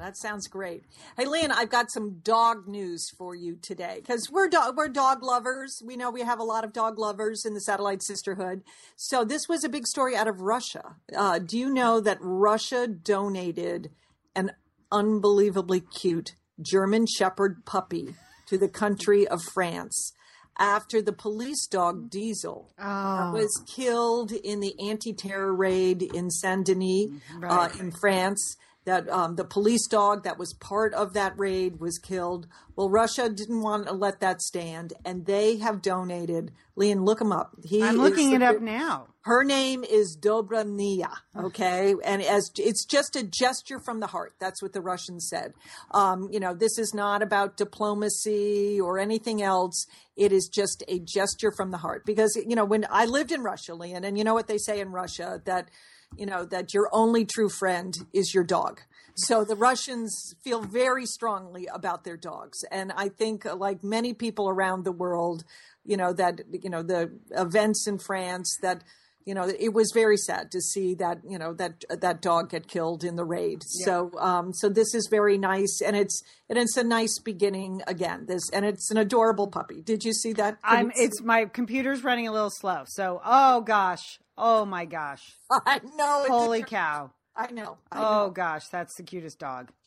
That 0.00 0.16
sounds 0.16 0.48
great. 0.48 0.84
Hey, 1.18 1.26
Lynn, 1.26 1.52
I've 1.52 1.68
got 1.68 1.90
some 1.92 2.20
dog 2.22 2.66
news 2.66 3.10
for 3.18 3.34
you 3.34 3.56
today 3.60 3.96
because 3.96 4.30
we're 4.30 4.48
dog 4.48 4.74
we're 4.76 4.88
dog 4.88 5.22
lovers. 5.22 5.82
We 5.84 5.94
know 5.96 6.10
we 6.10 6.22
have 6.22 6.38
a 6.40 6.44
lot 6.44 6.64
of 6.64 6.72
dog 6.72 6.98
lovers 6.98 7.44
in 7.44 7.52
the 7.52 7.60
Satellite 7.60 8.02
Sisterhood. 8.02 8.62
So 8.96 9.24
this 9.26 9.46
was 9.46 9.62
a 9.62 9.68
big 9.68 9.86
story 9.86 10.16
out 10.16 10.26
of 10.26 10.40
Russia. 10.40 10.96
Uh, 11.14 11.38
do 11.38 11.58
you 11.58 11.68
know 11.68 12.00
that 12.00 12.16
Russia 12.22 12.86
donated 12.88 13.90
an 14.34 14.52
unbelievably 14.90 15.80
cute 15.80 16.34
German 16.60 17.06
Shepherd 17.06 17.66
puppy 17.66 18.14
to 18.46 18.56
the 18.56 18.68
country 18.68 19.28
of 19.28 19.40
France 19.52 20.12
after 20.58 21.00
the 21.02 21.12
police 21.12 21.66
dog 21.66 22.08
Diesel 22.10 22.70
Oh. 22.78 23.32
was 23.32 23.62
killed 23.74 24.32
in 24.32 24.60
the 24.60 24.74
anti-terror 24.80 25.54
raid 25.54 26.02
in 26.02 26.30
Saint 26.30 26.66
Denis 26.66 27.10
uh, 27.42 27.68
in 27.78 27.92
France. 27.92 28.56
That 28.86 29.08
um, 29.10 29.36
the 29.36 29.44
police 29.44 29.86
dog 29.86 30.24
that 30.24 30.38
was 30.38 30.54
part 30.54 30.94
of 30.94 31.12
that 31.12 31.38
raid 31.38 31.80
was 31.80 31.98
killed. 31.98 32.46
Well, 32.76 32.88
Russia 32.88 33.28
didn't 33.28 33.60
want 33.60 33.86
to 33.88 33.92
let 33.92 34.20
that 34.20 34.40
stand, 34.40 34.94
and 35.04 35.26
they 35.26 35.58
have 35.58 35.82
donated. 35.82 36.52
Lian, 36.76 37.04
look 37.04 37.20
him 37.20 37.30
up. 37.30 37.54
He 37.62 37.82
I'm 37.82 37.96
looking 37.96 38.30
the- 38.30 38.36
it 38.36 38.42
up 38.42 38.62
now. 38.62 39.08
her 39.24 39.44
name 39.44 39.84
is 39.84 40.16
Dobrynya. 40.18 41.10
Okay, 41.36 41.94
and 42.02 42.22
as 42.22 42.50
it's 42.56 42.86
just 42.86 43.16
a 43.16 43.22
gesture 43.22 43.80
from 43.84 44.00
the 44.00 44.06
heart. 44.06 44.32
That's 44.40 44.62
what 44.62 44.72
the 44.72 44.80
Russians 44.80 45.28
said. 45.28 45.52
Um, 45.90 46.30
you 46.32 46.40
know, 46.40 46.54
this 46.54 46.78
is 46.78 46.94
not 46.94 47.22
about 47.22 47.58
diplomacy 47.58 48.80
or 48.80 48.98
anything 48.98 49.42
else. 49.42 49.86
It 50.16 50.32
is 50.32 50.48
just 50.48 50.82
a 50.88 50.98
gesture 51.00 51.52
from 51.54 51.70
the 51.70 51.78
heart. 51.78 52.06
Because 52.06 52.34
you 52.46 52.56
know, 52.56 52.64
when 52.64 52.86
I 52.90 53.04
lived 53.04 53.30
in 53.30 53.42
Russia, 53.42 53.74
Lian, 53.74 54.04
and 54.04 54.16
you 54.16 54.24
know 54.24 54.34
what 54.34 54.46
they 54.48 54.58
say 54.58 54.80
in 54.80 54.90
Russia 54.90 55.42
that 55.44 55.68
you 56.16 56.26
know 56.26 56.44
that 56.44 56.74
your 56.74 56.88
only 56.92 57.24
true 57.24 57.48
friend 57.48 57.94
is 58.12 58.34
your 58.34 58.44
dog. 58.44 58.82
So 59.14 59.44
the 59.44 59.56
Russians 59.56 60.34
feel 60.42 60.62
very 60.62 61.04
strongly 61.04 61.66
about 61.66 62.04
their 62.04 62.16
dogs, 62.16 62.64
and 62.70 62.92
I 62.96 63.08
think, 63.08 63.44
uh, 63.44 63.56
like 63.56 63.84
many 63.84 64.14
people 64.14 64.48
around 64.48 64.84
the 64.84 64.92
world, 64.92 65.44
you 65.84 65.96
know 65.96 66.12
that 66.12 66.40
you 66.52 66.70
know 66.70 66.82
the 66.82 67.10
events 67.30 67.86
in 67.86 67.98
France 67.98 68.56
that 68.62 68.82
you 69.24 69.34
know 69.34 69.52
it 69.58 69.72
was 69.72 69.92
very 69.92 70.16
sad 70.16 70.50
to 70.50 70.60
see 70.60 70.94
that 70.94 71.18
you 71.28 71.38
know 71.38 71.52
that 71.54 71.84
that 71.90 72.22
dog 72.22 72.50
get 72.50 72.66
killed 72.66 73.04
in 73.04 73.16
the 73.16 73.24
raid 73.24 73.62
so 73.62 74.10
um 74.18 74.52
so 74.52 74.68
this 74.68 74.94
is 74.94 75.08
very 75.10 75.36
nice 75.36 75.80
and 75.84 75.94
it's 75.94 76.22
and 76.48 76.58
it's 76.58 76.76
a 76.76 76.84
nice 76.84 77.18
beginning 77.18 77.82
again 77.86 78.24
this 78.26 78.48
and 78.50 78.64
it's 78.64 78.90
an 78.90 78.96
adorable 78.96 79.46
puppy 79.46 79.82
did 79.82 80.04
you 80.04 80.12
see 80.12 80.32
that 80.32 80.56
I'm 80.64 80.90
it's 80.96 81.20
my 81.22 81.44
computer's 81.44 82.02
running 82.04 82.28
a 82.28 82.32
little 82.32 82.50
slow. 82.50 82.84
So, 82.86 83.20
oh 83.24 83.60
gosh. 83.60 84.20
Oh 84.42 84.64
my 84.64 84.86
gosh. 84.86 85.36
i 85.66 85.80
know 85.96 86.24
Holy 86.28 86.62
cow. 86.62 87.10
i 87.36 87.50
know 87.52 87.76
I 87.92 87.98
Oh 87.98 88.26
know. 88.26 88.30
gosh, 88.30 88.66
that's 88.68 88.94
the 88.96 89.02
cutest 89.02 89.38
dog. 89.38 89.70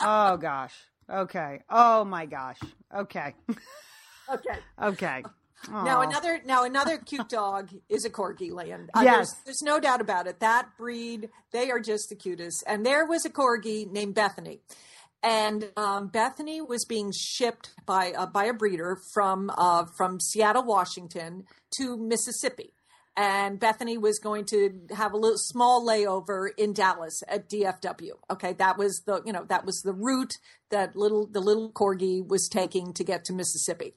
Oh 0.00 0.36
gosh. 0.36 0.74
Okay. 1.10 1.60
Oh 1.70 2.04
my 2.04 2.26
gosh. 2.26 2.58
Okay. 2.94 3.34
okay 4.32 4.58
Okay. 4.82 5.22
Now 5.72 6.02
another 6.02 6.40
now 6.44 6.64
another 6.64 6.98
cute 6.98 7.28
dog 7.30 7.70
is 7.88 8.04
a 8.04 8.10
corgi 8.10 8.52
land. 8.52 8.90
Uh, 8.94 9.00
Yes. 9.02 9.14
there's, 9.16 9.34
there's 9.46 9.62
no 9.62 9.80
doubt 9.80 10.00
about 10.02 10.26
it. 10.26 10.38
That 10.40 10.68
breed, 10.78 11.30
they 11.52 11.70
are 11.70 11.80
just 11.80 12.10
the 12.10 12.14
cutest. 12.16 12.62
And 12.66 12.84
there 12.86 13.06
was 13.06 13.24
a 13.24 13.30
corgi 13.30 13.90
named 13.90 14.14
Bethany, 14.14 14.60
and 15.22 15.70
um, 15.76 16.08
Bethany 16.08 16.60
was 16.60 16.84
being 16.84 17.10
shipped 17.16 17.70
by 17.86 18.12
uh, 18.12 18.26
by 18.26 18.44
a 18.44 18.52
breeder 18.52 18.98
from 19.14 19.50
uh, 19.56 19.86
from 19.96 20.20
Seattle, 20.20 20.64
Washington, 20.64 21.44
to 21.78 21.96
Mississippi. 21.96 22.72
And 23.16 23.58
Bethany 23.58 23.98
was 23.98 24.20
going 24.20 24.44
to 24.46 24.80
have 24.94 25.12
a 25.12 25.16
little 25.16 25.38
small 25.38 25.84
layover 25.84 26.50
in 26.56 26.72
Dallas 26.72 27.22
at 27.26 27.48
DFW. 27.48 28.12
Okay, 28.30 28.52
that 28.54 28.78
was 28.78 29.02
the 29.06 29.22
you 29.26 29.32
know 29.32 29.44
that 29.48 29.66
was 29.66 29.82
the 29.82 29.92
route 29.92 30.34
that 30.70 30.94
little 30.94 31.26
the 31.26 31.40
little 31.40 31.72
corgi 31.72 32.26
was 32.26 32.48
taking 32.48 32.92
to 32.94 33.04
get 33.04 33.24
to 33.24 33.32
Mississippi. 33.32 33.94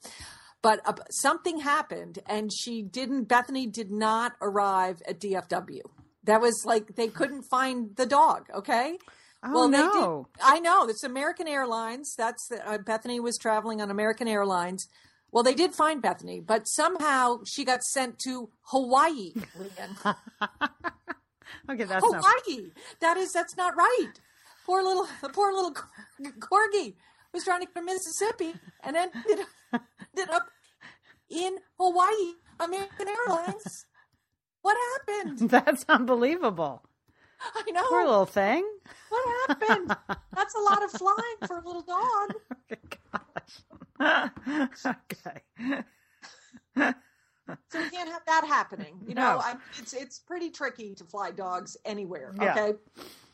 But 0.62 0.82
uh, 0.86 0.94
something 1.10 1.60
happened 1.60 2.20
and 2.28 2.52
she 2.54 2.82
didn't 2.82 3.24
bethany 3.26 3.68
did 3.68 3.92
not 3.92 4.34
arrive 4.42 5.02
at 5.08 5.20
dfw 5.20 5.82
that 6.24 6.42
was 6.42 6.64
like 6.66 6.96
they 6.96 7.08
couldn't 7.08 7.44
find 7.44 7.96
the 7.96 8.06
dog 8.06 8.48
okay? 8.54 8.98
Oh, 9.44 9.70
they 9.72 9.78
no. 9.78 10.28
did, 10.36 10.44
i 10.44 10.60
know 10.60 10.88
it's 10.88 11.04
american 11.04 11.48
airlines. 11.48 12.14
That's 12.16 12.48
the, 12.48 12.68
uh, 12.68 12.78
bethany 12.78 13.20
was 13.20 13.38
traveling 13.38 13.82
on 13.82 13.90
american 13.90 14.28
airlines 14.28 14.88
well 15.32 15.44
they 15.44 15.54
did 15.54 15.74
find 15.74 16.02
bethany 16.02 16.40
but 16.40 16.68
somehow 16.68 17.40
she 17.46 17.64
got 17.66 17.84
sent 17.84 18.20
to 18.20 18.50
hawaii 18.64 19.32
Okay, 21.70 21.84
that's 21.84 22.04
not 22.04 22.24
hawaii! 22.24 22.72
That 23.02 23.18
is 23.18 23.32
that's 23.32 23.56
not 23.58 23.76
right! 23.76 24.14
Poor 24.66 24.82
little 24.82 25.08
the 25.22 25.30
poor 25.30 25.54
little 25.54 25.74
corgi 26.40 26.96
was 27.34 27.44
trying 27.44 27.62
to 27.62 27.68
go 27.68 27.82
to 27.82 27.86
mississippi 27.86 28.54
and 28.84 28.96
ended, 28.96 29.46
ended 29.74 30.30
up 30.34 30.48
in 31.30 31.58
hawaii 31.80 32.34
american 32.60 33.08
airlines. 33.08 33.86
What 34.62 34.78
happened? 34.94 35.50
That's 35.50 35.86
unbeliable. 35.90 36.84
i 37.56 37.72
know 37.72 37.84
Poor 37.90 38.06
little 38.06 38.26
thing. 38.26 38.66
what 39.10 39.48
happened 39.48 39.96
that's 40.36 40.56
a 40.56 40.60
lot 40.60 40.84
of 40.84 40.92
flying 40.92 41.38
for 41.48 41.58
a 41.58 41.66
little 41.66 41.82
dog 41.82 42.34
oh, 44.02 44.30
Gosh. 44.80 44.86
okay. 44.86 45.84
so 46.78 47.80
we 47.80 47.90
can't 47.90 48.10
have 48.10 48.22
that 48.28 48.46
happening 48.48 48.96
you 49.08 49.14
No. 49.16 49.22
know 49.22 49.40
I, 49.40 49.56
it's 49.80 49.94
it's 49.94 50.20
pretty 50.20 50.50
tricky 50.50 50.94
to 50.96 51.04
fly 51.04 51.32
dogs 51.32 51.78
anywhere 51.86 52.34
Yeah. 52.40 52.52
okay 52.52 52.74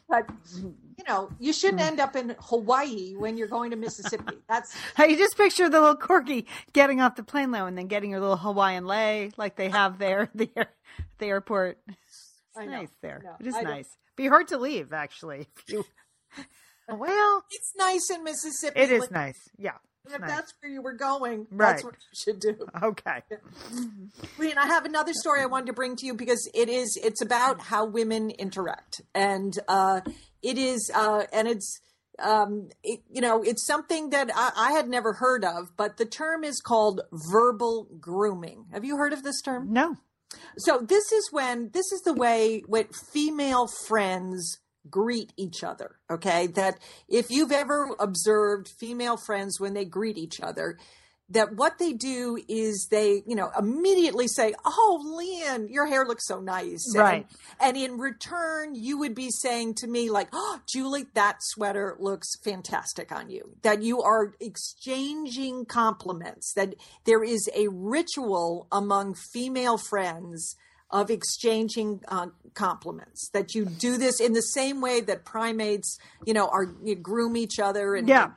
but 0.10 0.26
you 0.54 1.04
know 1.08 1.30
you 1.40 1.52
shouldn't 1.54 1.82
end 1.82 2.00
up 2.00 2.16
in 2.16 2.36
hawaii 2.40 3.14
when 3.16 3.38
you're 3.38 3.48
going 3.50 3.72
to 3.72 3.78
mississippi 3.78 4.38
that's 4.50 4.74
Hey, 4.96 5.10
you 5.12 5.18
just 5.18 5.38
picture 5.38 5.70
the 5.70 5.80
little 5.80 5.96
corgi 5.98 6.46
getting 6.74 7.02
off 7.02 7.16
the 7.16 7.24
plane 7.24 7.52
though, 7.52 7.66
and 7.66 7.78
then 7.78 7.88
getting 7.88 8.12
your 8.12 8.20
little 8.22 8.38
Hawaiian 8.38 8.86
lay 8.88 9.32
like 9.38 9.56
they 9.58 9.70
have 9.70 10.00
there 10.00 10.22
at 10.22 10.36
the, 10.36 10.50
air, 10.56 10.68
the 11.20 11.26
airport. 11.28 11.78
It's 12.58 12.64
I 12.64 12.66
know, 12.66 12.72
nice 12.80 12.90
there. 13.02 13.24
I. 13.26 13.36
It 13.44 13.48
is 13.48 13.56
I 13.56 13.64
don't- 13.64 13.72
nice. 13.72 13.98
Be 14.16 14.28
hard 14.28 14.48
to 14.50 14.58
leave 14.58 14.94
actually. 14.94 15.48
Well, 16.90 17.44
it's 17.52 17.74
nice 17.78 18.10
in 18.10 18.24
mississippi 18.24 18.80
it 18.80 18.90
is 18.92 19.02
Like, 19.02 19.12
nice. 19.12 19.50
Yeah. 19.58 19.74
if 20.06 20.22
nice. 20.22 20.30
that's 20.30 20.54
where 20.62 20.72
you 20.72 20.82
were 20.82 20.94
going 20.94 21.46
Right. 21.52 21.72
that's 21.72 21.84
what 21.84 21.96
you 21.96 22.00
should 22.14 22.40
do 22.40 22.56
Okay. 22.82 23.24
And 24.40 24.58
I 24.58 24.68
have 24.68 24.86
another 24.86 25.12
story 25.14 25.42
I 25.42 25.48
wanted 25.48 25.66
to 25.68 25.74
bring 25.74 25.98
to 25.98 26.06
you 26.06 26.14
because 26.14 26.50
it 26.54 26.70
is 26.70 26.98
it's 27.04 27.22
about 27.22 27.60
how 27.62 27.86
women 27.86 28.32
interact, 28.32 29.02
and 29.14 29.54
uh, 29.68 30.00
it 30.42 30.58
is 30.58 30.90
uh, 30.96 31.24
and 31.34 31.48
it's 31.50 31.82
um, 32.20 32.70
it, 32.84 33.02
you 33.12 33.20
know 33.22 33.44
it's 33.44 33.66
something 33.68 34.12
that 34.12 34.30
I, 34.34 34.52
I 34.56 34.72
had 34.72 34.88
never 34.88 35.14
heard 35.14 35.44
of, 35.44 35.76
but 35.76 35.98
the 35.98 36.06
term 36.06 36.46
is 36.46 36.62
called 36.62 37.02
verbal 37.12 37.90
grooming. 38.00 38.68
Have 38.72 38.86
you 38.86 38.96
heard 38.96 39.12
of 39.14 39.24
this 39.24 39.42
term? 39.42 39.74
No. 39.74 39.98
So 40.58 40.80
this 40.80 41.12
is 41.12 41.30
when 41.32 41.70
this 41.74 41.92
is 41.92 42.02
the 42.02 42.14
way 42.14 42.64
when 42.68 42.88
female 43.14 43.68
friends 43.68 44.60
greet 44.90 45.34
each 45.38 45.64
other. 45.64 45.98
Okay, 46.10 46.48
that 46.48 46.80
if 47.08 47.30
you've 47.30 47.52
ever 47.52 47.96
observed 48.00 48.70
female 48.80 49.18
friends 49.18 49.60
when 49.60 49.74
they 49.74 49.86
greet 49.86 50.18
each 50.18 50.40
other, 50.42 50.78
that 51.30 51.54
what 51.56 51.78
they 51.78 51.94
do 51.94 52.40
is 52.48 52.88
they, 52.90 53.22
you 53.28 53.36
know, 53.36 53.52
immediately 53.58 54.28
say, 54.28 54.54
"Oh, 54.66 55.02
Lian, 55.04 55.68
your 55.70 55.86
hair 55.86 56.06
looks 56.06 56.26
so 56.26 56.40
nice." 56.40 56.94
Right. 56.96 57.28
And, 57.60 57.76
and 57.76 57.92
in 57.92 57.98
return, 57.98 58.76
you 58.76 58.98
would 59.00 59.14
be 59.14 59.30
saying 59.30 59.76
to 59.76 59.88
me 59.88 60.10
like, 60.10 60.30
"Oh, 60.32 60.62
Julie, 60.66 61.08
that 61.16 61.38
sweater 61.42 61.96
looks 62.00 62.38
fantastic 62.44 63.12
on 63.12 63.30
you." 63.30 63.56
That 63.62 63.82
you 63.82 64.02
are 64.02 64.36
exchanging 64.40 65.66
compliments. 65.66 66.54
That 66.54 66.76
there 67.06 67.24
is 67.24 67.50
a 67.56 67.68
ritual 67.68 68.68
among 68.72 69.16
female 69.16 69.78
friends 69.78 70.56
of 70.90 71.10
exchanging 71.10 72.02
uh, 72.08 72.28
compliments. 72.54 73.30
That 73.34 73.54
you 73.54 73.66
do 73.66 73.98
this 73.98 74.22
in 74.22 74.34
the 74.34 74.42
same 74.42 74.80
way 74.80 75.02
that 75.02 75.26
primates, 75.26 75.98
you 76.26 76.34
know, 76.34 76.48
are 76.48 76.74
you 76.82 76.96
groom 76.96 77.36
each 77.36 77.60
other 77.60 77.96
and 77.96 78.08
Yeah. 78.08 78.32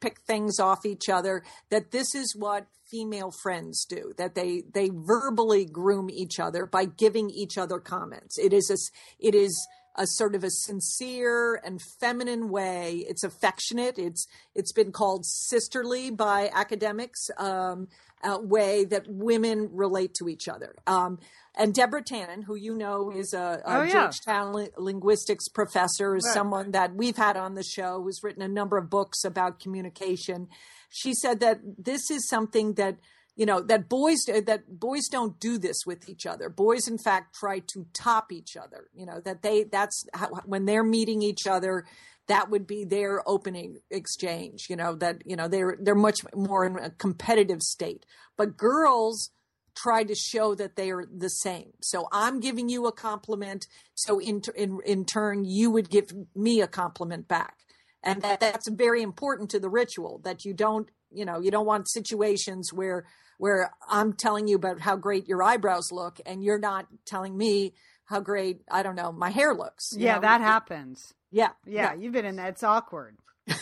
Pick 0.00 0.20
things 0.20 0.58
off 0.58 0.84
each 0.86 1.08
other. 1.08 1.42
That 1.70 1.90
this 1.90 2.14
is 2.14 2.34
what 2.36 2.66
female 2.90 3.30
friends 3.30 3.84
do. 3.84 4.12
That 4.16 4.34
they 4.34 4.62
they 4.72 4.90
verbally 4.92 5.64
groom 5.64 6.10
each 6.10 6.38
other 6.38 6.66
by 6.66 6.84
giving 6.86 7.30
each 7.30 7.58
other 7.58 7.78
comments. 7.78 8.38
It 8.38 8.52
is 8.52 8.70
a 8.70 8.76
it 9.24 9.34
is 9.34 9.66
a 9.98 10.06
sort 10.06 10.34
of 10.34 10.44
a 10.44 10.50
sincere 10.50 11.60
and 11.64 11.82
feminine 12.00 12.48
way. 12.48 13.04
It's 13.08 13.24
affectionate. 13.24 13.98
It's 13.98 14.26
it's 14.54 14.72
been 14.72 14.92
called 14.92 15.26
sisterly 15.26 16.10
by 16.10 16.50
academics. 16.54 17.28
Um, 17.36 17.88
uh, 18.22 18.38
way 18.42 18.84
that 18.84 19.04
women 19.08 19.70
relate 19.72 20.14
to 20.14 20.28
each 20.28 20.48
other. 20.48 20.74
Um, 20.86 21.18
and 21.56 21.74
Deborah 21.74 22.02
Tannen, 22.02 22.44
who 22.44 22.54
you 22.54 22.74
know 22.74 23.10
is 23.10 23.32
a, 23.32 23.62
a 23.64 23.78
Oh, 23.78 23.82
yeah. 23.82 23.92
Georgetown 23.92 24.52
li- 24.52 24.70
linguistics 24.76 25.48
professor, 25.48 26.16
is 26.16 26.28
someone 26.32 26.72
that 26.72 26.94
we've 26.94 27.16
had 27.16 27.36
on 27.36 27.54
the 27.54 27.62
show, 27.62 28.02
who's 28.02 28.22
written 28.22 28.42
a 28.42 28.48
number 28.48 28.76
of 28.76 28.90
books 28.90 29.24
about 29.24 29.60
communication. 29.60 30.48
She 30.90 31.14
said 31.14 31.40
that 31.40 31.60
this 31.78 32.10
is 32.10 32.28
something 32.28 32.74
that 32.74 32.96
you 33.38 33.46
know 33.46 33.60
that 33.60 33.88
boys 33.88 34.28
uh, 34.28 34.40
that 34.46 34.80
boys 34.80 35.06
don't 35.06 35.38
do 35.38 35.58
this 35.58 35.86
with 35.86 36.08
each 36.08 36.26
other. 36.26 36.48
Boys, 36.48 36.88
in 36.88 36.98
fact, 36.98 37.36
try 37.36 37.60
to 37.68 37.86
top 37.94 38.32
each 38.32 38.56
other. 38.56 38.88
You 38.92 39.06
know 39.06 39.20
that 39.24 39.42
they 39.42 39.62
that's 39.62 40.04
how, 40.12 40.28
when 40.44 40.66
they're 40.66 40.84
meeting 40.84 41.22
each 41.22 41.46
other. 41.46 41.86
That 42.26 42.50
would 42.50 42.66
be 42.66 42.84
their 42.84 43.26
opening 43.26 43.78
exchange. 43.90 44.66
You 44.68 44.76
know 44.76 44.96
that 44.96 45.22
you 45.24 45.36
know 45.36 45.46
they're 45.46 45.78
they're 45.80 45.94
much 45.94 46.18
more 46.34 46.66
in 46.66 46.76
a 46.78 46.90
competitive 46.90 47.62
state. 47.62 48.04
But 48.36 48.56
girls 48.56 49.30
try 49.76 50.02
to 50.02 50.14
show 50.16 50.56
that 50.56 50.74
they 50.74 50.90
are 50.90 51.06
the 51.06 51.30
same. 51.30 51.70
So 51.80 52.08
I'm 52.12 52.40
giving 52.40 52.68
you 52.68 52.86
a 52.86 52.92
compliment. 52.92 53.68
So 53.94 54.18
in 54.18 54.42
in 54.56 54.80
in 54.84 55.04
turn, 55.04 55.44
you 55.44 55.70
would 55.70 55.90
give 55.90 56.12
me 56.34 56.60
a 56.60 56.66
compliment 56.66 57.28
back, 57.28 57.54
and 58.02 58.20
that 58.22 58.40
that's 58.40 58.68
very 58.68 59.00
important 59.00 59.48
to 59.50 59.60
the 59.60 59.70
ritual. 59.70 60.20
That 60.24 60.44
you 60.44 60.54
don't 60.54 60.90
you 61.10 61.24
know 61.24 61.38
you 61.38 61.52
don't 61.52 61.66
want 61.66 61.88
situations 61.88 62.72
where 62.72 63.06
where 63.38 63.72
I'm 63.88 64.12
telling 64.12 64.46
you 64.46 64.56
about 64.56 64.80
how 64.80 64.96
great 64.96 65.26
your 65.26 65.42
eyebrows 65.42 65.90
look, 65.90 66.20
and 66.26 66.44
you're 66.44 66.58
not 66.58 66.86
telling 67.06 67.36
me 67.36 67.72
how 68.04 68.20
great 68.20 68.60
I 68.70 68.82
don't 68.82 68.96
know 68.96 69.10
my 69.12 69.30
hair 69.30 69.54
looks. 69.54 69.90
Yeah, 69.96 70.16
know? 70.16 70.20
that 70.22 70.40
happens. 70.40 71.14
Yeah, 71.30 71.50
Yeah, 71.66 71.94
you've 71.94 72.12
been 72.12 72.24
in 72.24 72.36
that. 72.36 72.50
It's 72.50 72.62
awkward. 72.62 73.16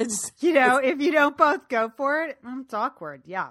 It's, 0.00 0.32
You 0.40 0.54
know, 0.54 0.78
if 0.78 1.00
you 1.00 1.12
don't 1.12 1.36
both 1.36 1.68
go 1.68 1.92
for 1.96 2.22
it, 2.24 2.38
mm, 2.44 2.62
it's 2.62 2.74
awkward. 2.74 3.22
Yeah. 3.26 3.50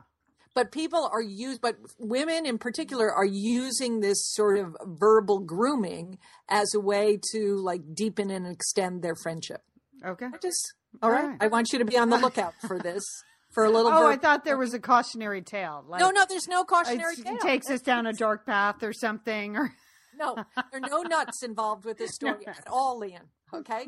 but 0.54 0.72
people 0.72 1.08
are 1.14 1.22
used 1.22 1.62
but 1.62 1.78
women 1.98 2.46
in 2.46 2.58
particular 2.58 3.10
are 3.14 3.24
using 3.26 4.02
this 4.02 4.20
sort 4.34 4.58
of 4.58 4.76
verbal 4.84 5.40
grooming 5.40 6.18
as 6.50 6.74
a 6.76 6.80
way 6.80 7.18
to 7.32 7.56
like 7.64 7.82
deepen 7.94 8.30
and 8.32 8.46
extend 8.48 9.02
their 9.02 9.16
friendship 9.16 9.62
Okay. 10.06 10.26
I 10.26 10.38
just 10.42 10.74
all 11.02 11.10
right 11.12 11.24
All 11.24 11.30
right. 11.30 11.38
i 11.40 11.48
want 11.48 11.72
you 11.72 11.80
to 11.80 11.86
be 11.86 11.98
on 11.98 12.10
the 12.10 12.18
lookout 12.18 12.54
for 12.68 12.78
this 12.80 13.06
for 13.54 13.66
a 13.66 13.70
little 13.70 13.92
Oh, 13.92 14.08
I 14.08 14.18
thought 14.18 14.46
there 14.46 14.58
was 14.58 14.74
a 14.74 14.80
cautionary 14.80 15.42
tale. 15.42 15.84
Like, 15.88 16.00
no 16.02 16.10
no 16.10 16.26
there's 16.28 16.48
no 16.48 16.64
cautionary 16.64 17.16
tale. 17.16 17.36
it 17.36 17.42
takes 17.42 17.70
us 17.70 17.82
down 17.82 18.06
a 18.06 18.14
dark 18.14 18.46
path 18.46 18.84
or 18.84 18.94
something. 18.94 19.56
Or 19.58 19.74
no 20.18 20.36
there 20.36 20.82
are 20.84 20.90
no 20.90 21.02
nuts 21.02 21.44
involved 21.44 21.86
with 21.86 21.98
this 21.98 22.14
story 22.14 22.46
at 22.48 22.68
all 22.68 23.00
Lian 23.00 23.24
okay 23.54 23.88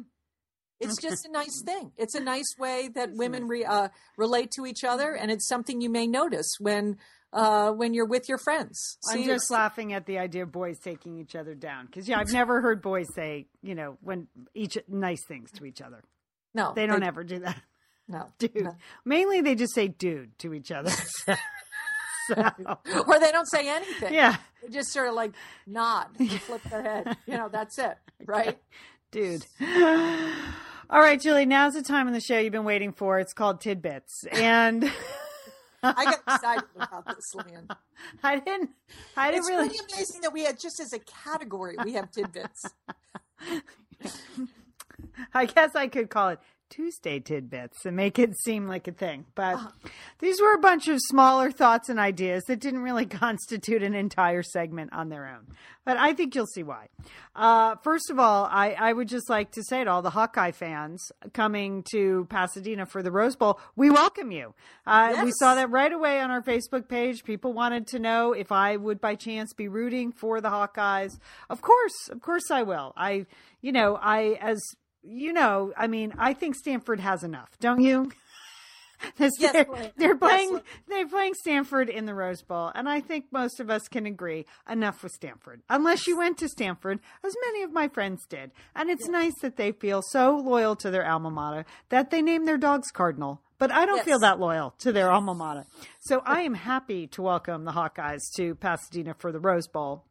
it's 0.80 1.02
just 1.02 1.26
a 1.26 1.32
nice 1.32 1.62
thing 1.66 1.92
it's 1.98 2.16
a 2.16 2.20
nice 2.20 2.56
way 2.58 2.90
that 2.94 3.10
women 3.14 3.48
re, 3.48 3.64
uh, 3.64 3.88
relate 4.18 4.52
to 4.52 4.66
each 4.66 4.84
other 4.84 5.14
and 5.14 5.32
it's 5.32 5.48
something 5.48 5.80
you 5.80 5.90
may 5.90 6.08
notice 6.08 6.56
when 6.60 6.98
uh, 7.32 7.72
when 7.72 7.94
you're 7.94 8.08
with 8.08 8.30
your 8.30 8.38
friends 8.38 8.98
I'm 9.10 9.24
just 9.24 9.50
laughing 9.50 9.94
at 9.94 10.06
the 10.06 10.20
idea 10.20 10.44
of 10.44 10.52
boys 10.52 10.78
taking 10.80 11.18
each 11.18 11.36
other 11.36 11.56
down 11.56 11.86
because 11.86 12.08
yeah, 12.08 12.20
I've 12.20 12.32
never 12.32 12.62
heard 12.62 12.82
boys 12.82 13.08
say 13.16 13.48
you 13.62 13.76
know 13.76 13.98
when 14.02 14.28
each 14.54 14.78
nice 14.88 15.26
things 15.28 15.52
to 15.54 15.66
each 15.66 15.82
other. 15.82 16.04
no 16.54 16.74
They 16.76 16.86
don't 16.86 17.04
ever 17.04 17.24
do 17.24 17.40
that, 17.40 17.62
no 18.08 18.28
dude. 18.40 18.56
no. 18.56 18.76
Mainly, 19.06 19.42
they 19.42 19.56
just 19.56 19.74
say 19.74 19.88
dude 19.88 20.38
to 20.40 20.54
each 20.54 20.72
other. 20.72 20.92
so, 22.28 22.36
or 23.08 23.20
they 23.20 23.32
don't 23.32 23.50
say 23.50 23.68
anything 23.70 24.14
yeah, 24.14 24.38
They 24.62 24.70
just 24.70 24.92
sort 24.92 25.10
of 25.10 25.14
like 25.16 25.32
nod 25.68 26.08
and 26.20 26.30
flip 26.32 26.62
their 26.70 26.82
head. 26.82 27.18
You 27.26 27.38
know, 27.38 27.50
that's 27.50 27.78
it, 27.80 27.98
right? 28.26 28.58
dude. 29.12 29.46
All 30.90 31.00
right, 31.00 31.20
Julie. 31.20 31.46
Now's 31.46 31.74
the 31.74 31.82
time 31.82 32.08
in 32.08 32.14
the 32.14 32.20
show 32.22 32.38
you've 32.40 32.52
been 32.52 32.64
waiting 32.66 32.92
for. 32.94 33.20
It's 33.20 33.34
called 33.34 33.62
tidbits, 33.62 34.24
and 34.32 34.84
I 35.84 36.06
got 36.06 36.20
excited 36.28 36.64
about 36.76 37.06
this, 37.08 37.34
Lynn. 37.36 37.68
I 38.24 38.40
didn't. 38.40 38.70
I 39.18 39.32
didn't 39.32 39.40
It's 39.42 39.50
really. 39.50 39.70
pretty 39.70 39.84
amazing 39.94 40.22
that 40.22 40.34
we 40.34 40.44
had 40.44 40.60
just 40.60 40.80
as 40.80 40.94
a 40.94 41.00
category 41.00 41.76
we 41.84 41.94
have 41.94 42.12
tidbits. 42.12 42.64
I 45.34 45.46
guess 45.46 45.72
I 45.76 45.88
could 45.88 46.10
call 46.10 46.30
it 46.30 46.40
Tuesday 46.74 47.20
tidbits 47.20 47.86
and 47.86 47.96
make 47.96 48.18
it 48.18 48.36
seem 48.44 48.68
like 48.68 48.88
a 48.88 48.92
thing. 48.92 49.26
But 49.36 49.60
these 50.20 50.42
were 50.42 50.54
a 50.56 50.60
bunch 50.60 50.88
of 50.88 50.98
smaller 51.10 51.52
thoughts 51.52 51.88
and 51.88 52.00
ideas 52.00 52.44
that 52.48 52.60
didn't 52.60 52.82
really 52.82 53.06
constitute 53.24 53.84
an 53.84 53.94
entire 53.94 54.42
segment 54.42 54.92
on 54.92 55.10
their 55.10 55.28
own. 55.28 55.54
But 55.86 55.98
I 55.98 56.14
think 56.14 56.34
you'll 56.34 56.48
see 56.48 56.64
why. 56.64 56.88
Uh, 57.36 57.76
first 57.84 58.10
of 58.10 58.18
all, 58.18 58.46
I, 58.50 58.72
I 58.72 58.94
would 58.94 59.08
just 59.08 59.30
like 59.30 59.52
to 59.52 59.64
say 59.64 59.84
to 59.84 59.90
all 59.92 60.02
the 60.02 60.10
Hawkeye 60.10 60.52
fans 60.52 61.12
coming 61.34 61.84
to 61.92 62.26
Pasadena 62.30 62.86
for 62.88 63.04
the 63.04 63.12
Rose 63.12 63.36
Bowl, 63.36 63.60
we 63.76 63.90
welcome 63.92 64.32
you. 64.32 64.56
Uh, 64.88 65.22
We 65.26 65.32
saw 65.40 65.54
that 65.56 65.70
right 65.70 65.92
away 65.92 66.22
on 66.22 66.32
our 66.32 66.42
Facebook 66.42 66.88
page. 66.88 67.24
People 67.24 67.54
wanted 67.54 67.86
to 67.88 68.00
know 68.00 68.32
if 68.34 68.52
I 68.52 68.78
would 68.78 69.00
by 69.00 69.16
chance 69.16 69.54
be 69.54 69.68
rooting 69.68 70.12
for 70.12 70.42
the 70.42 70.50
Hawkeyes. 70.50 71.20
Of 71.50 71.62
course, 71.62 72.10
of 72.10 72.22
course 72.22 72.50
I 72.50 72.64
will. 72.64 72.94
I, 72.96 73.26
you 73.62 73.72
know, 73.74 74.00
I, 74.02 74.38
as 74.42 74.62
you 75.04 75.34
know, 75.34 75.74
I 75.78 75.88
mean, 75.88 76.14
I 76.18 76.34
think 76.34 76.56
Stanford 76.56 77.00
has 77.00 77.24
enough, 77.24 77.50
don't 77.60 77.82
you? 77.82 78.12
Yes, 79.18 79.34
they're, 79.38 79.66
they're 79.98 80.16
playing. 80.16 80.52
Yes, 80.54 80.62
they're 80.88 81.08
playing 81.08 81.34
Stanford 81.34 81.90
in 81.90 82.06
the 82.06 82.14
Rose 82.14 82.42
Bowl, 82.42 82.72
and 82.74 82.88
I 82.88 83.02
think 83.02 83.26
most 83.32 83.60
of 83.60 83.70
us 83.70 83.90
can 83.90 84.06
agree 84.06 84.46
enough 84.70 85.04
with 85.04 85.12
Stanford. 85.12 85.62
Unless 85.70 86.08
you 86.08 86.18
went 86.18 86.38
to 86.38 86.48
Stanford, 86.48 87.02
as 87.22 87.36
many 87.48 87.64
of 87.64 87.74
my 87.74 87.90
friends 87.90 88.26
did, 88.26 88.52
and 88.74 88.90
it's 88.90 89.10
nice 89.10 89.34
that 89.42 89.58
they 89.58 89.74
feel 89.74 90.02
so 90.12 90.38
loyal 90.38 90.78
to 90.78 90.90
their 90.90 91.06
alma 91.06 91.30
mater 91.32 91.66
that 91.90 92.12
they 92.12 92.22
name 92.22 92.46
their 92.46 92.58
dogs 92.58 92.92
Cardinal. 92.92 93.42
But 93.58 93.72
I 93.72 93.86
don't 93.86 93.98
Yes. 93.98 94.06
feel 94.06 94.20
that 94.20 94.40
loyal 94.40 94.74
to 94.80 94.94
their 94.94 95.12
alma 95.12 95.34
mater, 95.34 95.66
so 96.00 96.22
I 96.26 96.44
am 96.44 96.54
happy 96.54 97.08
to 97.08 97.22
welcome 97.22 97.66
the 97.66 97.74
Hawkeyes 97.74 98.22
to 98.38 98.56
Pasadena 98.56 99.16
for 99.16 99.34
the 99.34 99.40
Rose 99.40 99.68
Bowl, 99.68 100.06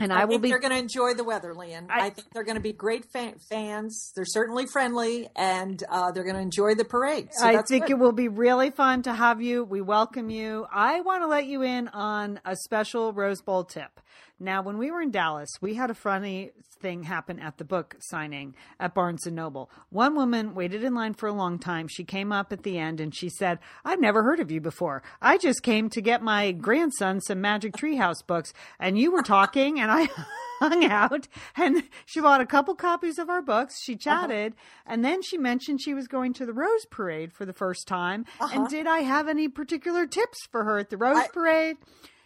and 0.00 0.12
I, 0.12 0.22
I, 0.22 0.24
will 0.24 0.32
think 0.32 0.42
be. 0.42 0.48
they're 0.50 0.58
going 0.58 0.72
to 0.72 0.78
enjoy 0.78 1.14
the 1.14 1.24
weather, 1.24 1.54
Lian. 1.54 1.86
I- 1.90 2.06
I, 2.06 2.10
think 2.10 2.28
they're 2.32 2.44
going 2.44 2.56
to 2.56 2.62
be 2.62 2.72
great 2.72 3.04
fa- 3.04 3.34
fans. 3.48 4.12
They're 4.16 4.24
certainly 4.24 4.66
friendly, 4.66 5.28
and 5.36 5.82
uh, 5.88 6.10
they're 6.12 6.24
going 6.24 6.36
to 6.36 6.42
enjoy 6.42 6.74
the 6.74 6.84
parade. 6.84 7.28
So 7.32 7.46
I 7.46 7.62
think 7.62 7.86
good. 7.86 7.92
it 7.92 7.98
will 7.98 8.12
be 8.12 8.28
really 8.28 8.70
fun 8.70 9.02
to 9.02 9.12
have 9.12 9.40
you. 9.40 9.64
We 9.64 9.80
welcome 9.80 10.30
you. 10.30 10.66
I 10.72 11.00
want 11.00 11.22
to 11.22 11.26
let 11.26 11.46
you 11.46 11.62
in 11.62 11.88
on 11.88 12.40
a 12.44 12.56
special 12.56 13.12
Rose 13.12 13.42
Bowl 13.42 13.64
tip. 13.64 14.00
Now, 14.42 14.62
when 14.62 14.78
we 14.78 14.90
were 14.90 15.02
in 15.02 15.10
Dallas, 15.10 15.50
we 15.60 15.74
had 15.74 15.90
a 15.90 15.94
funny 15.94 16.52
thing 16.80 17.02
happen 17.02 17.38
at 17.38 17.58
the 17.58 17.64
book 17.64 17.96
signing 18.00 18.54
at 18.80 18.94
Barnes 18.94 19.26
and 19.26 19.36
Noble. 19.36 19.70
One 19.90 20.16
woman 20.16 20.54
waited 20.54 20.82
in 20.82 20.94
line 20.94 21.12
for 21.12 21.26
a 21.26 21.32
long 21.32 21.58
time. 21.58 21.88
She 21.88 22.04
came 22.04 22.32
up 22.32 22.50
at 22.50 22.62
the 22.62 22.78
end 22.78 23.00
and 23.00 23.14
she 23.14 23.28
said, 23.28 23.58
"I've 23.84 24.00
never 24.00 24.22
heard 24.22 24.40
of 24.40 24.50
you 24.50 24.60
before. 24.62 25.02
I 25.20 25.36
just 25.36 25.62
came 25.62 25.90
to 25.90 26.00
get 26.00 26.22
my 26.22 26.52
grandson 26.52 27.20
some 27.20 27.42
Magic 27.42 27.74
Treehouse 27.74 28.26
books, 28.26 28.54
and 28.78 28.98
you 28.98 29.12
were 29.12 29.22
talking, 29.22 29.78
and 29.78 29.90
I." 29.90 30.08
hung 30.60 30.84
out 30.84 31.26
and 31.56 31.84
she 32.04 32.20
bought 32.20 32.42
a 32.42 32.46
couple 32.46 32.74
copies 32.74 33.18
of 33.18 33.30
our 33.30 33.40
books. 33.40 33.80
She 33.82 33.94
uh-huh. 33.94 33.98
chatted 33.98 34.54
and 34.86 35.02
then 35.02 35.22
she 35.22 35.38
mentioned 35.38 35.80
she 35.80 35.94
was 35.94 36.06
going 36.06 36.34
to 36.34 36.44
the 36.44 36.52
Rose 36.52 36.84
Parade 36.90 37.32
for 37.32 37.46
the 37.46 37.54
first 37.54 37.88
time. 37.88 38.26
And 38.40 38.60
uh-huh. 38.60 38.68
did 38.68 38.86
I 38.86 38.98
have 38.98 39.26
any 39.26 39.48
particular 39.48 40.06
tips 40.06 40.46
for 40.52 40.64
her 40.64 40.78
at 40.78 40.90
the 40.90 40.98
Rose 40.98 41.16
I- 41.16 41.28
Parade? 41.28 41.78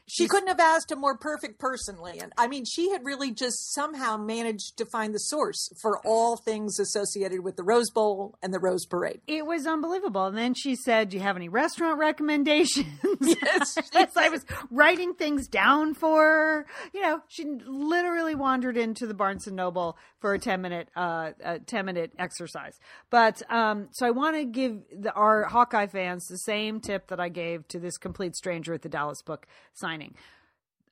She 0.07 0.29
couldn't 0.29 0.49
have 0.49 0.61
asked 0.61 0.93
a 0.93 0.97
more 0.97 1.17
perfect 1.17 1.59
person, 1.59 1.97
Lian. 1.97 2.31
I 2.37 2.47
mean, 2.47 2.65
she 2.65 2.91
had 2.91 3.05
really 3.05 3.33
just 3.33 3.73
somehow 3.73 4.17
managed 4.17 4.77
to 4.77 4.85
find 4.85 5.15
the 5.15 5.19
source 5.19 5.71
for 5.81 5.99
all 6.05 6.37
things 6.37 6.79
associated 6.79 7.43
with 7.43 7.57
the 7.57 7.63
Rose 7.63 7.91
Bowl 7.91 8.39
and 8.43 8.53
the 8.53 8.59
Rose 8.59 8.85
Parade. 8.85 9.21
It 9.27 9.47
was 9.47 9.67
unbelievable. 9.67 10.27
And 10.27 10.37
then 10.37 10.55
she 10.55 10.77
said, 10.77 11.09
Do 11.09 11.17
you 11.17 11.23
have 11.23 11.37
any 11.37 11.49
restaurant 11.49 11.99
recommendations? 11.99 12.87
Yes, 13.21 13.79
As 13.95 14.17
I 14.17 14.29
was 14.29 14.45
writing 14.71 15.15
things 15.15 15.49
down 15.49 15.95
for 15.95 16.23
her. 16.23 16.67
You 16.93 17.01
know, 17.01 17.21
she 17.29 17.45
literally 17.45 18.35
wandered 18.35 18.77
into 18.77 19.07
the 19.07 19.15
Barnes 19.15 19.47
and 19.47 19.57
Noble 19.57 19.97
for 20.19 20.35
a 20.35 20.39
10 20.39 20.61
minute, 20.61 20.89
uh, 20.97 21.33
a 21.43 21.59
10 21.61 21.85
minute 21.87 22.13
exercise. 22.19 22.79
But, 23.11 23.43
um, 23.51 23.89
so 23.93 24.07
I 24.07 24.11
want 24.11 24.37
to 24.37 24.45
give 24.45 24.83
the, 24.91 25.13
our 25.13 25.45
Hawkeye 25.45 25.87
fans 25.87 26.27
the 26.27 26.39
same 26.39 26.81
tip 26.81 27.09
that 27.09 27.21
I 27.21 27.29
gave 27.29 27.67
to 27.69 27.79
this 27.79 27.97
complete 27.97 28.37
stranger 28.37 28.75
at 28.75 28.83
the 28.83 28.89
Dallas 28.89 29.23
book 29.23 29.47
signing. 29.95 30.15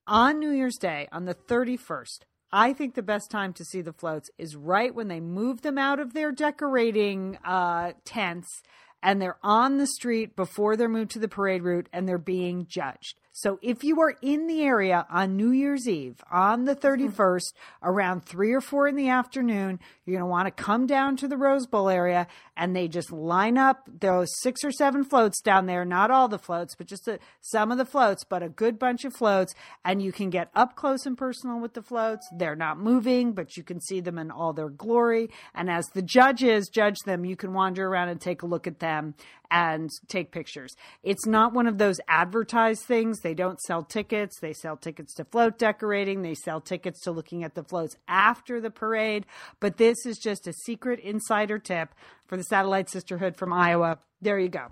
On 0.07 0.39
New 0.39 0.51
Year's 0.51 0.77
Day, 0.77 1.09
on 1.13 1.25
the 1.25 1.35
31st, 1.35 2.21
I 2.53 2.73
think 2.73 2.95
the 2.95 3.03
best 3.03 3.31
time 3.31 3.53
to 3.55 3.65
see 3.65 3.81
the 3.81 3.93
floats 3.93 4.31
is 4.39 4.57
right 4.57 4.95
when 4.95 5.09
they 5.09 5.21
move 5.21 5.63
them 5.63 5.79
out 5.79 5.99
of 5.99 6.13
their 6.13 6.31
decorating 6.31 7.39
uh, 7.45 7.93
tents 8.05 8.63
and 9.03 9.21
they're 9.21 9.39
on 9.43 9.79
the 9.79 9.87
street 9.87 10.37
before 10.37 10.77
they're 10.77 10.89
moved 10.89 11.13
to 11.13 11.19
the 11.19 11.29
parade 11.29 11.63
route 11.63 11.89
and 11.93 12.09
they're 12.09 12.19
being 12.19 12.67
judged. 12.69 13.19
So 13.35 13.59
if 13.63 13.83
you 13.83 13.99
are 14.03 14.15
in 14.21 14.47
the 14.47 14.63
area 14.63 15.07
on 15.11 15.37
New 15.37 15.53
Year's 15.53 15.89
Eve 15.89 16.23
on 16.31 16.67
the 16.67 16.77
mm-hmm. 16.77 17.07
31st 17.07 17.55
around 17.83 18.27
three 18.27 18.53
or 18.53 18.61
four 18.61 18.87
in 18.87 18.95
the 18.95 19.09
afternoon, 19.09 19.81
you're 20.05 20.19
going 20.19 20.29
to 20.29 20.31
want 20.31 20.55
to 20.55 20.63
come 20.63 20.87
down 20.87 21.17
to 21.17 21.29
the 21.29 21.39
Rose 21.39 21.67
Bowl 21.67 21.89
area 21.89 22.27
and 22.59 22.77
they 22.77 22.89
just 22.89 23.11
line 23.11 23.57
up 23.57 23.89
those 24.01 24.29
six 24.41 24.63
or 24.63 24.71
seven 24.71 25.03
floats 25.03 25.41
down 25.41 25.65
there. 25.65 25.87
Not 25.87 26.11
all 26.11 26.29
the 26.29 26.39
floats, 26.39 26.75
but 26.75 26.87
just 26.87 27.09
a, 27.09 27.19
some 27.41 27.73
of 27.73 27.79
the 27.79 27.87
floats, 27.87 28.23
but 28.25 28.43
a 28.43 28.51
good 28.51 28.79
bunch 28.79 29.07
of 29.07 29.15
floats. 29.15 29.55
And 29.83 30.03
you 30.03 30.13
can 30.13 30.29
get 30.29 30.51
up 30.55 30.77
close 30.77 31.07
and 31.07 31.17
personal 31.17 31.59
with 31.59 31.73
the 31.73 31.83
floats. 31.83 32.29
They're 32.37 32.55
not 32.55 32.79
moving, 32.79 33.33
but 33.33 33.57
you 33.57 33.63
can 33.63 33.81
see 33.81 34.01
them 34.01 34.19
in 34.19 34.31
all 34.31 34.53
their 34.53 34.69
glory. 34.69 35.31
And 35.55 35.71
as 35.71 35.87
the 35.95 36.03
judges 36.03 36.69
judge 36.69 36.99
them, 37.07 37.25
you 37.25 37.37
can 37.37 37.55
wander 37.55 37.87
around 37.87 38.11
and 38.11 38.21
take 38.21 38.43
a 38.43 38.47
look 38.47 38.67
at 38.67 38.81
them 38.81 39.15
and 39.53 39.91
take 40.09 40.33
pictures. 40.33 40.75
It's 41.03 41.27
not 41.27 41.53
one 41.53 41.67
of 41.67 41.77
those 41.77 42.01
advertised 42.09 42.85
things. 42.85 43.21
They 43.23 43.35
don't 43.35 43.61
sell 43.61 43.83
tickets. 43.83 44.39
They 44.41 44.53
sell 44.53 44.77
tickets 44.77 45.15
to 45.15 45.25
float 45.25 45.59
decorating. 45.59 46.23
They 46.23 46.35
sell 46.35 46.61
tickets 46.61 47.01
to 47.03 47.11
looking 47.13 47.43
at 47.45 47.55
the 47.55 47.65
floats 47.65 47.97
after 48.07 48.61
the 48.61 48.71
parade. 48.71 49.25
But 49.61 49.79
this 49.79 50.05
is 50.05 50.19
just 50.19 50.47
a 50.47 50.53
secret 50.53 51.01
insider 51.01 51.59
tip 51.59 51.95
for 52.27 52.37
the 52.37 52.45
Satellite 52.45 52.91
Sisterhood 52.91 53.37
from 53.37 53.53
Iowa. 53.53 53.99
There 54.21 54.39
you 54.39 54.49
go. 54.49 54.67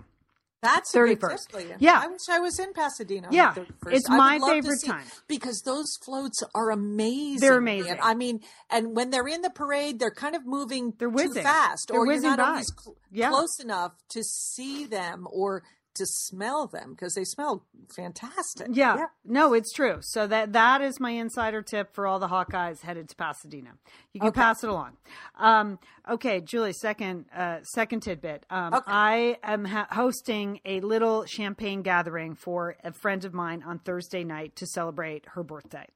That's 0.63 0.93
a 0.93 0.99
good 0.99 1.19
31st. 1.19 1.47
tip, 1.49 1.55
Leah. 1.55 1.77
Yeah. 1.79 2.01
I 2.03 2.07
wish 2.07 2.21
I 2.29 2.37
was 2.39 2.59
in 2.59 2.71
Pasadena. 2.73 3.29
Yeah. 3.31 3.53
the 3.53 3.61
31st. 3.61 3.93
It's 3.93 4.09
my 4.09 4.37
favorite 4.45 4.79
see- 4.79 4.87
time. 4.91 5.05
because 5.27 5.61
those 5.65 5.97
floats 6.05 6.43
are 6.53 6.69
amazing. 6.69 7.39
They're 7.39 7.57
amazing. 7.57 7.97
I 7.99 8.13
mean, 8.13 8.41
and 8.69 8.95
when 8.95 9.09
they're 9.09 9.27
in 9.27 9.41
the 9.41 9.49
parade, 9.49 9.97
they're 9.97 10.11
kind 10.13 10.35
of 10.35 10.45
moving 10.45 10.93
They're 10.99 11.09
too 11.09 11.33
fast, 11.33 11.87
They're 11.87 11.99
or 11.99 12.05
you're 12.05 12.21
not 12.21 12.37
by. 12.37 12.43
always 12.45 12.71
cl- 12.79 12.95
Yeah. 13.11 13.29
close 13.29 13.59
enough 13.59 13.93
to 14.09 14.23
see 14.23 14.85
them 14.85 15.27
or 15.31 15.63
to 15.95 16.05
smell 16.05 16.67
them 16.67 16.91
because 16.91 17.13
they 17.15 17.23
smell 17.23 17.65
fantastic. 17.95 18.67
Yeah. 18.71 19.05
No, 19.25 19.53
it's 19.53 19.71
true. 19.73 19.97
So 20.01 20.27
that 20.27 20.53
that 20.53 20.81
is 20.81 20.99
my 20.99 21.11
insider 21.11 21.61
tip 21.61 21.93
for 21.93 22.07
all 22.07 22.19
the 22.19 22.27
Hawkeyes 22.27 22.81
headed 22.81 23.09
to 23.09 23.15
Pasadena. 23.15 23.71
You 24.13 24.21
can 24.21 24.31
pass 24.31 24.63
it 24.63 24.69
along. 24.69 24.97
Um, 25.37 25.79
okay, 26.09 26.41
Julie. 26.41 26.73
Second, 26.73 27.25
uh, 27.35 27.59
second 27.63 28.01
tidbit. 28.01 28.45
Um, 28.49 28.73
Okay. 28.73 28.83
I 28.91 29.37
am 29.43 29.65
ha- 29.65 29.87
hosting 29.91 30.59
a 30.65 30.79
little 30.81 31.25
champagne 31.25 31.81
gathering 31.81 32.35
for 32.35 32.75
a 32.83 32.91
friend 32.93 33.23
of 33.25 33.33
mine 33.33 33.63
on 33.65 33.79
Thursday 33.79 34.23
night 34.23 34.55
to 34.57 34.65
celebrate 34.65 35.25
her 35.33 35.43
birthday, 35.43 35.87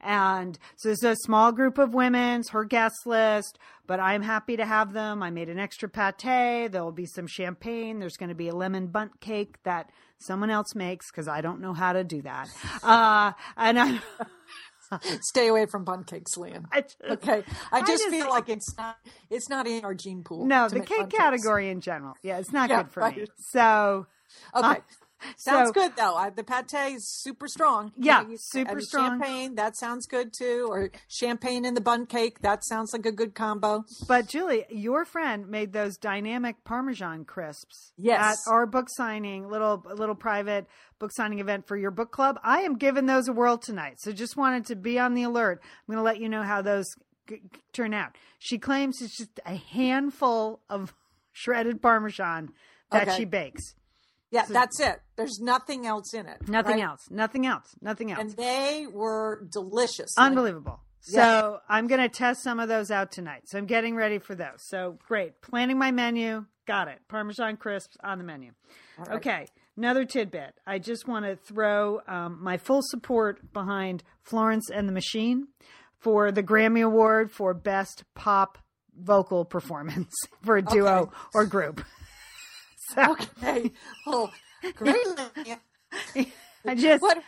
and 0.00 0.58
so 0.76 0.90
it's 0.90 1.02
a 1.04 1.16
small 1.16 1.52
group 1.52 1.78
of 1.78 1.94
women. 1.94 2.40
It's 2.40 2.50
her 2.50 2.64
guest 2.64 3.06
list, 3.06 3.58
but 3.86 4.00
I'm 4.00 4.22
happy 4.22 4.56
to 4.56 4.64
have 4.64 4.92
them. 4.92 5.22
I 5.22 5.30
made 5.30 5.48
an 5.48 5.58
extra 5.58 5.88
pate. 5.88 6.72
There 6.72 6.82
will 6.84 6.92
be 6.92 7.06
some 7.06 7.26
champagne. 7.26 7.98
There's 7.98 8.16
going 8.16 8.28
to 8.30 8.34
be 8.34 8.48
a 8.48 8.54
lemon 8.54 8.86
Bundt 8.88 9.20
cake 9.20 9.56
that 9.64 9.90
someone 10.18 10.50
else 10.50 10.74
makes 10.74 11.10
because 11.10 11.28
I 11.28 11.40
don't 11.40 11.60
know 11.60 11.72
how 11.74 11.92
to 11.92 12.04
do 12.04 12.22
that. 12.22 12.48
Uh, 12.82 13.32
and 13.56 13.78
I, 13.78 14.00
Stay 15.22 15.48
away 15.48 15.64
from 15.66 15.84
Bundt 15.84 16.06
cakes, 16.06 16.36
Lian. 16.36 16.66
I 16.70 16.82
just- 16.82 16.96
Okay, 17.02 17.42
I 17.72 17.80
just 17.80 18.02
just- 18.02 18.10
feel 18.10 18.28
like 18.28 18.48
it's 18.50 18.76
not 18.76 18.96
it's 19.30 19.48
not 19.48 19.66
in 19.66 19.84
our 19.86 19.94
gene 19.94 20.22
pool. 20.22 20.44
no, 20.46 20.68
the 20.68 20.80
cake 20.80 20.98
Bundt 20.98 21.10
cakes. 21.12 21.22
category 21.22 21.70
in 21.70 21.80
general. 21.80 22.14
Yeah, 22.22 22.38
it's 22.38 22.52
not 22.52 22.68
Yeah, 22.68 22.82
good 22.82 22.92
for 22.92 23.10
me. 23.10 23.26
So, 23.52 24.06
Okay. 24.54 24.80
Sounds 25.36 25.68
so- 25.68 25.72
good 25.72 25.92
though. 25.96 26.14
I, 26.14 26.30
the 26.30 26.44
pate 26.44 26.72
is 26.94 27.08
super 27.08 27.46
strong. 27.48 27.92
Yeah, 27.96 28.26
you- 28.28 28.36
super 28.38 28.80
strong. 28.80 29.20
Champagne 29.20 29.54
that 29.56 29.76
sounds 29.76 30.06
good 30.06 30.32
too, 30.32 30.66
or 30.70 30.90
champagne 31.08 31.64
in 31.64 31.74
the 31.74 31.80
Bundt 31.80 32.08
cake 32.08 32.40
that 32.40 32.64
sounds 32.64 32.92
like 32.92 33.06
a 33.06 33.12
good 33.12 33.34
combo. 33.34 33.84
but 34.08 34.26
Julie, 34.28 34.64
your 34.70 35.04
friend 35.04 35.48
made 35.48 35.72
those 35.72 35.96
dynamic 35.96 36.64
Parmesan 36.64 37.24
crisps 37.24 37.92
Yes. 37.96 38.46
at 38.46 38.50
our 38.52 38.66
book 38.66 38.88
signing, 38.90 39.48
little 39.48 39.82
little 39.94 40.14
private 40.14 40.66
book 40.98 41.10
signing 41.12 41.40
event 41.40 41.66
for 41.66 41.76
your 41.76 41.90
book 41.90 42.12
club. 42.12 42.38
I 42.44 42.60
am 42.60 42.76
giving 42.78 43.06
those 43.06 43.28
a 43.28 43.32
whirl 43.32 43.58
tonight, 43.58 44.00
so 44.00 44.12
just 44.12 44.36
wanted 44.36 44.66
to 44.66 44.76
be 44.76 44.98
on 44.98 45.14
the 45.14 45.24
alert. 45.24 45.60
I'm 45.62 45.92
going 45.92 45.96
to 45.98 46.02
let 46.02 46.20
you 46.20 46.28
know 46.28 46.42
how 46.44 46.62
those 46.62 46.86
g- 47.28 47.36
g- 47.52 47.60
turn 47.72 47.92
out. 47.92 48.16
She 48.38 48.58
claims 48.58 49.02
it's 49.02 49.16
just 49.16 49.40
a 49.44 49.56
handful 49.56 50.60
of 50.70 50.94
shredded 51.32 51.82
Parmesan 51.82 52.50
that 52.90 53.08
Okay. 53.08 53.16
she 53.16 53.24
bakes. 53.24 53.74
Yeah, 54.32 54.46
that's 54.48 54.80
it. 54.80 55.00
There's 55.16 55.38
nothing 55.40 55.86
else 55.86 56.14
in 56.14 56.26
it. 56.26 56.48
Nothing 56.48 56.76
right? 56.76 56.84
else. 56.84 57.02
Nothing 57.10 57.46
else. 57.46 57.74
Nothing 57.80 58.10
else. 58.10 58.20
And 58.20 58.30
they 58.32 58.86
were 58.90 59.46
delicious. 59.52 60.14
Unbelievable. 60.18 60.80
Yeah. 61.08 61.40
So 61.40 61.58
I'm 61.68 61.86
going 61.86 62.00
to 62.00 62.08
test 62.08 62.42
some 62.42 62.58
of 62.58 62.68
those 62.68 62.90
out 62.90 63.12
tonight. 63.12 63.42
So 63.46 63.58
I'm 63.58 63.66
getting 63.66 63.94
ready 63.94 64.18
for 64.18 64.34
those. 64.34 64.66
So 64.66 64.98
great. 65.06 65.40
Planning 65.42 65.78
my 65.78 65.90
menu. 65.90 66.46
Got 66.66 66.88
it. 66.88 66.98
Parmesan 67.08 67.56
crisps 67.58 67.96
on 68.02 68.18
the 68.18 68.24
menu. 68.24 68.52
right. 68.98 69.10
Okay. 69.16 69.46
Another 69.76 70.04
tidbit. 70.04 70.54
I 70.66 70.78
just 70.78 71.08
want 71.08 71.24
to 71.24 71.36
throw 71.36 72.00
um, 72.06 72.38
my 72.42 72.56
full 72.56 72.80
support 72.82 73.52
behind 73.52 74.02
Florence 74.22 74.70
and 74.70 74.88
the 74.88 74.92
Machine 74.92 75.48
for 75.98 76.30
the 76.32 76.42
Grammy 76.42 76.84
Award 76.84 77.30
for 77.32 77.52
Best 77.54 78.04
Pop 78.14 78.58
Vocal 78.96 79.44
Performance 79.44 80.14
for 80.44 80.56
a 80.56 80.62
duo 80.62 81.02
Okay. 81.02 81.10
or 81.34 81.46
group. 81.46 81.84
So 82.94 83.12
Okay. 83.12 83.70
Oh, 84.06 84.30
great. 84.76 84.96
I 86.66 86.74
just 86.74 87.02
what? 87.02 87.18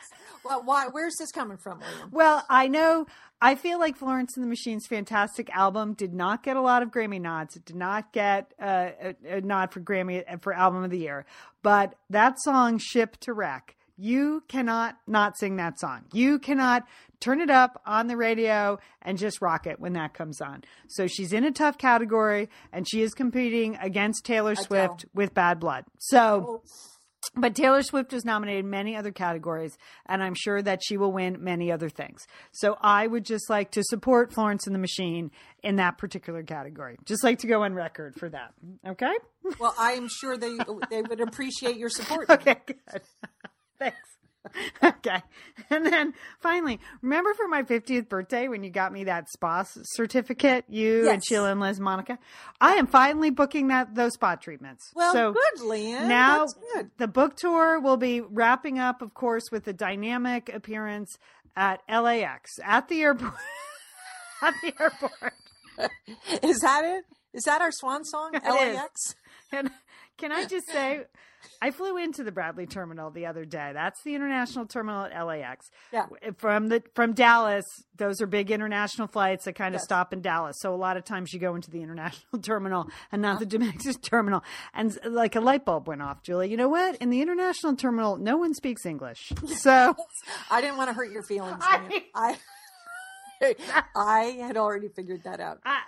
Well, 0.44 0.62
why? 0.64 0.88
Where's 0.88 1.16
this 1.18 1.32
coming 1.32 1.56
from, 1.56 1.80
William? 1.80 2.10
Well, 2.12 2.44
I 2.48 2.68
know. 2.68 3.06
I 3.40 3.54
feel 3.56 3.78
like 3.78 3.96
Florence 3.96 4.36
and 4.36 4.44
the 4.44 4.48
Machine's 4.48 4.86
fantastic 4.86 5.50
album 5.50 5.94
did 5.94 6.14
not 6.14 6.42
get 6.42 6.56
a 6.56 6.60
lot 6.60 6.82
of 6.82 6.90
Grammy 6.90 7.20
nods. 7.20 7.56
It 7.56 7.64
did 7.64 7.76
not 7.76 8.12
get 8.12 8.52
uh, 8.60 8.90
a, 9.02 9.36
a 9.36 9.40
nod 9.40 9.72
for 9.72 9.80
Grammy 9.80 10.22
for 10.40 10.52
Album 10.52 10.84
of 10.84 10.90
the 10.90 10.98
Year. 10.98 11.26
But 11.62 11.94
that 12.10 12.36
song, 12.42 12.78
"Ship 12.78 13.16
to 13.20 13.32
Wreck," 13.32 13.74
you 13.96 14.42
cannot 14.48 14.96
not 15.06 15.38
sing 15.38 15.56
that 15.56 15.78
song. 15.78 16.04
You 16.12 16.38
cannot 16.38 16.84
turn 17.20 17.40
it 17.40 17.50
up 17.50 17.80
on 17.86 18.06
the 18.06 18.16
radio 18.16 18.78
and 19.02 19.16
just 19.16 19.40
rock 19.40 19.66
it 19.66 19.80
when 19.80 19.94
that 19.94 20.14
comes 20.14 20.40
on. 20.40 20.62
So 20.88 21.06
she's 21.06 21.32
in 21.32 21.44
a 21.44 21.50
tough 21.50 21.78
category, 21.78 22.48
and 22.72 22.88
she 22.88 23.02
is 23.02 23.14
competing 23.14 23.76
against 23.76 24.24
Taylor 24.24 24.54
Swift 24.54 25.06
with 25.14 25.34
Bad 25.34 25.60
Blood. 25.60 25.84
So. 25.98 26.62
Oh. 26.62 26.62
But 27.34 27.54
Taylor 27.54 27.82
Swift 27.82 28.12
was 28.12 28.26
nominated 28.26 28.66
in 28.66 28.70
many 28.70 28.94
other 28.96 29.10
categories, 29.10 29.78
and 30.04 30.22
I'm 30.22 30.34
sure 30.34 30.60
that 30.60 30.82
she 30.84 30.98
will 30.98 31.10
win 31.10 31.42
many 31.42 31.72
other 31.72 31.88
things. 31.88 32.26
So 32.52 32.76
I 32.82 33.06
would 33.06 33.24
just 33.24 33.48
like 33.48 33.70
to 33.72 33.82
support 33.82 34.34
Florence 34.34 34.66
and 34.66 34.74
the 34.74 34.78
Machine 34.78 35.30
in 35.62 35.76
that 35.76 35.96
particular 35.96 36.42
category. 36.42 36.98
Just 37.06 37.24
like 37.24 37.38
to 37.38 37.46
go 37.46 37.62
on 37.62 37.72
record 37.74 38.14
for 38.14 38.28
that. 38.28 38.52
Okay? 38.86 39.14
Well, 39.58 39.74
I'm 39.78 40.06
sure 40.08 40.36
they 40.36 40.58
they 40.90 41.00
would 41.00 41.20
appreciate 41.20 41.78
your 41.78 41.88
support. 41.88 42.28
Okay, 42.30 42.56
good. 42.66 43.00
Thanks. 43.78 43.96
Okay. 44.84 45.22
And 45.70 45.86
then 45.86 46.12
finally, 46.40 46.78
remember 47.00 47.32
for 47.32 47.48
my 47.48 47.62
50th 47.62 48.10
birthday 48.10 48.46
when 48.46 48.62
you 48.62 48.68
got 48.68 48.92
me 48.92 49.04
that 49.04 49.30
spa 49.30 49.64
certificate, 49.66 50.66
you 50.68 51.08
and 51.08 51.16
Yes. 51.16 51.26
Sheila 51.26 51.52
and 51.52 51.60
Liz 51.60 51.80
Monica? 51.80 52.18
I 52.60 52.74
am 52.74 52.86
finally 52.86 53.30
booking 53.30 53.68
that 53.68 53.94
those 53.94 54.12
spa 54.12 54.34
treatments. 54.34 54.92
Well, 54.94 55.14
so 55.14 55.32
good, 55.32 55.62
Lian. 55.66 56.08
now 56.08 56.40
That's 56.40 56.54
good. 56.74 56.90
the 56.98 57.08
book 57.08 57.36
tour 57.36 57.80
will 57.80 57.96
be 57.96 58.20
wrapping 58.20 58.78
up, 58.78 59.00
of 59.00 59.14
course, 59.14 59.44
with 59.50 59.66
a 59.66 59.72
dynamic 59.72 60.50
appearance 60.52 61.16
at 61.56 61.80
LAX 61.88 62.50
at 62.62 62.88
the 62.88 63.00
airport. 63.00 63.32
at 64.42 64.54
the 64.62 64.74
airport. 64.78 65.32
Is 66.42 66.58
that 66.60 66.84
it? 66.84 67.04
Is 67.32 67.44
that 67.44 67.62
our 67.62 67.72
swan 67.72 68.04
song? 68.04 68.32
LAX. 68.34 69.14
And 69.52 69.70
can 70.18 70.32
I 70.32 70.44
just 70.46 70.66
say, 70.68 71.02
I 71.60 71.70
flew 71.72 71.96
into 71.98 72.24
the 72.24 72.32
Bradley 72.32 72.66
terminal 72.66 73.10
the 73.10 73.26
other 73.26 73.44
day. 73.44 73.72
That's 73.74 74.02
the 74.02 74.14
international 74.14 74.64
terminal 74.66 75.04
at 75.04 75.22
LAX. 75.26 75.70
Yeah. 75.92 76.06
From 76.38 76.68
the 76.68 76.82
from 76.94 77.12
Dallas, 77.12 77.64
those 77.96 78.20
are 78.22 78.26
big 78.26 78.50
international 78.50 79.08
flights 79.08 79.44
that 79.44 79.54
kind 79.54 79.74
of 79.74 79.80
Yes. 79.80 79.84
stop 79.84 80.12
in 80.12 80.22
Dallas. 80.22 80.56
So 80.60 80.72
a 80.74 80.76
lot 80.76 80.96
of 80.96 81.04
times 81.04 81.32
you 81.34 81.40
go 81.40 81.54
into 81.54 81.70
the 81.70 81.82
international 81.82 82.38
terminal 82.42 82.88
and 83.12 83.20
not 83.20 83.40
the 83.40 83.46
domestic 83.46 84.00
terminal. 84.02 84.42
And 84.72 84.98
like 85.04 85.36
a 85.36 85.40
light 85.40 85.64
bulb 85.64 85.86
went 85.88 86.00
off, 86.00 86.22
Julie. 86.22 86.50
You 86.50 86.56
know 86.56 86.68
what? 86.68 86.96
In 86.96 87.10
the 87.10 87.20
international 87.20 87.76
terminal, 87.76 88.16
no 88.16 88.36
one 88.38 88.54
speaks 88.54 88.86
English. 88.86 89.32
So 89.46 89.94
I 90.50 90.60
didn't 90.60 90.76
want 90.78 90.88
to 90.88 90.94
hurt 90.94 91.10
your 91.12 91.24
feelings. 91.24 91.58
I- 91.60 92.04
I 92.14 92.36
I 93.94 94.20
had 94.40 94.56
already 94.56 94.88
figured 94.88 95.24
that 95.24 95.40
out. 95.40 95.58
I, 95.64 95.80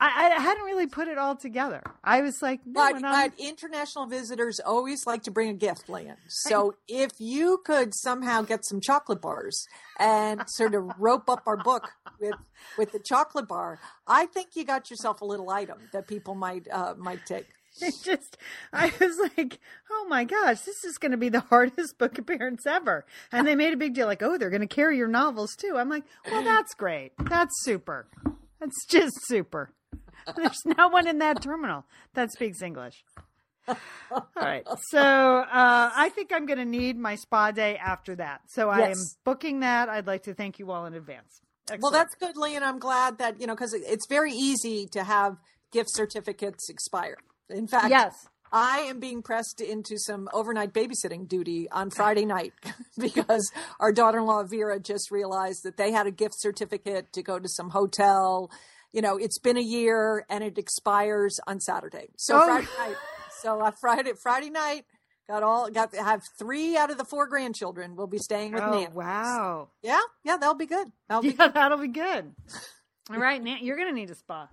I, 0.00 0.32
I 0.36 0.40
hadn't 0.40 0.64
really 0.64 0.86
put 0.86 1.08
it 1.08 1.18
all 1.18 1.34
together. 1.34 1.82
I 2.04 2.20
was 2.20 2.40
like, 2.40 2.60
no, 2.64 2.92
But, 2.92 3.02
but 3.02 3.32
international 3.38 4.06
visitors 4.06 4.60
always 4.64 5.06
like 5.06 5.24
to 5.24 5.32
bring 5.32 5.48
a 5.50 5.54
gift, 5.54 5.88
Lynn. 5.88 6.14
So 6.28 6.74
if 6.86 7.10
you 7.18 7.60
could 7.64 7.94
somehow 7.94 8.42
get 8.42 8.64
some 8.64 8.80
chocolate 8.80 9.20
bars 9.20 9.66
and 9.98 10.42
sort 10.46 10.74
of 10.74 10.84
rope 10.98 11.28
up 11.28 11.42
our 11.46 11.56
book 11.56 11.90
with 12.20 12.36
with 12.76 12.92
the 12.92 13.00
chocolate 13.00 13.48
bar, 13.48 13.80
I 14.06 14.26
think 14.26 14.50
you 14.54 14.64
got 14.64 14.88
yourself 14.88 15.20
a 15.20 15.24
little 15.24 15.50
item 15.50 15.78
that 15.92 16.06
people 16.06 16.34
might 16.36 16.68
uh, 16.70 16.94
might 16.96 17.26
take. 17.26 17.46
it 17.80 17.94
just 18.04 18.36
I 18.72 18.92
was 19.00 19.30
like, 19.36 19.58
oh 19.90 20.06
my 20.08 20.24
gosh, 20.24 20.60
this 20.60 20.84
is 20.84 20.98
going 20.98 21.12
to 21.12 21.18
be 21.18 21.28
the 21.28 21.40
hardest 21.40 21.98
book 21.98 22.18
appearance 22.18 22.66
ever. 22.66 23.04
And 23.32 23.46
they 23.46 23.54
made 23.56 23.72
a 23.72 23.76
big 23.76 23.94
deal, 23.94 24.06
like, 24.06 24.22
oh, 24.22 24.38
they're 24.38 24.50
going 24.50 24.60
to 24.60 24.66
carry 24.68 24.96
your 24.96 25.08
novels 25.08 25.56
too. 25.56 25.74
I'm 25.76 25.88
like, 25.88 26.04
well, 26.30 26.44
that's 26.44 26.74
great. 26.74 27.12
That's 27.18 27.52
super. 27.62 28.06
That's 28.60 28.86
just 28.86 29.14
super. 29.26 29.72
There's 30.36 30.62
no 30.64 30.88
one 30.88 31.06
in 31.06 31.18
that 31.18 31.42
terminal 31.42 31.84
that 32.14 32.32
speaks 32.32 32.62
English. 32.62 33.04
All 34.10 34.26
right. 34.36 34.66
So 34.90 34.98
uh, 35.00 35.90
I 35.94 36.10
think 36.14 36.32
I'm 36.32 36.46
going 36.46 36.58
to 36.58 36.64
need 36.64 36.96
my 36.96 37.16
spa 37.16 37.50
day 37.50 37.76
after 37.76 38.16
that. 38.16 38.40
So 38.48 38.70
I 38.70 38.88
am 38.90 38.96
booking 39.24 39.60
that. 39.60 39.88
I'd 39.88 40.06
like 40.06 40.22
to 40.24 40.34
thank 40.34 40.58
you 40.58 40.70
all 40.70 40.86
in 40.86 40.94
advance. 40.94 41.40
Well, 41.80 41.92
that's 41.92 42.14
good, 42.14 42.36
Lynn. 42.36 42.62
I'm 42.62 42.78
glad 42.78 43.18
that 43.18 43.40
you 43.40 43.46
know 43.46 43.54
because 43.54 43.74
it's 43.74 44.06
very 44.08 44.32
easy 44.32 44.86
to 44.92 45.04
have 45.04 45.36
gift 45.70 45.90
certificates 45.92 46.70
expire. 46.70 47.16
In 47.50 47.66
fact, 47.66 47.90
yes. 47.90 48.14
I 48.50 48.78
am 48.80 48.98
being 49.00 49.22
pressed 49.22 49.60
into 49.60 49.98
some 49.98 50.28
overnight 50.32 50.72
babysitting 50.72 51.28
duty 51.28 51.68
on 51.70 51.90
Friday 51.96 52.24
night 52.24 52.54
because 52.98 53.52
our 53.78 53.92
daughter 53.92 54.18
in 54.18 54.24
law 54.24 54.42
Vera 54.44 54.80
just 54.80 55.10
realized 55.10 55.64
that 55.64 55.76
they 55.76 55.92
had 55.92 56.06
a 56.06 56.10
gift 56.10 56.34
certificate 56.38 57.12
to 57.12 57.22
go 57.22 57.38
to 57.38 57.48
some 57.48 57.70
hotel. 57.70 58.50
You 58.92 59.02
know, 59.02 59.16
it's 59.16 59.38
been 59.38 59.56
a 59.56 59.62
year 59.62 60.24
and 60.30 60.42
it 60.42 60.58
expires 60.58 61.40
on 61.46 61.60
Saturday. 61.60 62.08
So 62.16 62.36
Oh. 62.40 62.46
Friday 62.46 62.68
night. 62.78 62.96
So 63.42 63.60
uh, 63.60 63.70
Friday 63.70 64.12
Friday 64.20 64.50
night 64.50 64.84
got 65.28 65.42
all 65.42 65.70
got 65.70 65.94
have 65.94 66.22
three 66.38 66.76
out 66.76 66.90
of 66.90 66.96
the 66.98 67.04
four 67.04 67.26
grandchildren 67.28 67.94
will 67.96 68.06
be 68.06 68.18
staying 68.18 68.52
with 68.52 68.62
Oh, 68.62 68.70
Nan. 68.80 68.94
wow. 68.94 69.68
Yeah, 69.82 70.00
yeah, 70.24 70.38
that'll 70.38 70.54
be 70.54 70.66
good. 70.66 70.88
That'll 71.08 71.22
be 71.22 71.36
Yeah, 71.38 71.48
that'll 71.48 71.78
be 71.78 71.88
good. 71.88 72.34
All 73.10 73.16
right, 73.18 73.42
Nan, 73.42 73.58
you're 73.62 73.76
going 73.76 73.88
to 73.88 73.94
need 73.94 74.10
a 74.10 74.14
spa 74.14 74.48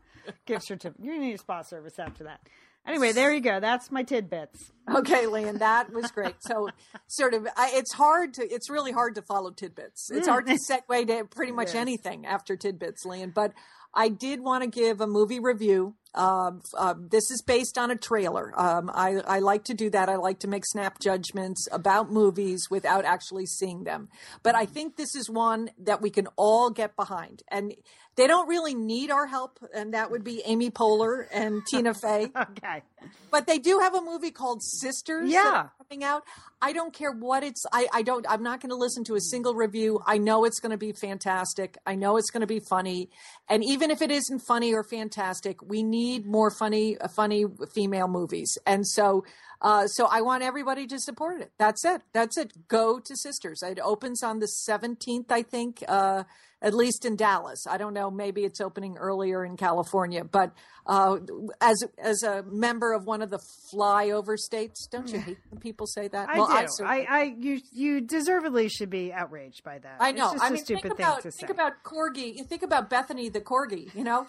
gift 0.45 0.65
certificate. 0.65 1.03
You're 1.03 1.15
to 1.15 1.19
need 1.21 1.33
a 1.33 1.37
spa 1.39 1.61
service 1.61 1.99
after 1.99 2.23
that. 2.25 2.39
Anyway, 2.87 3.11
there 3.11 3.33
you 3.33 3.41
go. 3.41 3.59
That's 3.59 3.91
my 3.91 4.03
tidbits. 4.03 4.71
Okay, 4.93 5.25
Lian, 5.27 5.57
that 5.57 5.91
was 5.91 6.09
great. 6.11 6.35
So, 6.39 6.69
sort 7.07 7.33
of, 7.33 7.47
I, 7.57 7.71
it's 7.73 7.91
hard 7.93 8.35
to, 8.35 8.43
it's 8.47 8.69
really 8.69 8.91
hard 8.93 9.15
to 9.15 9.21
follow 9.23 9.51
tidbits. 9.51 10.09
It's 10.11 10.27
hard 10.27 10.45
to 10.47 10.53
segue 10.53 11.07
to 11.07 11.25
pretty 11.25 11.51
much 11.61 11.73
anything 11.75 12.25
after 12.27 12.55
tidbits, 12.55 13.03
Lian. 13.05 13.31
But 13.33 13.53
I 13.95 14.09
did 14.09 14.41
want 14.41 14.63
to 14.63 14.69
give 14.69 15.01
a 15.01 15.07
movie 15.07 15.39
review. 15.39 15.95
Um, 16.15 16.61
uh, 16.77 16.95
this 16.97 17.29
is 17.31 17.41
based 17.45 17.77
on 17.77 17.91
a 17.91 17.95
trailer. 17.95 18.53
Um, 18.59 18.89
I, 18.93 19.21
I 19.27 19.39
like 19.39 19.65
to 19.65 19.73
do 19.73 19.89
that. 19.91 20.09
I 20.09 20.15
like 20.15 20.39
to 20.39 20.47
make 20.47 20.63
snap 20.65 20.99
judgments 20.99 21.67
about 21.71 22.11
movies 22.11 22.67
without 22.71 23.05
actually 23.05 23.45
seeing 23.45 23.83
them. 23.83 24.09
But 24.43 24.55
I 24.55 24.65
think 24.65 24.95
this 24.95 25.15
is 25.15 25.29
one 25.29 25.69
that 25.79 26.01
we 26.01 26.09
can 26.09 26.27
all 26.37 26.69
get 26.69 26.95
behind. 26.95 27.43
And 27.49 27.73
they 28.15 28.27
don't 28.27 28.47
really 28.47 28.73
need 28.73 29.11
our 29.11 29.27
help, 29.27 29.59
and 29.73 29.93
that 29.93 30.09
would 30.09 30.23
be 30.23 30.41
Amy 30.45 30.71
Poehler 30.71 31.25
and 31.33 31.61
Tina 31.69 31.93
Fey 31.93 32.31
Okay. 32.33 32.81
but 33.29 33.45
they 33.45 33.59
do 33.59 33.79
have 33.79 33.93
a 33.93 33.99
movie 33.99 34.31
called 34.31 34.63
Sisters. 34.63 35.29
Yeah. 35.29 35.67
coming 35.89 36.05
out. 36.05 36.23
I 36.61 36.71
don't 36.71 36.93
care 36.93 37.11
what 37.11 37.43
it's. 37.43 37.61
I 37.73 37.87
I 37.93 38.01
don't. 38.03 38.25
I'm 38.29 38.41
not 38.41 38.61
going 38.61 38.69
to 38.69 38.75
listen 38.77 39.03
to 39.05 39.15
a 39.15 39.19
single 39.21 39.53
review. 39.53 39.99
I 40.07 40.17
know 40.17 40.45
it's 40.45 40.61
going 40.61 40.71
to 40.71 40.77
be 40.77 40.93
fantastic. 40.93 41.77
I 41.85 41.95
know 41.95 42.15
it's 42.15 42.31
going 42.31 42.39
to 42.41 42.47
be 42.47 42.61
funny. 42.61 43.09
And 43.49 43.65
even 43.65 43.91
if 43.91 44.01
it 44.01 44.11
isn't 44.11 44.39
funny 44.47 44.73
or 44.73 44.83
fantastic, 44.85 45.61
we 45.61 45.83
need 45.83 46.04
more 46.25 46.51
funny, 46.51 46.97
uh, 46.97 47.07
funny 47.07 47.45
female 47.73 48.07
movies. 48.07 48.57
And 48.65 48.87
so. 48.87 49.23
Uh, 49.61 49.87
so 49.87 50.05
I 50.11 50.21
want 50.21 50.43
everybody 50.43 50.85
to 50.85 50.99
support 50.99 51.41
it. 51.41 51.49
That's 51.57 51.83
it. 51.85 52.01
That's 52.13 52.37
it. 52.37 52.67
Go 52.67 52.99
to 52.99 53.15
Sisters. 53.15 53.63
It 53.63 53.79
opens 53.81 54.21
on 54.21 54.39
the 54.39 54.47
17th, 54.69 55.31
I 55.31 55.41
think, 55.43 55.81
uh, 55.87 56.23
at 56.61 56.73
least 56.73 57.05
in 57.05 57.15
Dallas. 57.15 57.65
I 57.67 57.77
don't 57.77 57.93
know. 57.93 58.11
Maybe 58.11 58.43
it's 58.43 58.59
opening 58.59 58.97
earlier 58.97 59.45
in 59.45 59.55
California. 59.55 60.23
But 60.25 60.51
uh, 60.85 61.17
as 61.61 61.81
as 61.97 62.21
a 62.21 62.43
member 62.43 62.91
of 62.91 63.05
one 63.05 63.21
of 63.21 63.29
the 63.29 63.39
flyover 63.73 64.37
states, 64.37 64.87
don't 64.91 65.09
you 65.11 65.19
hate 65.19 65.37
when 65.49 65.61
people 65.61 65.87
say 65.87 66.09
that? 66.09 66.29
I 66.29 66.37
well, 66.37 66.47
do. 66.47 66.53
I, 66.53 66.65
certainly- 66.67 67.07
I, 67.07 67.23
you, 67.39 67.61
you 67.71 68.01
deservedly 68.01 68.67
should 68.67 68.89
be 68.89 69.13
outraged 69.13 69.63
by 69.63 69.79
that. 69.79 69.97
I 69.99 70.11
know. 70.11 70.25
It's 70.25 70.33
just 70.33 70.43
I 70.43 70.47
a 70.49 70.51
mean, 70.51 70.63
stupid 70.65 70.81
think 70.83 70.97
thing 70.97 71.05
about 71.05 71.21
to 71.23 71.31
say. 71.31 71.37
think 71.47 71.51
about 71.51 71.73
corgi. 71.83 72.45
Think 72.45 72.61
about 72.61 72.89
Bethany 72.89 73.29
the 73.29 73.41
corgi. 73.41 73.95
You 73.95 74.03
know, 74.03 74.27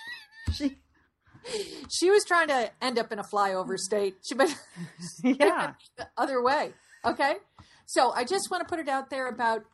She- 0.52 0.78
she 1.90 2.10
was 2.10 2.24
trying 2.24 2.48
to 2.48 2.70
end 2.82 2.98
up 2.98 3.12
in 3.12 3.18
a 3.18 3.24
flyover 3.24 3.76
state. 3.76 4.16
She 4.22 4.34
but 4.34 4.54
yeah. 5.22 5.72
the 5.96 6.08
other 6.16 6.42
way. 6.42 6.72
Okay. 7.04 7.34
So 7.86 8.12
I 8.12 8.24
just 8.24 8.50
want 8.50 8.66
to 8.66 8.68
put 8.68 8.80
it 8.80 8.88
out 8.88 9.10
there 9.10 9.28
about 9.28 9.64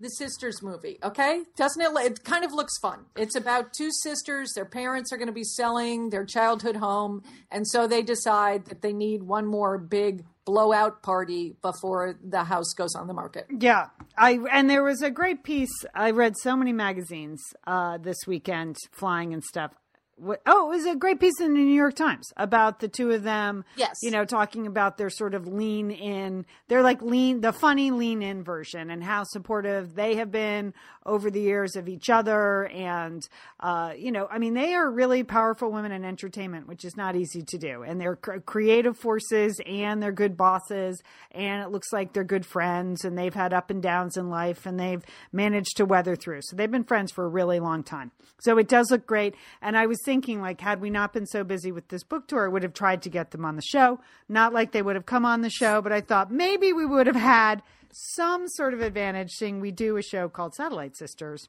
the 0.00 0.08
sisters 0.10 0.62
movie. 0.62 0.98
Okay. 1.02 1.42
Doesn't 1.56 1.82
it? 1.82 1.90
It 2.04 2.24
kind 2.24 2.44
of 2.44 2.52
looks 2.52 2.78
fun. 2.78 3.06
It's 3.16 3.34
about 3.34 3.72
two 3.72 3.90
sisters. 3.90 4.52
Their 4.54 4.64
parents 4.64 5.12
are 5.12 5.16
going 5.16 5.26
to 5.26 5.32
be 5.32 5.44
selling 5.44 6.10
their 6.10 6.24
childhood 6.24 6.76
home. 6.76 7.22
And 7.50 7.66
so 7.66 7.88
they 7.88 8.02
decide 8.02 8.66
that 8.66 8.80
they 8.80 8.92
need 8.92 9.24
one 9.24 9.46
more 9.46 9.76
big 9.76 10.24
blowout 10.48 11.02
party 11.02 11.56
before 11.60 12.18
the 12.24 12.44
house 12.44 12.72
goes 12.72 12.94
on 12.94 13.06
the 13.06 13.12
market. 13.12 13.46
Yeah, 13.50 13.88
I 14.16 14.38
and 14.50 14.70
there 14.70 14.82
was 14.82 15.02
a 15.02 15.10
great 15.10 15.44
piece. 15.44 15.84
I 15.94 16.12
read 16.12 16.36
so 16.38 16.56
many 16.56 16.72
magazines 16.72 17.42
uh, 17.66 17.98
this 17.98 18.16
weekend, 18.26 18.76
flying 18.92 19.34
and 19.34 19.44
stuff. 19.44 19.72
What, 20.18 20.42
oh, 20.46 20.72
it 20.72 20.76
was 20.76 20.86
a 20.86 20.96
great 20.96 21.20
piece 21.20 21.40
in 21.40 21.54
the 21.54 21.60
New 21.60 21.74
York 21.74 21.94
Times 21.94 22.32
about 22.36 22.80
the 22.80 22.88
two 22.88 23.10
of 23.12 23.22
them. 23.22 23.64
Yes. 23.76 23.98
you 24.02 24.10
know, 24.10 24.24
talking 24.24 24.66
about 24.66 24.98
their 24.98 25.10
sort 25.10 25.34
of 25.34 25.46
lean 25.46 25.90
in. 25.90 26.44
They're 26.68 26.82
like 26.82 27.02
lean, 27.02 27.40
the 27.40 27.52
funny 27.52 27.90
lean 27.90 28.22
in 28.22 28.42
version, 28.42 28.90
and 28.90 29.02
how 29.02 29.24
supportive 29.24 29.94
they 29.94 30.16
have 30.16 30.30
been 30.30 30.74
over 31.08 31.30
the 31.30 31.40
years 31.40 31.74
of 31.74 31.88
each 31.88 32.10
other. 32.10 32.66
And 32.66 33.26
uh, 33.60 33.94
you 33.96 34.12
know, 34.12 34.28
I 34.30 34.38
mean, 34.38 34.54
they 34.54 34.74
are 34.74 34.90
really 34.90 35.24
powerful 35.24 35.72
women 35.72 35.90
in 35.90 36.04
entertainment, 36.04 36.68
which 36.68 36.84
is 36.84 36.96
not 36.96 37.16
easy 37.16 37.42
to 37.42 37.58
do. 37.58 37.82
And 37.82 38.00
they're 38.00 38.16
cr- 38.16 38.38
creative 38.38 38.96
forces, 38.96 39.60
and 39.66 40.02
they're 40.02 40.12
good 40.12 40.36
bosses, 40.36 41.02
and 41.32 41.62
it 41.62 41.70
looks 41.70 41.92
like 41.92 42.12
they're 42.12 42.24
good 42.24 42.46
friends, 42.46 43.04
and 43.04 43.16
they've 43.16 43.34
had 43.34 43.52
up 43.52 43.70
and 43.70 43.82
downs 43.82 44.16
in 44.16 44.28
life, 44.28 44.66
and 44.66 44.78
they've 44.78 45.02
managed 45.32 45.76
to 45.78 45.84
weather 45.84 46.14
through. 46.14 46.40
So 46.42 46.56
they've 46.56 46.70
been 46.70 46.84
friends 46.84 47.10
for 47.10 47.24
a 47.24 47.28
really 47.28 47.60
long 47.60 47.82
time. 47.82 48.12
So 48.40 48.58
it 48.58 48.68
does 48.68 48.90
look 48.90 49.06
great. 49.06 49.34
And 49.60 49.76
I 49.76 49.86
was 49.86 49.98
thinking, 50.04 50.40
like, 50.40 50.60
had 50.60 50.80
we 50.80 50.90
not 50.90 51.12
been 51.12 51.26
so 51.26 51.42
busy 51.42 51.72
with 51.72 51.88
this 51.88 52.04
book 52.04 52.28
tour, 52.28 52.46
I 52.46 52.52
would 52.52 52.62
have 52.62 52.74
tried 52.74 53.02
to 53.02 53.10
get 53.10 53.30
them 53.30 53.44
on 53.44 53.56
the 53.56 53.62
show. 53.62 54.00
Not 54.28 54.52
like 54.52 54.72
they 54.72 54.82
would 54.82 54.96
have 54.96 55.06
come 55.06 55.24
on 55.24 55.40
the 55.40 55.50
show, 55.50 55.82
but 55.82 55.92
I 55.92 56.00
thought 56.00 56.30
maybe 56.30 56.72
we 56.72 56.86
would 56.86 57.06
have 57.06 57.16
had 57.16 57.62
some 57.92 58.48
sort 58.48 58.74
of 58.74 58.80
advantage 58.80 59.32
seeing 59.32 59.60
we 59.60 59.70
do 59.70 59.96
a 59.96 60.02
show 60.02 60.28
called 60.28 60.54
Satellite 60.54 60.96
Sisters. 60.96 61.48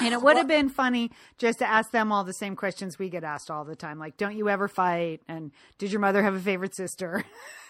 And 0.00 0.14
it 0.14 0.22
would 0.22 0.36
have 0.36 0.46
been 0.48 0.68
funny 0.68 1.10
just 1.38 1.58
to 1.60 1.68
ask 1.68 1.90
them 1.90 2.12
all 2.12 2.24
the 2.24 2.32
same 2.32 2.54
questions 2.56 2.98
we 2.98 3.08
get 3.08 3.24
asked 3.24 3.50
all 3.50 3.64
the 3.64 3.74
time. 3.76 3.98
Like, 3.98 4.16
don't 4.16 4.36
you 4.36 4.48
ever 4.48 4.68
fight? 4.68 5.20
And 5.28 5.50
did 5.78 5.90
your 5.92 6.00
mother 6.00 6.22
have 6.22 6.34
a 6.34 6.40
favorite 6.40 6.74
sister? 6.74 7.24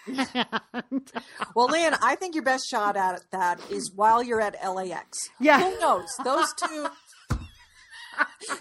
And- 0.07 0.25
Well, 1.55 1.67
Lynn, 1.67 1.93
I 2.01 2.15
think 2.15 2.33
your 2.35 2.43
best 2.43 2.67
shot 2.69 2.95
at 2.97 3.21
that 3.31 3.59
is 3.69 3.91
while 3.93 4.23
you're 4.23 4.41
at 4.41 4.55
LAX. 4.67 5.29
Yeah. 5.39 5.59
Who 5.61 5.79
knows? 5.79 6.07
Those 6.23 6.53
two. 6.53 6.87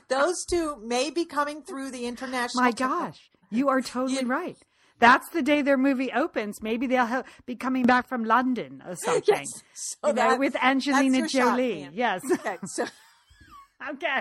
Those 0.09 0.44
two 0.44 0.76
may 0.85 1.11
be 1.11 1.24
coming 1.24 1.62
through 1.62 1.90
the 1.90 2.07
international. 2.07 2.62
My 2.64 2.72
gosh, 2.72 3.31
you 3.50 3.68
are 3.68 3.81
totally 3.81 4.24
right. 4.24 4.57
That's 5.00 5.28
the 5.30 5.42
day 5.42 5.62
their 5.62 5.78
movie 5.78 6.12
opens. 6.12 6.62
Maybe 6.62 6.86
they'll 6.86 7.24
be 7.46 7.56
coming 7.56 7.84
back 7.84 8.08
from 8.08 8.24
London 8.24 8.82
or 8.86 8.94
something. 9.04 9.34
Yes. 9.34 9.46
So 9.74 10.08
you 10.08 10.12
know, 10.14 10.36
with 10.36 10.56
Angelina 10.62 11.18
your 11.18 11.28
shot, 11.28 11.56
Jolie. 11.56 11.88
Yes. 11.92 12.22
Okay, 12.32 12.56
so 12.64 12.86
okay. 13.90 14.20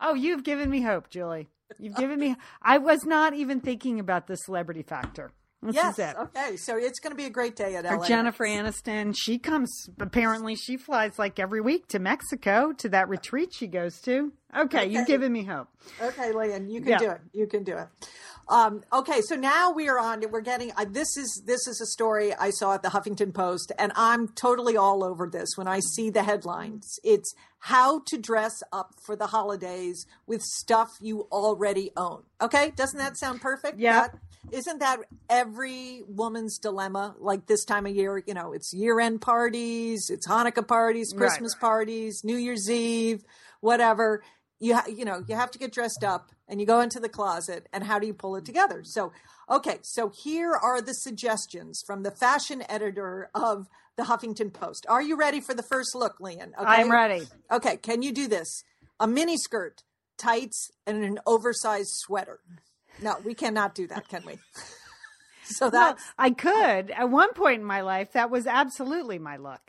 Oh, 0.00 0.14
you've 0.14 0.42
given 0.42 0.68
me 0.70 0.82
hope, 0.82 1.08
Julie. 1.08 1.48
You've 1.78 1.96
given 1.96 2.18
me. 2.18 2.36
I 2.60 2.78
was 2.78 3.04
not 3.04 3.34
even 3.34 3.60
thinking 3.60 4.00
about 4.00 4.26
the 4.26 4.36
celebrity 4.36 4.82
factor. 4.82 5.32
This 5.62 5.76
yes, 5.76 5.94
is 5.94 5.98
it. 6.00 6.16
okay. 6.18 6.56
So 6.56 6.76
it's 6.76 7.00
going 7.00 7.12
to 7.12 7.16
be 7.16 7.24
a 7.24 7.30
great 7.30 7.56
day 7.56 7.74
at 7.76 7.86
Or 7.86 7.96
LAX. 7.96 8.08
Jennifer 8.08 8.44
Aniston, 8.44 9.14
she 9.16 9.38
comes. 9.38 9.88
Apparently, 9.98 10.56
she 10.56 10.76
flies 10.76 11.18
like 11.18 11.38
every 11.38 11.62
week 11.62 11.88
to 11.88 11.98
Mexico 11.98 12.72
to 12.78 12.88
that 12.90 13.08
retreat 13.08 13.50
she 13.54 13.66
goes 13.66 13.98
to. 14.02 14.32
Okay, 14.56 14.86
you've 14.86 15.06
given 15.06 15.32
me 15.32 15.42
hope. 15.44 15.68
Okay, 16.00 16.32
Lynn, 16.32 16.70
you 16.70 16.80
can 16.80 16.90
Yeah. 16.90 16.98
do 16.98 17.10
it. 17.10 17.20
You 17.32 17.46
can 17.46 17.64
do 17.64 17.76
it. 17.76 17.88
Um, 18.46 18.82
okay, 18.92 19.22
so 19.22 19.36
now 19.36 19.70
we 19.72 19.88
are 19.88 19.98
on. 19.98 20.22
We're 20.30 20.42
getting. 20.42 20.70
Uh, 20.76 20.84
this 20.88 21.16
is 21.16 21.42
this 21.46 21.66
is 21.66 21.80
a 21.80 21.86
story 21.86 22.34
I 22.34 22.50
saw 22.50 22.74
at 22.74 22.82
the 22.82 22.90
Huffington 22.90 23.32
Post, 23.32 23.72
and 23.78 23.90
I'm 23.96 24.28
totally 24.28 24.76
all 24.76 25.02
over 25.02 25.26
this 25.28 25.56
when 25.56 25.66
I 25.66 25.80
see 25.80 26.10
the 26.10 26.22
headlines. 26.22 26.98
It's 27.02 27.34
how 27.60 28.00
to 28.00 28.18
dress 28.18 28.62
up 28.70 28.90
for 29.02 29.16
the 29.16 29.28
holidays 29.28 30.04
with 30.26 30.42
stuff 30.42 30.90
you 31.00 31.22
already 31.32 31.90
own. 31.96 32.24
Okay, 32.42 32.72
doesn't 32.76 32.98
that 32.98 33.16
sound 33.16 33.40
perfect? 33.40 33.78
Yeah. 33.78 34.08
That- 34.08 34.18
isn't 34.52 34.78
that 34.80 34.98
every 35.30 36.02
woman's 36.06 36.58
dilemma? 36.58 37.14
Like 37.18 37.46
this 37.46 37.64
time 37.64 37.86
of 37.86 37.96
year, 37.96 38.22
you 38.26 38.34
know, 38.34 38.52
it's 38.52 38.74
year-end 38.74 39.22
parties, 39.22 40.10
it's 40.10 40.28
Hanukkah 40.28 40.68
parties, 40.68 41.14
Right, 41.14 41.18
Christmas 41.18 41.54
parties, 41.54 42.20
New 42.24 42.36
Year's 42.36 42.68
Eve, 42.70 43.24
whatever. 43.60 44.22
You 44.64 44.76
ha- 44.76 44.86
you 44.88 45.04
know, 45.04 45.22
you 45.28 45.34
have 45.34 45.50
to 45.50 45.58
get 45.58 45.72
dressed 45.72 46.02
up 46.02 46.30
and 46.48 46.58
you 46.58 46.66
go 46.66 46.80
into 46.80 46.98
the 46.98 47.08
closet 47.10 47.68
and 47.70 47.84
how 47.84 47.98
do 47.98 48.06
you 48.06 48.14
pull 48.14 48.34
it 48.36 48.46
together? 48.46 48.82
So, 48.82 49.12
okay, 49.50 49.76
so 49.82 50.08
here 50.08 50.52
are 50.52 50.80
the 50.80 50.94
suggestions 50.94 51.82
from 51.86 52.02
the 52.02 52.10
fashion 52.10 52.62
editor 52.66 53.28
of 53.34 53.68
the 53.96 54.04
Huffington 54.04 54.54
Post. 54.54 54.86
Are 54.88 55.02
you 55.02 55.16
ready 55.16 55.42
for 55.42 55.52
the 55.52 55.62
first 55.62 55.94
look, 55.94 56.18
Lian 56.18 56.54
Okay? 56.58 56.66
I'm 56.66 56.90
ready. 56.90 57.26
Okay, 57.52 57.76
can 57.76 58.00
you 58.00 58.10
do 58.10 58.26
this? 58.26 58.64
A 58.98 59.06
mini 59.06 59.36
skirt, 59.36 59.82
tights, 60.16 60.70
and 60.86 61.04
an 61.04 61.18
oversized 61.26 61.92
sweater. 61.96 62.40
No, 63.02 63.16
we 63.22 63.34
cannot 63.34 63.74
do 63.74 63.86
that, 63.88 64.08
can 64.08 64.24
we? 64.24 64.38
so 65.44 65.68
Well, 65.68 65.98
I 66.16 66.30
could 66.30 66.90
at 66.90 67.10
one 67.10 67.34
point 67.34 67.60
in 67.60 67.66
my 67.66 67.82
life. 67.82 68.12
That 68.12 68.30
was 68.30 68.46
absolutely 68.46 69.18
my 69.18 69.36
look. 69.36 69.60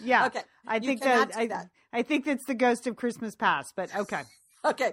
Yeah. 0.00 0.26
Okay, 0.26 0.42
I 0.64 0.76
you 0.76 0.82
think 0.82 1.02
that 1.02 1.36
I, 1.36 1.46
that. 1.48 1.70
I 1.92 2.02
think 2.02 2.24
that's 2.24 2.44
the 2.46 2.54
ghost 2.54 2.86
of 2.86 2.94
Christmas 2.94 3.34
past. 3.34 3.72
But 3.74 3.94
okay. 3.96 4.22
okay. 4.70 4.92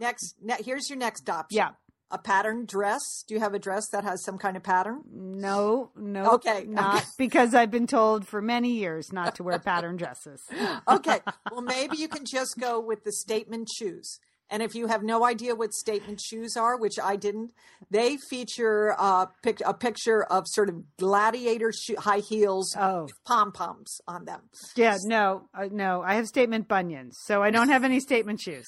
Next, 0.00 0.36
ne- 0.42 0.62
here's 0.64 0.88
your 0.90 0.98
next 0.98 1.28
option. 1.28 1.56
Yeah. 1.56 1.70
A 2.10 2.18
pattern 2.18 2.66
dress. 2.66 3.00
Do 3.26 3.32
you 3.34 3.40
have 3.40 3.54
a 3.54 3.58
dress 3.58 3.88
that 3.92 4.04
has 4.04 4.22
some 4.22 4.36
kind 4.36 4.54
of 4.56 4.62
pattern? 4.62 5.00
No, 5.10 5.92
no, 5.96 6.32
Okay, 6.32 6.64
not 6.68 6.96
okay. 6.96 7.04
because 7.16 7.54
I've 7.54 7.70
been 7.70 7.86
told 7.86 8.26
for 8.26 8.42
many 8.42 8.72
years 8.74 9.12
not 9.14 9.36
to 9.36 9.42
wear 9.42 9.58
pattern 9.58 9.96
dresses. 9.96 10.42
Okay. 10.88 11.20
well, 11.50 11.62
maybe 11.62 11.96
you 11.96 12.08
can 12.08 12.24
just 12.30 12.58
go 12.58 12.78
with 12.80 13.04
the 13.04 13.12
statement 13.12 13.68
shoes. 13.78 14.18
And 14.50 14.62
if 14.62 14.74
you 14.74 14.88
have 14.88 15.02
no 15.02 15.24
idea 15.24 15.54
what 15.54 15.72
statement 15.72 16.20
shoes 16.20 16.54
are, 16.58 16.76
which 16.78 16.96
I 17.02 17.16
didn't, 17.16 17.52
they 17.90 18.18
feature 18.28 18.94
uh, 18.98 19.24
pic- 19.42 19.62
a 19.64 19.72
picture 19.72 20.22
of 20.24 20.44
sort 20.46 20.68
of 20.68 20.82
gladiator 20.98 21.72
shoe- 21.72 21.96
high 21.98 22.18
heels 22.18 22.76
Oh. 22.78 23.04
with 23.04 23.24
pom 23.24 23.52
poms 23.52 24.02
on 24.06 24.26
them. 24.26 24.42
Yeah, 24.76 24.98
no, 25.04 25.48
uh, 25.58 25.68
no. 25.72 26.02
I 26.02 26.16
have 26.16 26.26
statement 26.26 26.68
bunions, 26.68 27.16
so 27.24 27.42
I 27.42 27.50
don't 27.50 27.70
have 27.70 27.84
any 27.84 27.98
statement 28.00 28.42
shoes. 28.42 28.66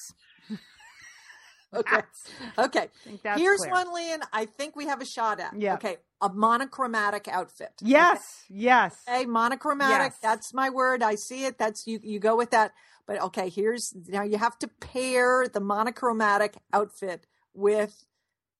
Okay. 2.57 2.87
Okay. 3.09 3.37
Here's 3.37 3.59
clear. 3.59 3.71
one, 3.71 3.93
Lian. 3.93 4.21
I 4.31 4.45
think 4.45 4.75
we 4.75 4.85
have 4.87 5.01
a 5.01 5.05
shot 5.05 5.39
at. 5.39 5.53
Yeah. 5.57 5.75
Okay. 5.75 5.97
A 6.21 6.29
monochromatic 6.29 7.27
outfit. 7.27 7.73
Yes, 7.81 8.21
yes. 8.49 8.95
Okay, 9.07 9.25
monochromatic. 9.25 10.13
Yes. 10.13 10.19
That's 10.21 10.53
my 10.53 10.69
word. 10.69 11.03
I 11.03 11.15
see 11.15 11.45
it. 11.45 11.57
That's 11.57 11.85
you. 11.85 11.99
You 12.01 12.19
go 12.19 12.35
with 12.35 12.51
that. 12.51 12.71
But 13.05 13.21
okay, 13.21 13.49
here's 13.49 13.93
now 14.07 14.23
you 14.23 14.37
have 14.37 14.57
to 14.59 14.67
pair 14.67 15.47
the 15.47 15.59
monochromatic 15.59 16.55
outfit 16.73 17.27
with 17.53 18.05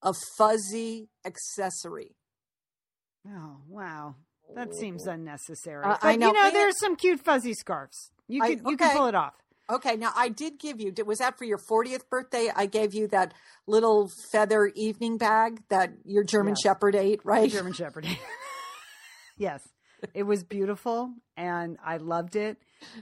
a 0.02 0.12
fuzzy 0.38 1.08
accessory. 1.24 2.14
Oh 3.26 3.56
wow, 3.66 4.14
that 4.54 4.74
seems 4.74 5.06
unnecessary. 5.06 5.84
Uh, 5.84 5.96
but 6.00 6.04
I 6.08 6.16
know. 6.16 6.28
you 6.28 6.32
know, 6.32 6.50
there's 6.50 6.78
some 6.78 6.94
cute 6.94 7.20
fuzzy 7.20 7.54
scarves. 7.54 8.10
You 8.28 8.42
I- 8.42 8.54
can 8.54 8.66
you 8.66 8.76
can 8.76 8.96
pull 8.96 9.06
it 9.06 9.14
off. 9.14 9.34
Okay, 9.68 9.96
now 9.96 10.12
I 10.14 10.28
did 10.28 10.58
give 10.58 10.80
you. 10.80 10.92
Was 11.04 11.18
that 11.18 11.36
for 11.38 11.44
your 11.44 11.58
40th 11.58 12.08
birthday? 12.08 12.50
I 12.54 12.66
gave 12.66 12.94
you 12.94 13.08
that 13.08 13.34
little 13.66 14.08
feather 14.30 14.66
evening 14.76 15.18
bag 15.18 15.60
that 15.70 15.92
your 16.04 16.22
German 16.22 16.52
Yes. 16.52 16.62
Shepherd 16.62 16.94
ate, 16.94 17.20
right? 17.24 17.50
German 17.50 17.72
Shepherd. 17.72 18.06
yes, 19.36 19.66
it 20.14 20.22
was 20.22 20.44
beautiful, 20.44 21.12
and 21.36 21.78
I 21.84 21.96
loved 21.96 22.36
it. 22.36 22.58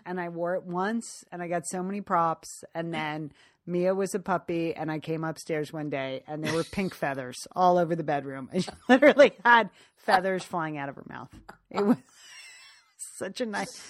And 0.06 0.18
I 0.18 0.30
wore 0.30 0.54
it 0.54 0.64
once, 0.64 1.24
and 1.30 1.42
I 1.42 1.48
got 1.48 1.66
so 1.66 1.82
many 1.82 2.00
props. 2.00 2.64
And 2.74 2.94
then 2.94 3.32
Mia 3.66 3.94
was 3.94 4.14
a 4.14 4.18
puppy, 4.20 4.74
and 4.74 4.90
I 4.90 5.00
came 5.00 5.22
upstairs 5.24 5.70
one 5.72 5.90
day, 5.90 6.22
and 6.26 6.42
there 6.42 6.54
were 6.54 6.64
pink 6.64 6.94
feathers 6.94 7.46
all 7.52 7.76
over 7.76 7.94
the 7.94 8.04
bedroom, 8.04 8.48
and 8.52 8.64
she 8.64 8.70
literally 8.88 9.32
had 9.44 9.68
feathers 9.96 10.44
flying 10.44 10.78
out 10.78 10.88
of 10.88 10.94
her 10.96 11.04
mouth. 11.08 11.28
It 11.70 11.84
was 11.84 11.96
such 12.96 13.42
a 13.42 13.46
nice. 13.46 13.82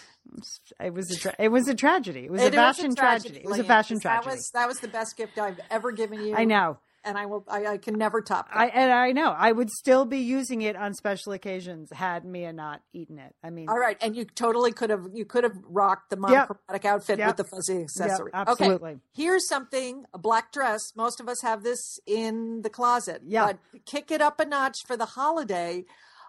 It 0.80 0.92
was 0.94 1.10
a 1.10 1.18
tra- 1.18 1.34
it 1.38 1.48
was 1.48 1.68
a 1.68 1.74
tragedy. 1.74 2.24
It 2.24 2.30
was 2.30 2.40
a 2.42 2.46
It 2.46 2.54
is 2.54 2.58
fashion 2.58 2.94
tragedy. 2.94 3.38
It 3.38 3.46
was 3.46 3.58
a 3.58 3.64
fashion 3.64 4.00
tragedy. 4.00 4.26
That 4.30 4.36
was 4.36 4.50
that 4.54 4.68
was 4.68 4.78
the 4.80 4.88
best 4.88 5.16
gift 5.16 5.38
I've 5.38 5.60
ever 5.70 5.92
given 5.92 6.24
you. 6.26 6.34
I 6.34 6.44
know. 6.44 6.78
and 7.04 7.18
I 7.18 7.26
will. 7.26 7.44
I, 7.46 7.66
I 7.66 7.76
can 7.76 7.94
never 7.98 8.22
top 8.22 8.48
that. 8.48 8.56
I 8.56 8.66
and 8.68 8.90
I 8.90 9.12
know 9.12 9.30
I 9.36 9.52
would 9.52 9.70
still 9.70 10.06
be 10.06 10.18
using 10.18 10.62
it 10.62 10.74
on 10.76 10.94
special 10.94 11.32
occasions 11.32 11.90
had 11.92 12.24
Mia 12.24 12.52
not 12.52 12.80
eaten 12.94 13.18
it. 13.18 13.34
I 13.44 13.50
mean, 13.50 13.68
All 13.68 13.78
right, 13.78 13.98
and 14.00 14.16
you 14.16 14.24
totally 14.24 14.72
could 14.72 14.88
have 14.90 15.06
you 15.12 15.26
could 15.26 15.44
have 15.44 15.56
rocked 15.68 16.08
the 16.10 16.16
monochromatic 16.16 16.84
outfit 16.86 17.18
Yep. 17.18 17.26
with 17.28 17.36
the 17.36 17.44
fuzzy 17.44 17.82
accessory. 17.82 18.30
absolutely. 18.32 18.92
Okay, 18.92 19.00
here's 19.14 19.46
something: 19.46 20.04
a 20.14 20.18
black 20.18 20.50
dress. 20.52 20.80
Most 20.96 21.20
of 21.20 21.28
us 21.28 21.42
have 21.42 21.62
this 21.62 21.98
in 22.06 22.62
the 22.62 22.70
closet. 22.70 23.20
Yeah. 23.26 23.46
But 23.46 23.84
kick 23.84 24.10
it 24.10 24.22
up 24.22 24.40
a 24.40 24.46
notch 24.46 24.78
for 24.86 24.96
the 24.96 25.06
holiday. 25.06 25.84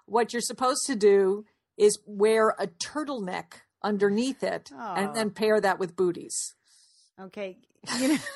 What 0.06 0.34
you're 0.34 0.41
supposed 0.41 0.86
to 0.88 0.96
do 0.96 1.46
is 1.78 1.98
wear 2.06 2.50
a 2.60 2.68
turtleneck 2.68 3.62
underneath 3.86 4.43
it, 4.43 4.71
Oh. 4.73 4.93
and 4.95 5.15
then 5.15 5.29
pair 5.29 5.61
that 5.61 5.79
with 5.79 5.95
booties. 5.95 6.53
okay, 7.21 7.57
you 7.99 8.07
know, 8.09 8.17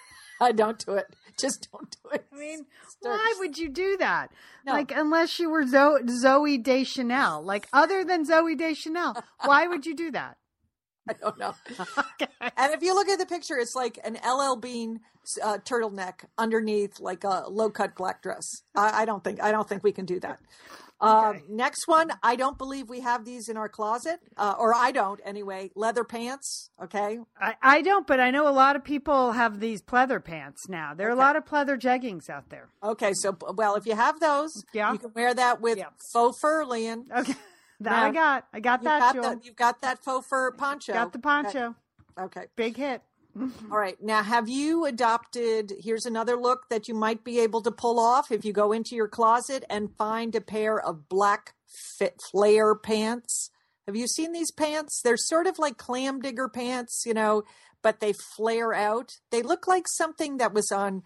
I 0.40 0.52
don't 0.52 0.78
do 0.86 0.92
it. 0.94 1.06
Just 1.38 1.68
don't 1.72 1.90
do 2.02 2.10
it. 2.10 2.26
I 2.32 2.36
mean, 2.36 2.66
Start- 2.88 3.18
why 3.18 3.34
would 3.38 3.58
you 3.58 3.68
do 3.68 3.96
that? 3.98 4.30
No. 4.64 4.72
Like, 4.72 4.92
unless 4.94 5.38
you 5.38 5.50
were 5.50 5.66
Zoe, 5.66 6.00
Zooey 6.02 6.62
Deschanel, 6.62 7.42
like 7.42 7.66
other 7.72 8.04
than 8.04 8.26
Zooey 8.26 8.56
Deschanel, 8.56 9.16
why 9.44 9.66
would 9.66 9.84
you 9.86 9.94
do 9.94 10.10
that? 10.12 10.36
I 11.10 11.12
don't 11.14 11.38
know. 11.38 11.54
Okay. 12.22 12.32
And 12.56 12.74
if 12.74 12.82
you 12.82 12.94
look 12.94 13.08
at 13.08 13.18
the 13.18 13.26
picture, 13.26 13.56
it's 13.58 13.74
like 13.74 13.98
an 14.04 14.18
LL 14.26 14.56
Bean 14.56 15.00
uh, 15.42 15.58
turtleneck 15.58 16.24
underneath 16.36 17.00
like 17.00 17.24
a 17.24 17.44
low 17.48 17.70
cut 17.70 17.94
black 17.96 18.22
dress. 18.22 18.44
I, 18.76 19.02
I 19.02 19.04
don't 19.06 19.24
think 19.24 19.42
I 19.42 19.50
don't 19.52 19.66
think 19.68 19.82
we 19.82 19.92
can 19.92 20.04
do 20.04 20.20
that. 20.20 20.38
Uh, 21.00 21.30
Okay. 21.34 21.44
next 21.48 21.88
one, 21.88 22.10
I 22.22 22.36
don't 22.36 22.58
believe 22.58 22.90
we 22.90 23.00
have 23.00 23.24
these 23.24 23.48
in 23.48 23.56
our 23.56 23.70
closet, 23.70 24.20
uh, 24.36 24.54
or 24.58 24.74
I 24.74 24.92
don't 24.92 25.18
anyway. 25.24 25.70
Leather 25.74 26.04
pants, 26.04 26.68
okay. 26.82 27.18
I, 27.40 27.54
I 27.62 27.80
don't, 27.80 28.06
but 28.06 28.20
I 28.20 28.30
know 28.30 28.46
a 28.46 28.52
lot 28.52 28.76
of 28.76 28.84
people 28.84 29.32
have 29.32 29.60
these 29.60 29.80
pleather 29.80 30.22
pants 30.22 30.68
now. 30.68 30.92
There 30.92 31.08
are 31.08 31.12
a 31.12 31.22
lot 31.26 31.36
of 31.36 31.46
pleather 31.46 31.78
jeggings 31.80 32.28
out 32.28 32.50
there. 32.50 32.68
Okay, 32.82 33.12
so 33.14 33.34
well, 33.54 33.76
if 33.76 33.86
you 33.86 33.96
have 33.96 34.20
those, 34.20 34.52
Yeah. 34.74 34.92
you 34.92 34.98
can 34.98 35.12
wear 35.14 35.32
that 35.32 35.62
with 35.62 35.78
Yeah. 35.78 35.86
faux 36.12 36.38
fur, 36.38 36.66
Lian. 36.66 37.06
Okay, 37.16 37.34
that 37.80 37.90
Now, 37.90 38.04
I 38.04 38.10
got. 38.12 38.46
I 38.52 38.60
got 38.60 38.82
that. 38.84 39.14
got, 39.14 39.40
the, 39.40 39.46
you've 39.46 39.56
got 39.56 39.80
that 39.82 40.04
faux 40.04 40.26
fur 40.26 40.52
poncho. 40.52 40.92
got 40.92 41.12
the 41.12 41.18
poncho. 41.18 41.74
Okay. 42.18 42.46
Big 42.56 42.76
hit. 42.76 43.02
All 43.38 43.78
right. 43.78 43.96
Now, 44.02 44.22
have 44.22 44.48
you 44.48 44.84
adopted? 44.86 45.72
Here's 45.80 46.04
another 46.04 46.36
look 46.36 46.68
that 46.68 46.88
you 46.88 46.94
might 46.94 47.24
be 47.24 47.40
able 47.40 47.62
to 47.62 47.70
pull 47.70 48.00
off 48.00 48.32
if 48.32 48.44
you 48.44 48.52
go 48.52 48.72
into 48.72 48.96
your 48.96 49.08
closet 49.08 49.64
and 49.70 49.94
find 49.96 50.34
a 50.34 50.40
pair 50.40 50.78
of 50.78 51.08
black 51.08 51.54
fit 51.96 52.20
flare 52.30 52.74
pants. 52.74 53.50
Have 53.86 53.96
you 53.96 54.06
seen 54.06 54.32
these 54.32 54.50
pants? 54.50 55.00
They're 55.02 55.16
sort 55.16 55.46
of 55.46 55.58
like 55.58 55.76
clam 55.76 56.20
digger 56.20 56.48
pants, 56.48 57.04
you 57.06 57.14
know, 57.14 57.44
but 57.82 58.00
they 58.00 58.12
flare 58.36 58.74
out. 58.74 59.12
They 59.30 59.42
look 59.42 59.66
like 59.66 59.86
something 59.88 60.36
that 60.38 60.52
was 60.52 60.70
on 60.72 61.02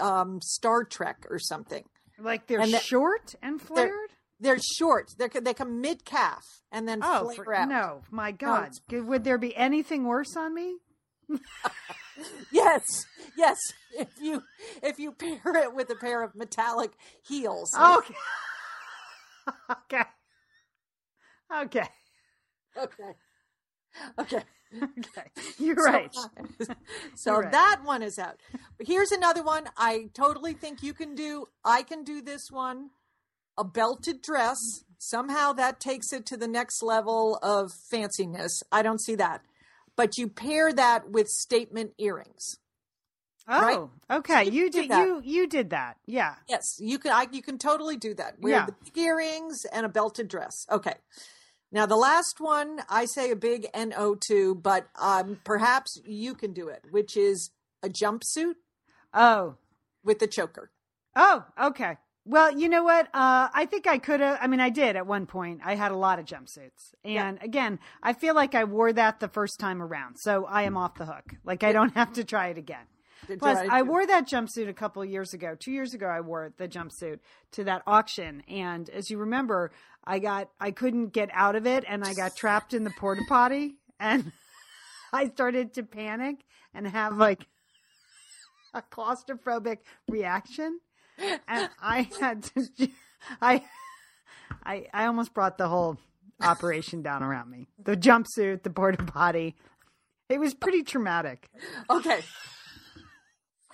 um, 0.00 0.40
Star 0.42 0.84
Trek 0.84 1.26
or 1.30 1.38
something. 1.38 1.84
Like 2.18 2.46
they're 2.46 2.60
And 2.60 2.74
short 2.80 3.34
and 3.42 3.60
flared. 3.60 4.10
They're 4.40 4.58
short. 4.78 5.10
They're, 5.18 5.28
they 5.28 5.54
come 5.54 5.80
mid 5.80 6.04
calf 6.04 6.42
and 6.70 6.86
then 6.88 7.00
Oh 7.02 7.24
flare 7.24 7.44
for, 7.44 7.54
out. 7.54 7.68
no! 7.68 8.02
My 8.10 8.30
God, 8.32 8.70
Could- 8.88 9.06
would 9.06 9.24
there 9.24 9.38
be 9.38 9.56
anything 9.56 10.04
worse 10.04 10.36
on 10.36 10.54
me? 10.54 10.76
Yes, 12.50 12.82
yes. 13.36 13.56
If 13.96 14.08
you 14.20 14.42
if 14.82 14.98
you 14.98 15.12
pair 15.12 15.38
it 15.62 15.72
with 15.72 15.88
a 15.90 15.94
pair 15.94 16.22
of 16.24 16.34
metallic 16.34 16.90
heels. 17.24 17.70
Okay. 17.80 18.14
okay. 19.70 20.02
Okay. 21.54 21.88
Okay. 22.76 23.14
Okay. 24.18 24.42
Okay. 24.82 25.22
You're 25.58 25.76
So- 25.76 25.84
right. 25.92 26.14
So, 27.14 27.32
You're 27.32 27.42
right. 27.42 27.52
that 27.52 27.80
one 27.84 28.02
is 28.02 28.18
out. 28.18 28.36
But 28.76 28.86
here's 28.88 29.12
another 29.12 29.42
one 29.44 29.64
I 29.76 30.10
totally 30.14 30.54
think 30.54 30.82
you 30.82 30.92
can 30.94 31.14
do. 31.14 31.46
I 31.64 31.82
can 31.84 32.02
do 32.04 32.20
this 32.20 32.48
one. 32.50 32.90
A 33.58 33.64
belted 33.64 34.22
dress. 34.22 34.84
Somehow 34.98 35.52
that 35.52 35.78
takes 35.80 36.12
it 36.12 36.24
to 36.26 36.36
the 36.36 36.48
next 36.48 36.82
level 36.82 37.38
of 37.42 37.72
fanciness. 37.92 38.62
I 38.72 38.82
don't 38.82 39.00
see 39.00 39.14
that. 39.16 39.42
But 39.96 40.16
you 40.16 40.28
pair 40.28 40.72
that 40.72 41.10
with 41.10 41.28
statement 41.28 41.92
earrings. 41.98 42.56
Oh, 43.48 43.90
right? 44.10 44.18
okay. 44.18 44.44
So 44.46 44.50
you 44.52 44.64
You 44.64 44.70
did. 44.70 44.90
You 44.90 45.20
you 45.24 45.46
did 45.46 45.70
that. 45.70 45.96
Yeah. 46.06 46.34
Yes, 46.48 46.76
you 46.78 46.98
can. 46.98 47.12
I, 47.12 47.26
you 47.32 47.42
can 47.42 47.58
totally 47.58 47.96
do 47.96 48.14
that. 48.14 48.38
Wear 48.40 48.52
Yeah. 48.52 48.66
the 48.66 48.74
big 48.84 48.96
earrings 48.98 49.64
and 49.72 49.84
a 49.84 49.88
belted 49.88 50.28
dress. 50.28 50.66
Okay. 50.70 50.94
Now 51.72 51.86
the 51.86 51.96
last 51.96 52.40
one, 52.40 52.80
I 52.88 53.06
say 53.06 53.30
a 53.30 53.36
big 53.36 53.66
no 53.74 54.14
to, 54.28 54.54
but 54.54 54.88
um, 55.00 55.40
perhaps 55.44 56.00
you 56.04 56.34
can 56.34 56.52
do 56.52 56.68
it, 56.68 56.82
which 56.90 57.16
is 57.16 57.50
a 57.82 57.88
jumpsuit 57.88 58.54
Oh. 59.14 59.56
with 60.04 60.18
the 60.18 60.26
choker. 60.26 60.70
Oh. 61.16 61.44
Okay. 61.60 61.96
Well, 62.28 62.58
you 62.58 62.68
know 62.68 62.84
what? 62.84 63.06
Uh, 63.14 63.48
I 63.54 63.66
think 63.70 63.86
I 63.86 63.96
could 63.96 64.20
have. 64.20 64.38
I 64.42 64.48
mean, 64.48 64.60
I 64.60 64.68
did 64.68 64.96
at 64.96 65.06
one 65.06 65.24
point. 65.24 65.62
I 65.64 65.76
had 65.76 65.92
a 65.92 65.96
lot 65.96 66.18
of 66.18 66.26
jumpsuits, 66.26 66.92
and 67.02 67.38
again, 67.40 67.78
I 68.02 68.12
feel 68.12 68.34
like 68.34 68.54
I 68.54 68.64
wore 68.64 68.92
that 68.92 69.18
the 69.18 69.28
first 69.28 69.58
time 69.58 69.80
around, 69.80 70.16
so 70.18 70.44
I 70.44 70.64
am 70.64 70.76
off 70.76 70.96
the 70.96 71.06
hook. 71.06 71.36
Like 71.42 71.62
I 71.64 71.72
don't 71.72 71.94
have 71.94 72.12
to 72.14 72.24
try 72.24 72.48
it 72.48 72.58
again. 72.58 72.84
Plus, 73.38 73.58
I 73.70 73.80
wore 73.80 74.06
that 74.06 74.28
jumpsuit 74.28 74.68
a 74.68 74.74
couple 74.74 75.00
of 75.00 75.08
years 75.08 75.32
ago. 75.32 75.56
Two 75.58 75.72
years 75.72 75.94
ago, 75.94 76.06
I 76.06 76.20
wore 76.20 76.52
the 76.58 76.68
jumpsuit 76.68 77.20
to 77.52 77.64
that 77.64 77.82
auction, 77.86 78.42
and 78.46 78.90
as 78.90 79.10
you 79.10 79.16
remember, 79.16 79.72
I 80.04 80.18
got 80.18 80.50
I 80.60 80.70
couldn't 80.70 81.14
get 81.14 81.30
out 81.32 81.56
of 81.56 81.66
it, 81.66 81.84
and 81.88 82.04
I 82.04 82.12
got 82.12 82.36
trapped 82.36 82.74
in 82.74 82.84
the 82.84 82.92
porta 82.98 83.22
potty, 83.26 83.76
and 83.98 84.32
I 85.14 85.28
started 85.30 85.72
to 85.74 85.82
panic 85.82 86.44
and 86.74 86.86
have 86.86 87.16
like 87.16 87.46
a 88.74 88.82
claustrophobic 88.82 89.78
reaction, 90.08 90.80
and 91.48 91.70
I 91.82 92.08
had 92.20 92.42
to. 92.44 92.68
I, 93.42 93.62
I, 94.64 94.86
I 94.94 95.06
almost 95.06 95.34
brought 95.34 95.58
the 95.58 95.68
whole 95.68 95.98
operation 96.40 97.02
down 97.02 97.22
around 97.22 97.50
me. 97.50 97.66
The 97.82 97.96
jumpsuit, 97.96 98.62
the 98.62 98.70
porta 98.70 99.02
potty. 99.04 99.56
It 100.28 100.38
was 100.38 100.54
pretty 100.54 100.82
traumatic. 100.82 101.50
Okay. 101.90 102.20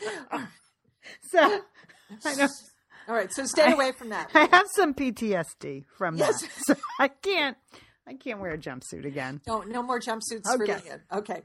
So 1.31 1.39
I 2.25 2.35
know 2.37 2.49
All 3.09 3.15
right. 3.15 3.31
So 3.33 3.45
stay 3.45 3.71
away 3.73 3.93
from 3.93 4.09
that. 4.09 4.31
I 4.35 4.47
have 4.51 4.67
some 4.75 4.95
PTSD 4.95 5.85
from 5.99 6.17
Yes. 6.17 6.41
that. 6.41 6.51
So 6.67 6.75
I 6.99 7.09
can't 7.09 7.57
I 8.07 8.15
can't 8.15 8.41
wear 8.41 8.53
a 8.53 8.59
jumpsuit 8.59 9.05
again. 9.05 9.41
No, 9.47 9.61
no 9.63 9.83
more 9.83 10.01
jumpsuits 10.01 10.45
for 10.45 10.63
Okay. 10.63 10.79
Lian. 10.85 11.01
Okay. 11.13 11.43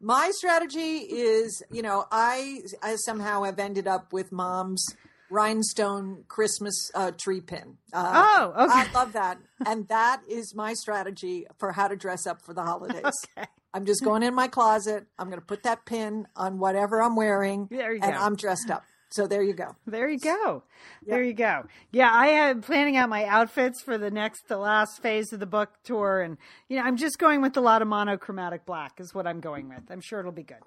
My 0.00 0.30
strategy 0.32 0.98
is, 0.98 1.62
you 1.72 1.82
know, 1.82 2.04
I, 2.12 2.60
I 2.82 2.96
somehow 2.96 3.42
have 3.42 3.58
ended 3.58 3.88
up 3.88 4.12
with 4.12 4.30
mom's 4.30 4.84
rhinestone 5.30 6.24
Christmas 6.28 6.90
uh, 6.94 7.10
tree 7.12 7.40
pin. 7.40 7.76
Uh, 7.92 8.12
Oh, 8.38 8.52
okay. 8.56 8.72
I 8.72 8.92
love 8.92 9.12
that. 9.12 9.38
And 9.66 9.86
that 9.88 10.22
is 10.28 10.54
my 10.54 10.74
strategy 10.74 11.46
for 11.58 11.72
how 11.72 11.88
to 11.88 11.96
dress 11.96 12.26
up 12.26 12.42
for 12.42 12.54
the 12.54 12.62
holidays. 12.62 13.04
Okay. 13.36 13.46
I'm 13.74 13.84
just 13.84 14.02
going 14.02 14.22
in 14.22 14.34
my 14.34 14.48
closet. 14.48 15.06
I'm 15.18 15.28
going 15.28 15.40
to 15.40 15.44
put 15.46 15.62
that 15.64 15.84
pin 15.84 16.26
on 16.34 16.58
whatever 16.58 17.02
I'm 17.02 17.16
wearing. 17.16 17.68
And 18.02 18.14
go. 18.14 18.18
I'm 18.18 18.34
dressed 18.36 18.70
up. 18.70 18.84
So 19.10 19.26
there 19.26 19.42
you 19.42 19.54
go. 19.54 19.74
There 19.86 20.08
you 20.08 20.18
go. 20.18 20.62
There 21.06 21.22
you 21.22 21.32
go. 21.32 21.64
Yeah, 21.92 22.10
I 22.12 22.26
am 22.26 22.60
planning 22.60 22.96
out 22.96 23.08
my 23.08 23.24
outfits 23.24 23.80
for 23.82 23.96
the 23.96 24.10
next, 24.10 24.48
the 24.48 24.58
last 24.58 25.00
phase 25.00 25.32
of 25.32 25.40
the 25.40 25.46
book 25.46 25.70
tour, 25.82 26.20
and 26.20 26.36
you 26.68 26.76
know, 26.76 26.82
I'm 26.82 26.96
just 26.96 27.18
going 27.18 27.40
with 27.40 27.56
a 27.56 27.60
lot 27.60 27.80
of 27.80 27.88
monochromatic 27.88 28.66
black 28.66 29.00
is 29.00 29.14
what 29.14 29.26
I'm 29.26 29.40
going 29.40 29.68
with. 29.68 29.90
I'm 29.90 30.00
sure 30.02 30.20
it'll 30.20 30.32
be 30.32 30.42
good. 30.42 30.58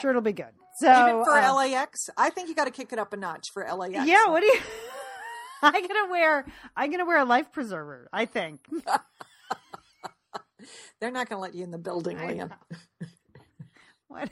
Sure, 0.00 0.10
it'll 0.10 0.22
be 0.22 0.32
good. 0.32 0.52
So 0.78 0.90
Even 0.90 1.24
for 1.24 1.36
uh, 1.36 1.54
LAX, 1.54 2.08
I 2.16 2.30
think 2.30 2.48
you 2.48 2.54
got 2.54 2.64
to 2.66 2.70
kick 2.70 2.92
it 2.92 2.98
up 2.98 3.12
a 3.12 3.16
notch 3.16 3.48
for 3.52 3.64
LAX. 3.64 4.06
yeah. 4.06 4.28
What 4.28 4.40
do 4.40 4.46
you? 4.46 4.60
I'm 5.62 5.86
gonna 5.86 6.10
wear. 6.10 6.44
I'm 6.76 6.90
gonna 6.90 7.04
wear 7.04 7.18
a 7.18 7.24
life 7.24 7.52
preserver. 7.52 8.08
I 8.12 8.26
think. 8.26 8.60
They're 11.00 11.10
not 11.10 11.28
going 11.28 11.38
to 11.38 11.42
let 11.42 11.54
you 11.54 11.64
in 11.64 11.72
the 11.72 11.78
building, 11.78 12.18
Lian. 12.18 12.52
What? 14.08 14.28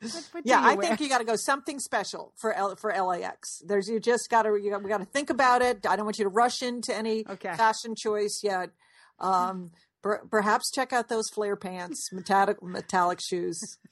What- 0.00 0.28
what 0.32 0.46
Yeah, 0.46 0.60
I 0.60 0.74
wear? 0.74 0.86
think 0.88 1.00
you 1.00 1.08
got 1.08 1.18
to 1.18 1.24
go 1.24 1.36
something 1.36 1.78
special 1.80 2.32
for 2.36 2.52
L, 2.52 2.76
for 2.76 2.92
LAX. 2.92 3.60
There's 3.66 3.88
you 3.88 3.98
just 4.00 4.28
got 4.30 4.42
to 4.42 4.56
you 4.56 4.70
got 4.70 4.98
to 4.98 5.04
think 5.06 5.30
about 5.30 5.62
it. 5.62 5.86
I 5.86 5.96
don't 5.96 6.04
want 6.04 6.18
you 6.18 6.24
to 6.24 6.30
rush 6.30 6.62
into 6.62 6.94
any 6.94 7.24
Okay. 7.28 7.54
fashion 7.56 7.94
choice 7.96 8.40
yet. 8.42 8.70
Um, 9.18 9.70
per, 10.02 10.18
perhaps 10.30 10.70
check 10.70 10.92
out 10.92 11.08
those 11.08 11.28
flare 11.34 11.56
pants, 11.56 12.10
metallic 12.12 12.62
metallic 12.62 13.20
shoes. 13.20 13.60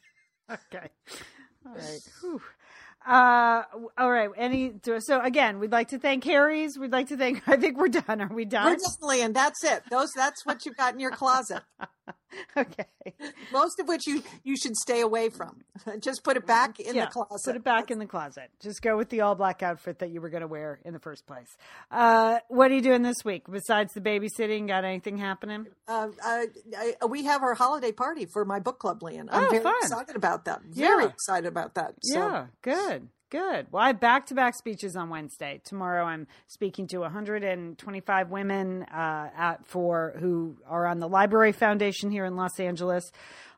Okay. 0.51 0.89
All 1.67 1.73
right. 1.75 2.01
Whew. 2.21 2.43
Uh, 3.07 3.63
all 3.97 4.11
right. 4.11 4.29
Any 4.37 4.75
so 4.99 5.21
again, 5.23 5.59
we'd 5.59 5.73
like 5.73 5.89
to 5.89 5.99
thank 5.99 6.23
Harry's. 6.25 6.79
We'd 6.79 6.93
like 6.93 7.09
to 7.09 7.17
thank. 7.17 7.43
I 7.49 7.57
think 7.57 7.79
we're 7.79 7.89
done. 7.89 8.21
Are 8.21 8.29
we 8.33 8.45
done? 8.45 8.67
We're 8.67 8.77
definitely, 8.77 9.23
and 9.23 9.35
that's 9.35 9.65
it. 9.65 9.83
Those 9.91 10.11
that's 10.15 10.45
what 10.45 10.67
you've 10.67 10.77
got 10.77 10.93
in 10.93 11.01
your 11.01 11.13
closet. 11.13 11.63
okay. 12.57 12.87
Most 13.53 13.79
of 13.81 13.89
which 13.89 14.07
you 14.07 14.23
you 14.43 14.57
should 14.57 14.77
stay 14.77 15.01
away 15.01 15.29
from. 15.31 15.63
Just 16.01 16.23
put 16.25 16.37
it 16.37 16.47
back 16.47 16.81
in 16.81 16.95
yeah. 16.95 17.07
the 17.07 17.11
closet. 17.11 17.45
Put 17.45 17.57
it 17.57 17.65
back 17.65 17.91
in 17.91 17.99
the 17.99 18.07
closet. 18.07 18.51
Just 18.61 18.83
go 18.83 18.97
with 18.97 19.09
the 19.11 19.21
all 19.23 19.35
black 19.35 19.63
outfit 19.63 19.99
that 20.01 20.11
you 20.11 20.21
were 20.21 20.31
going 20.31 20.43
to 20.43 20.47
wear 20.47 20.81
in 20.85 20.93
the 20.93 20.99
first 21.01 21.27
place. 21.27 21.57
Uh, 21.91 22.39
what 22.49 22.71
are 22.71 22.75
you 22.75 22.83
doing 22.83 23.03
this 23.03 23.25
week 23.25 23.45
besides 23.51 23.93
the 23.95 24.01
babysitting? 24.01 24.69
Got 24.69 24.85
anything 24.85 25.19
happening? 25.19 25.67
Uh, 25.89 26.09
uh, 26.25 26.43
I, 26.77 26.95
we 27.09 27.25
have 27.25 27.43
our 27.43 27.55
holiday 27.55 27.93
party 27.93 28.27
for 28.27 28.45
my 28.45 28.61
book 28.61 28.79
club, 28.79 29.03
Lian. 29.03 29.29
I'm 29.31 29.45
Oh, 29.47 29.51
very 29.51 29.63
fun. 29.63 29.75
excited 29.83 30.17
about 30.17 30.45
that. 30.47 30.63
Very 30.63 31.05
Yeah. 31.05 31.09
excited 31.11 31.47
about 31.47 31.75
that. 31.75 31.95
So, 32.03 32.19
Yeah, 32.19 32.47
good, 32.63 33.09
good. 33.35 33.67
Well, 33.73 33.83
I 33.83 33.89
have 33.89 33.99
back 33.99 34.27
to 34.27 34.35
back 34.35 34.55
speeches 34.55 34.95
on 34.95 35.11
Wednesday. 35.11 35.61
Tomorrow, 35.65 36.05
I'm 36.05 36.29
speaking 36.47 36.87
to 36.89 36.99
125 36.99 38.31
women 38.31 38.85
uh, 38.85 39.31
at 39.37 39.67
for 39.67 40.15
who 40.21 40.57
are 40.69 40.87
on 40.87 41.01
the 41.01 41.09
Library 41.09 41.51
Foundation 41.51 42.13
here 42.13 42.25
in 42.27 42.37
Los 42.37 42.61
Angeles, 42.61 43.03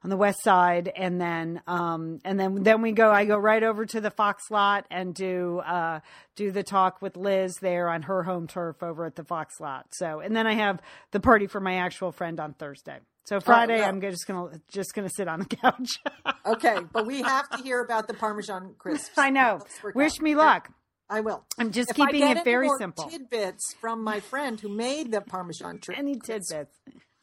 on 0.02 0.08
the 0.08 0.16
West 0.16 0.42
Side, 0.42 0.90
and 0.96 1.20
then 1.20 1.60
um, 1.66 2.20
and 2.24 2.40
then 2.40 2.62
then 2.62 2.80
we 2.80 2.92
go. 2.92 3.12
I 3.12 3.26
go 3.26 3.36
right 3.36 3.62
over 3.62 3.84
to 3.84 4.00
the 4.00 4.10
Fox 4.10 4.50
Lot 4.50 4.86
and 4.90 5.14
do 5.14 5.58
uh, 5.58 6.00
do 6.36 6.50
the 6.50 6.62
talk 6.62 7.02
with 7.02 7.14
Liz 7.14 7.56
there 7.60 7.90
on 7.90 8.00
her 8.02 8.22
home 8.22 8.46
turf 8.46 8.82
over 8.82 9.04
at 9.04 9.14
the 9.14 9.24
Fox 9.24 9.60
Lot. 9.60 9.88
So, 9.92 10.20
and 10.20 10.34
then 10.34 10.46
I 10.46 10.54
have 10.54 10.80
the 11.10 11.20
party 11.20 11.48
for 11.48 11.60
my 11.60 11.76
actual 11.76 12.12
friend 12.12 12.40
on 12.40 12.54
Thursday. 12.54 13.00
So 13.26 13.36
oh, 13.36 13.40
Friday, 13.40 13.78
yeah. 13.78 13.88
I'm 13.88 14.00
just 14.00 14.26
gonna 14.26 14.60
just 14.68 14.94
gonna 14.94 15.10
sit 15.10 15.26
on 15.28 15.40
the 15.40 15.56
couch. 15.56 15.98
Okay, 16.46 16.78
but 16.92 17.06
we 17.06 17.22
have 17.22 17.50
to 17.50 17.58
hear 17.58 17.80
about 17.80 18.06
the 18.06 18.14
Parmesan 18.14 18.76
crisps. 18.78 19.18
I 19.18 19.30
know. 19.30 19.58
Wish 19.96 20.12
out. 20.12 20.22
me 20.22 20.36
luck. 20.36 20.70
I 21.10 21.20
will. 21.20 21.44
I'm 21.58 21.72
just 21.72 21.90
If 21.90 21.96
keeping 21.96 22.22
it 22.22 22.44
very 22.44 22.68
simple. 22.78 23.08
Tidbits 23.08 23.74
from 23.80 24.04
my 24.04 24.20
friend 24.20 24.60
who 24.60 24.68
made 24.68 25.10
the 25.10 25.20
Parmesan 25.22 25.80
tri- 25.80 25.96
Any 25.96 26.20
tidbits? 26.20 26.78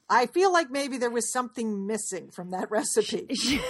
I 0.09 0.25
feel 0.25 0.51
like 0.51 0.69
maybe 0.69 0.97
there 0.97 1.09
was 1.09 1.31
something 1.31 1.87
missing 1.87 2.31
from 2.31 2.51
that 2.51 2.69
recipe. 2.69 3.33
She, 3.33 3.61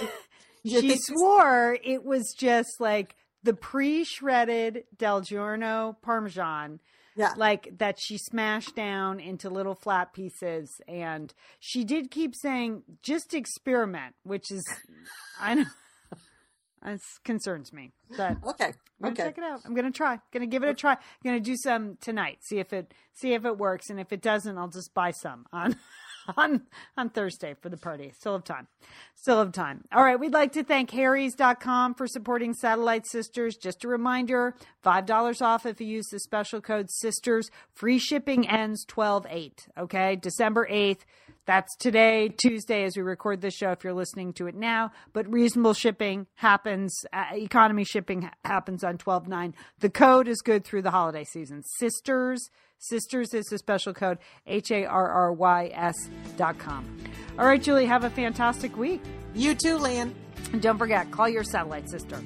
she 0.66 0.96
swore 1.00 1.78
it 1.84 2.04
was 2.04 2.34
just 2.36 2.80
like 2.80 3.14
the 3.44 3.54
pre-shredded 3.54 4.84
DiGiorno 4.96 5.94
Parmesan, 6.02 6.80
Yeah. 7.16 7.32
like 7.36 7.78
that 7.78 7.98
she 8.00 8.18
smashed 8.18 8.74
down 8.74 9.20
into 9.20 9.48
little 9.50 9.74
flat 9.74 10.12
pieces, 10.12 10.80
and 10.88 11.32
she 11.60 11.84
did 11.84 12.10
keep 12.10 12.34
saying 12.34 12.82
just 13.02 13.34
experiment, 13.34 14.14
which 14.24 14.50
is, 14.50 14.64
I 15.40 15.54
know, 15.54 15.64
it 16.86 17.00
concerns 17.24 17.72
me, 17.72 17.92
but. 18.16 18.36
Okay. 18.46 18.72
I'm 19.02 19.12
gonna 19.12 19.12
Okay. 19.12 19.22
check 19.24 19.38
it 19.38 19.44
out. 19.44 19.60
I'm 19.66 19.74
gonna 19.74 19.90
try. 19.90 20.18
Gonna 20.32 20.46
give 20.46 20.62
it 20.62 20.68
a 20.68 20.74
try. 20.74 20.92
I'm 20.92 20.98
gonna 21.24 21.40
do 21.40 21.56
some 21.56 21.98
tonight. 22.00 22.38
See 22.42 22.58
if 22.60 22.72
it 22.72 22.94
see 23.12 23.34
if 23.34 23.44
it 23.44 23.58
works, 23.58 23.90
and 23.90 23.98
if 24.00 24.12
it 24.12 24.22
doesn't, 24.22 24.56
I'll 24.56 24.68
just 24.68 24.94
buy 24.94 25.10
some 25.10 25.46
on 25.52 25.76
on 26.36 26.62
on 26.96 27.10
Thursday 27.10 27.54
for 27.60 27.68
the 27.68 27.76
party. 27.76 28.12
Still 28.18 28.32
have 28.34 28.44
time. 28.44 28.66
Still 29.14 29.38
have 29.38 29.52
time. 29.52 29.84
All 29.92 30.02
right. 30.02 30.18
We'd 30.18 30.32
like 30.32 30.52
to 30.52 30.64
thank 30.64 30.90
Harry's.com 30.90 31.94
for 31.94 32.06
supporting 32.06 32.54
Satellite 32.54 33.06
Sisters. 33.06 33.56
Just 33.56 33.84
a 33.84 33.88
reminder: 33.88 34.54
five 34.82 35.06
dollars 35.06 35.40
off 35.42 35.66
if 35.66 35.80
you 35.80 35.86
use 35.86 36.06
the 36.10 36.20
special 36.20 36.60
code 36.60 36.90
Sisters. 36.90 37.50
Free 37.72 37.98
shipping 37.98 38.48
ends 38.48 38.84
12-8. 38.86 39.68
Okay, 39.78 40.16
December 40.16 40.66
eighth. 40.70 41.04
That's 41.46 41.76
today, 41.76 42.30
Tuesday, 42.30 42.84
as 42.84 42.96
we 42.96 43.02
record 43.02 43.42
this 43.42 43.54
show. 43.54 43.70
If 43.72 43.84
you're 43.84 43.92
listening 43.92 44.32
to 44.34 44.46
it 44.46 44.54
now, 44.54 44.92
but 45.12 45.30
reasonable 45.30 45.74
shipping 45.74 46.26
happens, 46.36 47.04
uh, 47.12 47.24
economy 47.34 47.84
shipping 47.84 48.22
ha- 48.22 48.32
happens 48.44 48.82
on 48.82 48.96
12 48.96 49.28
9. 49.28 49.54
The 49.80 49.90
code 49.90 50.26
is 50.26 50.40
good 50.40 50.64
through 50.64 50.82
the 50.82 50.90
holiday 50.90 51.24
season. 51.24 51.62
Sisters, 51.78 52.48
Sisters 52.88 53.32
is 53.32 53.46
the 53.46 53.56
special 53.56 53.94
code, 53.94 54.18
H 54.46 54.70
A 54.70 54.84
R 54.84 55.08
R 55.08 55.32
Y 55.32 55.70
S 55.72 55.94
dot 56.36 56.58
com. 56.58 56.98
All 57.38 57.46
right, 57.46 57.62
Julie, 57.62 57.86
have 57.86 58.04
a 58.04 58.10
fantastic 58.10 58.76
week. 58.76 59.00
You 59.34 59.54
too, 59.54 59.78
Lian. 59.78 60.14
And 60.52 60.60
don't 60.60 60.76
forget, 60.76 61.10
call 61.10 61.28
your 61.28 61.44
satellite 61.44 61.88
sister. 61.88 62.20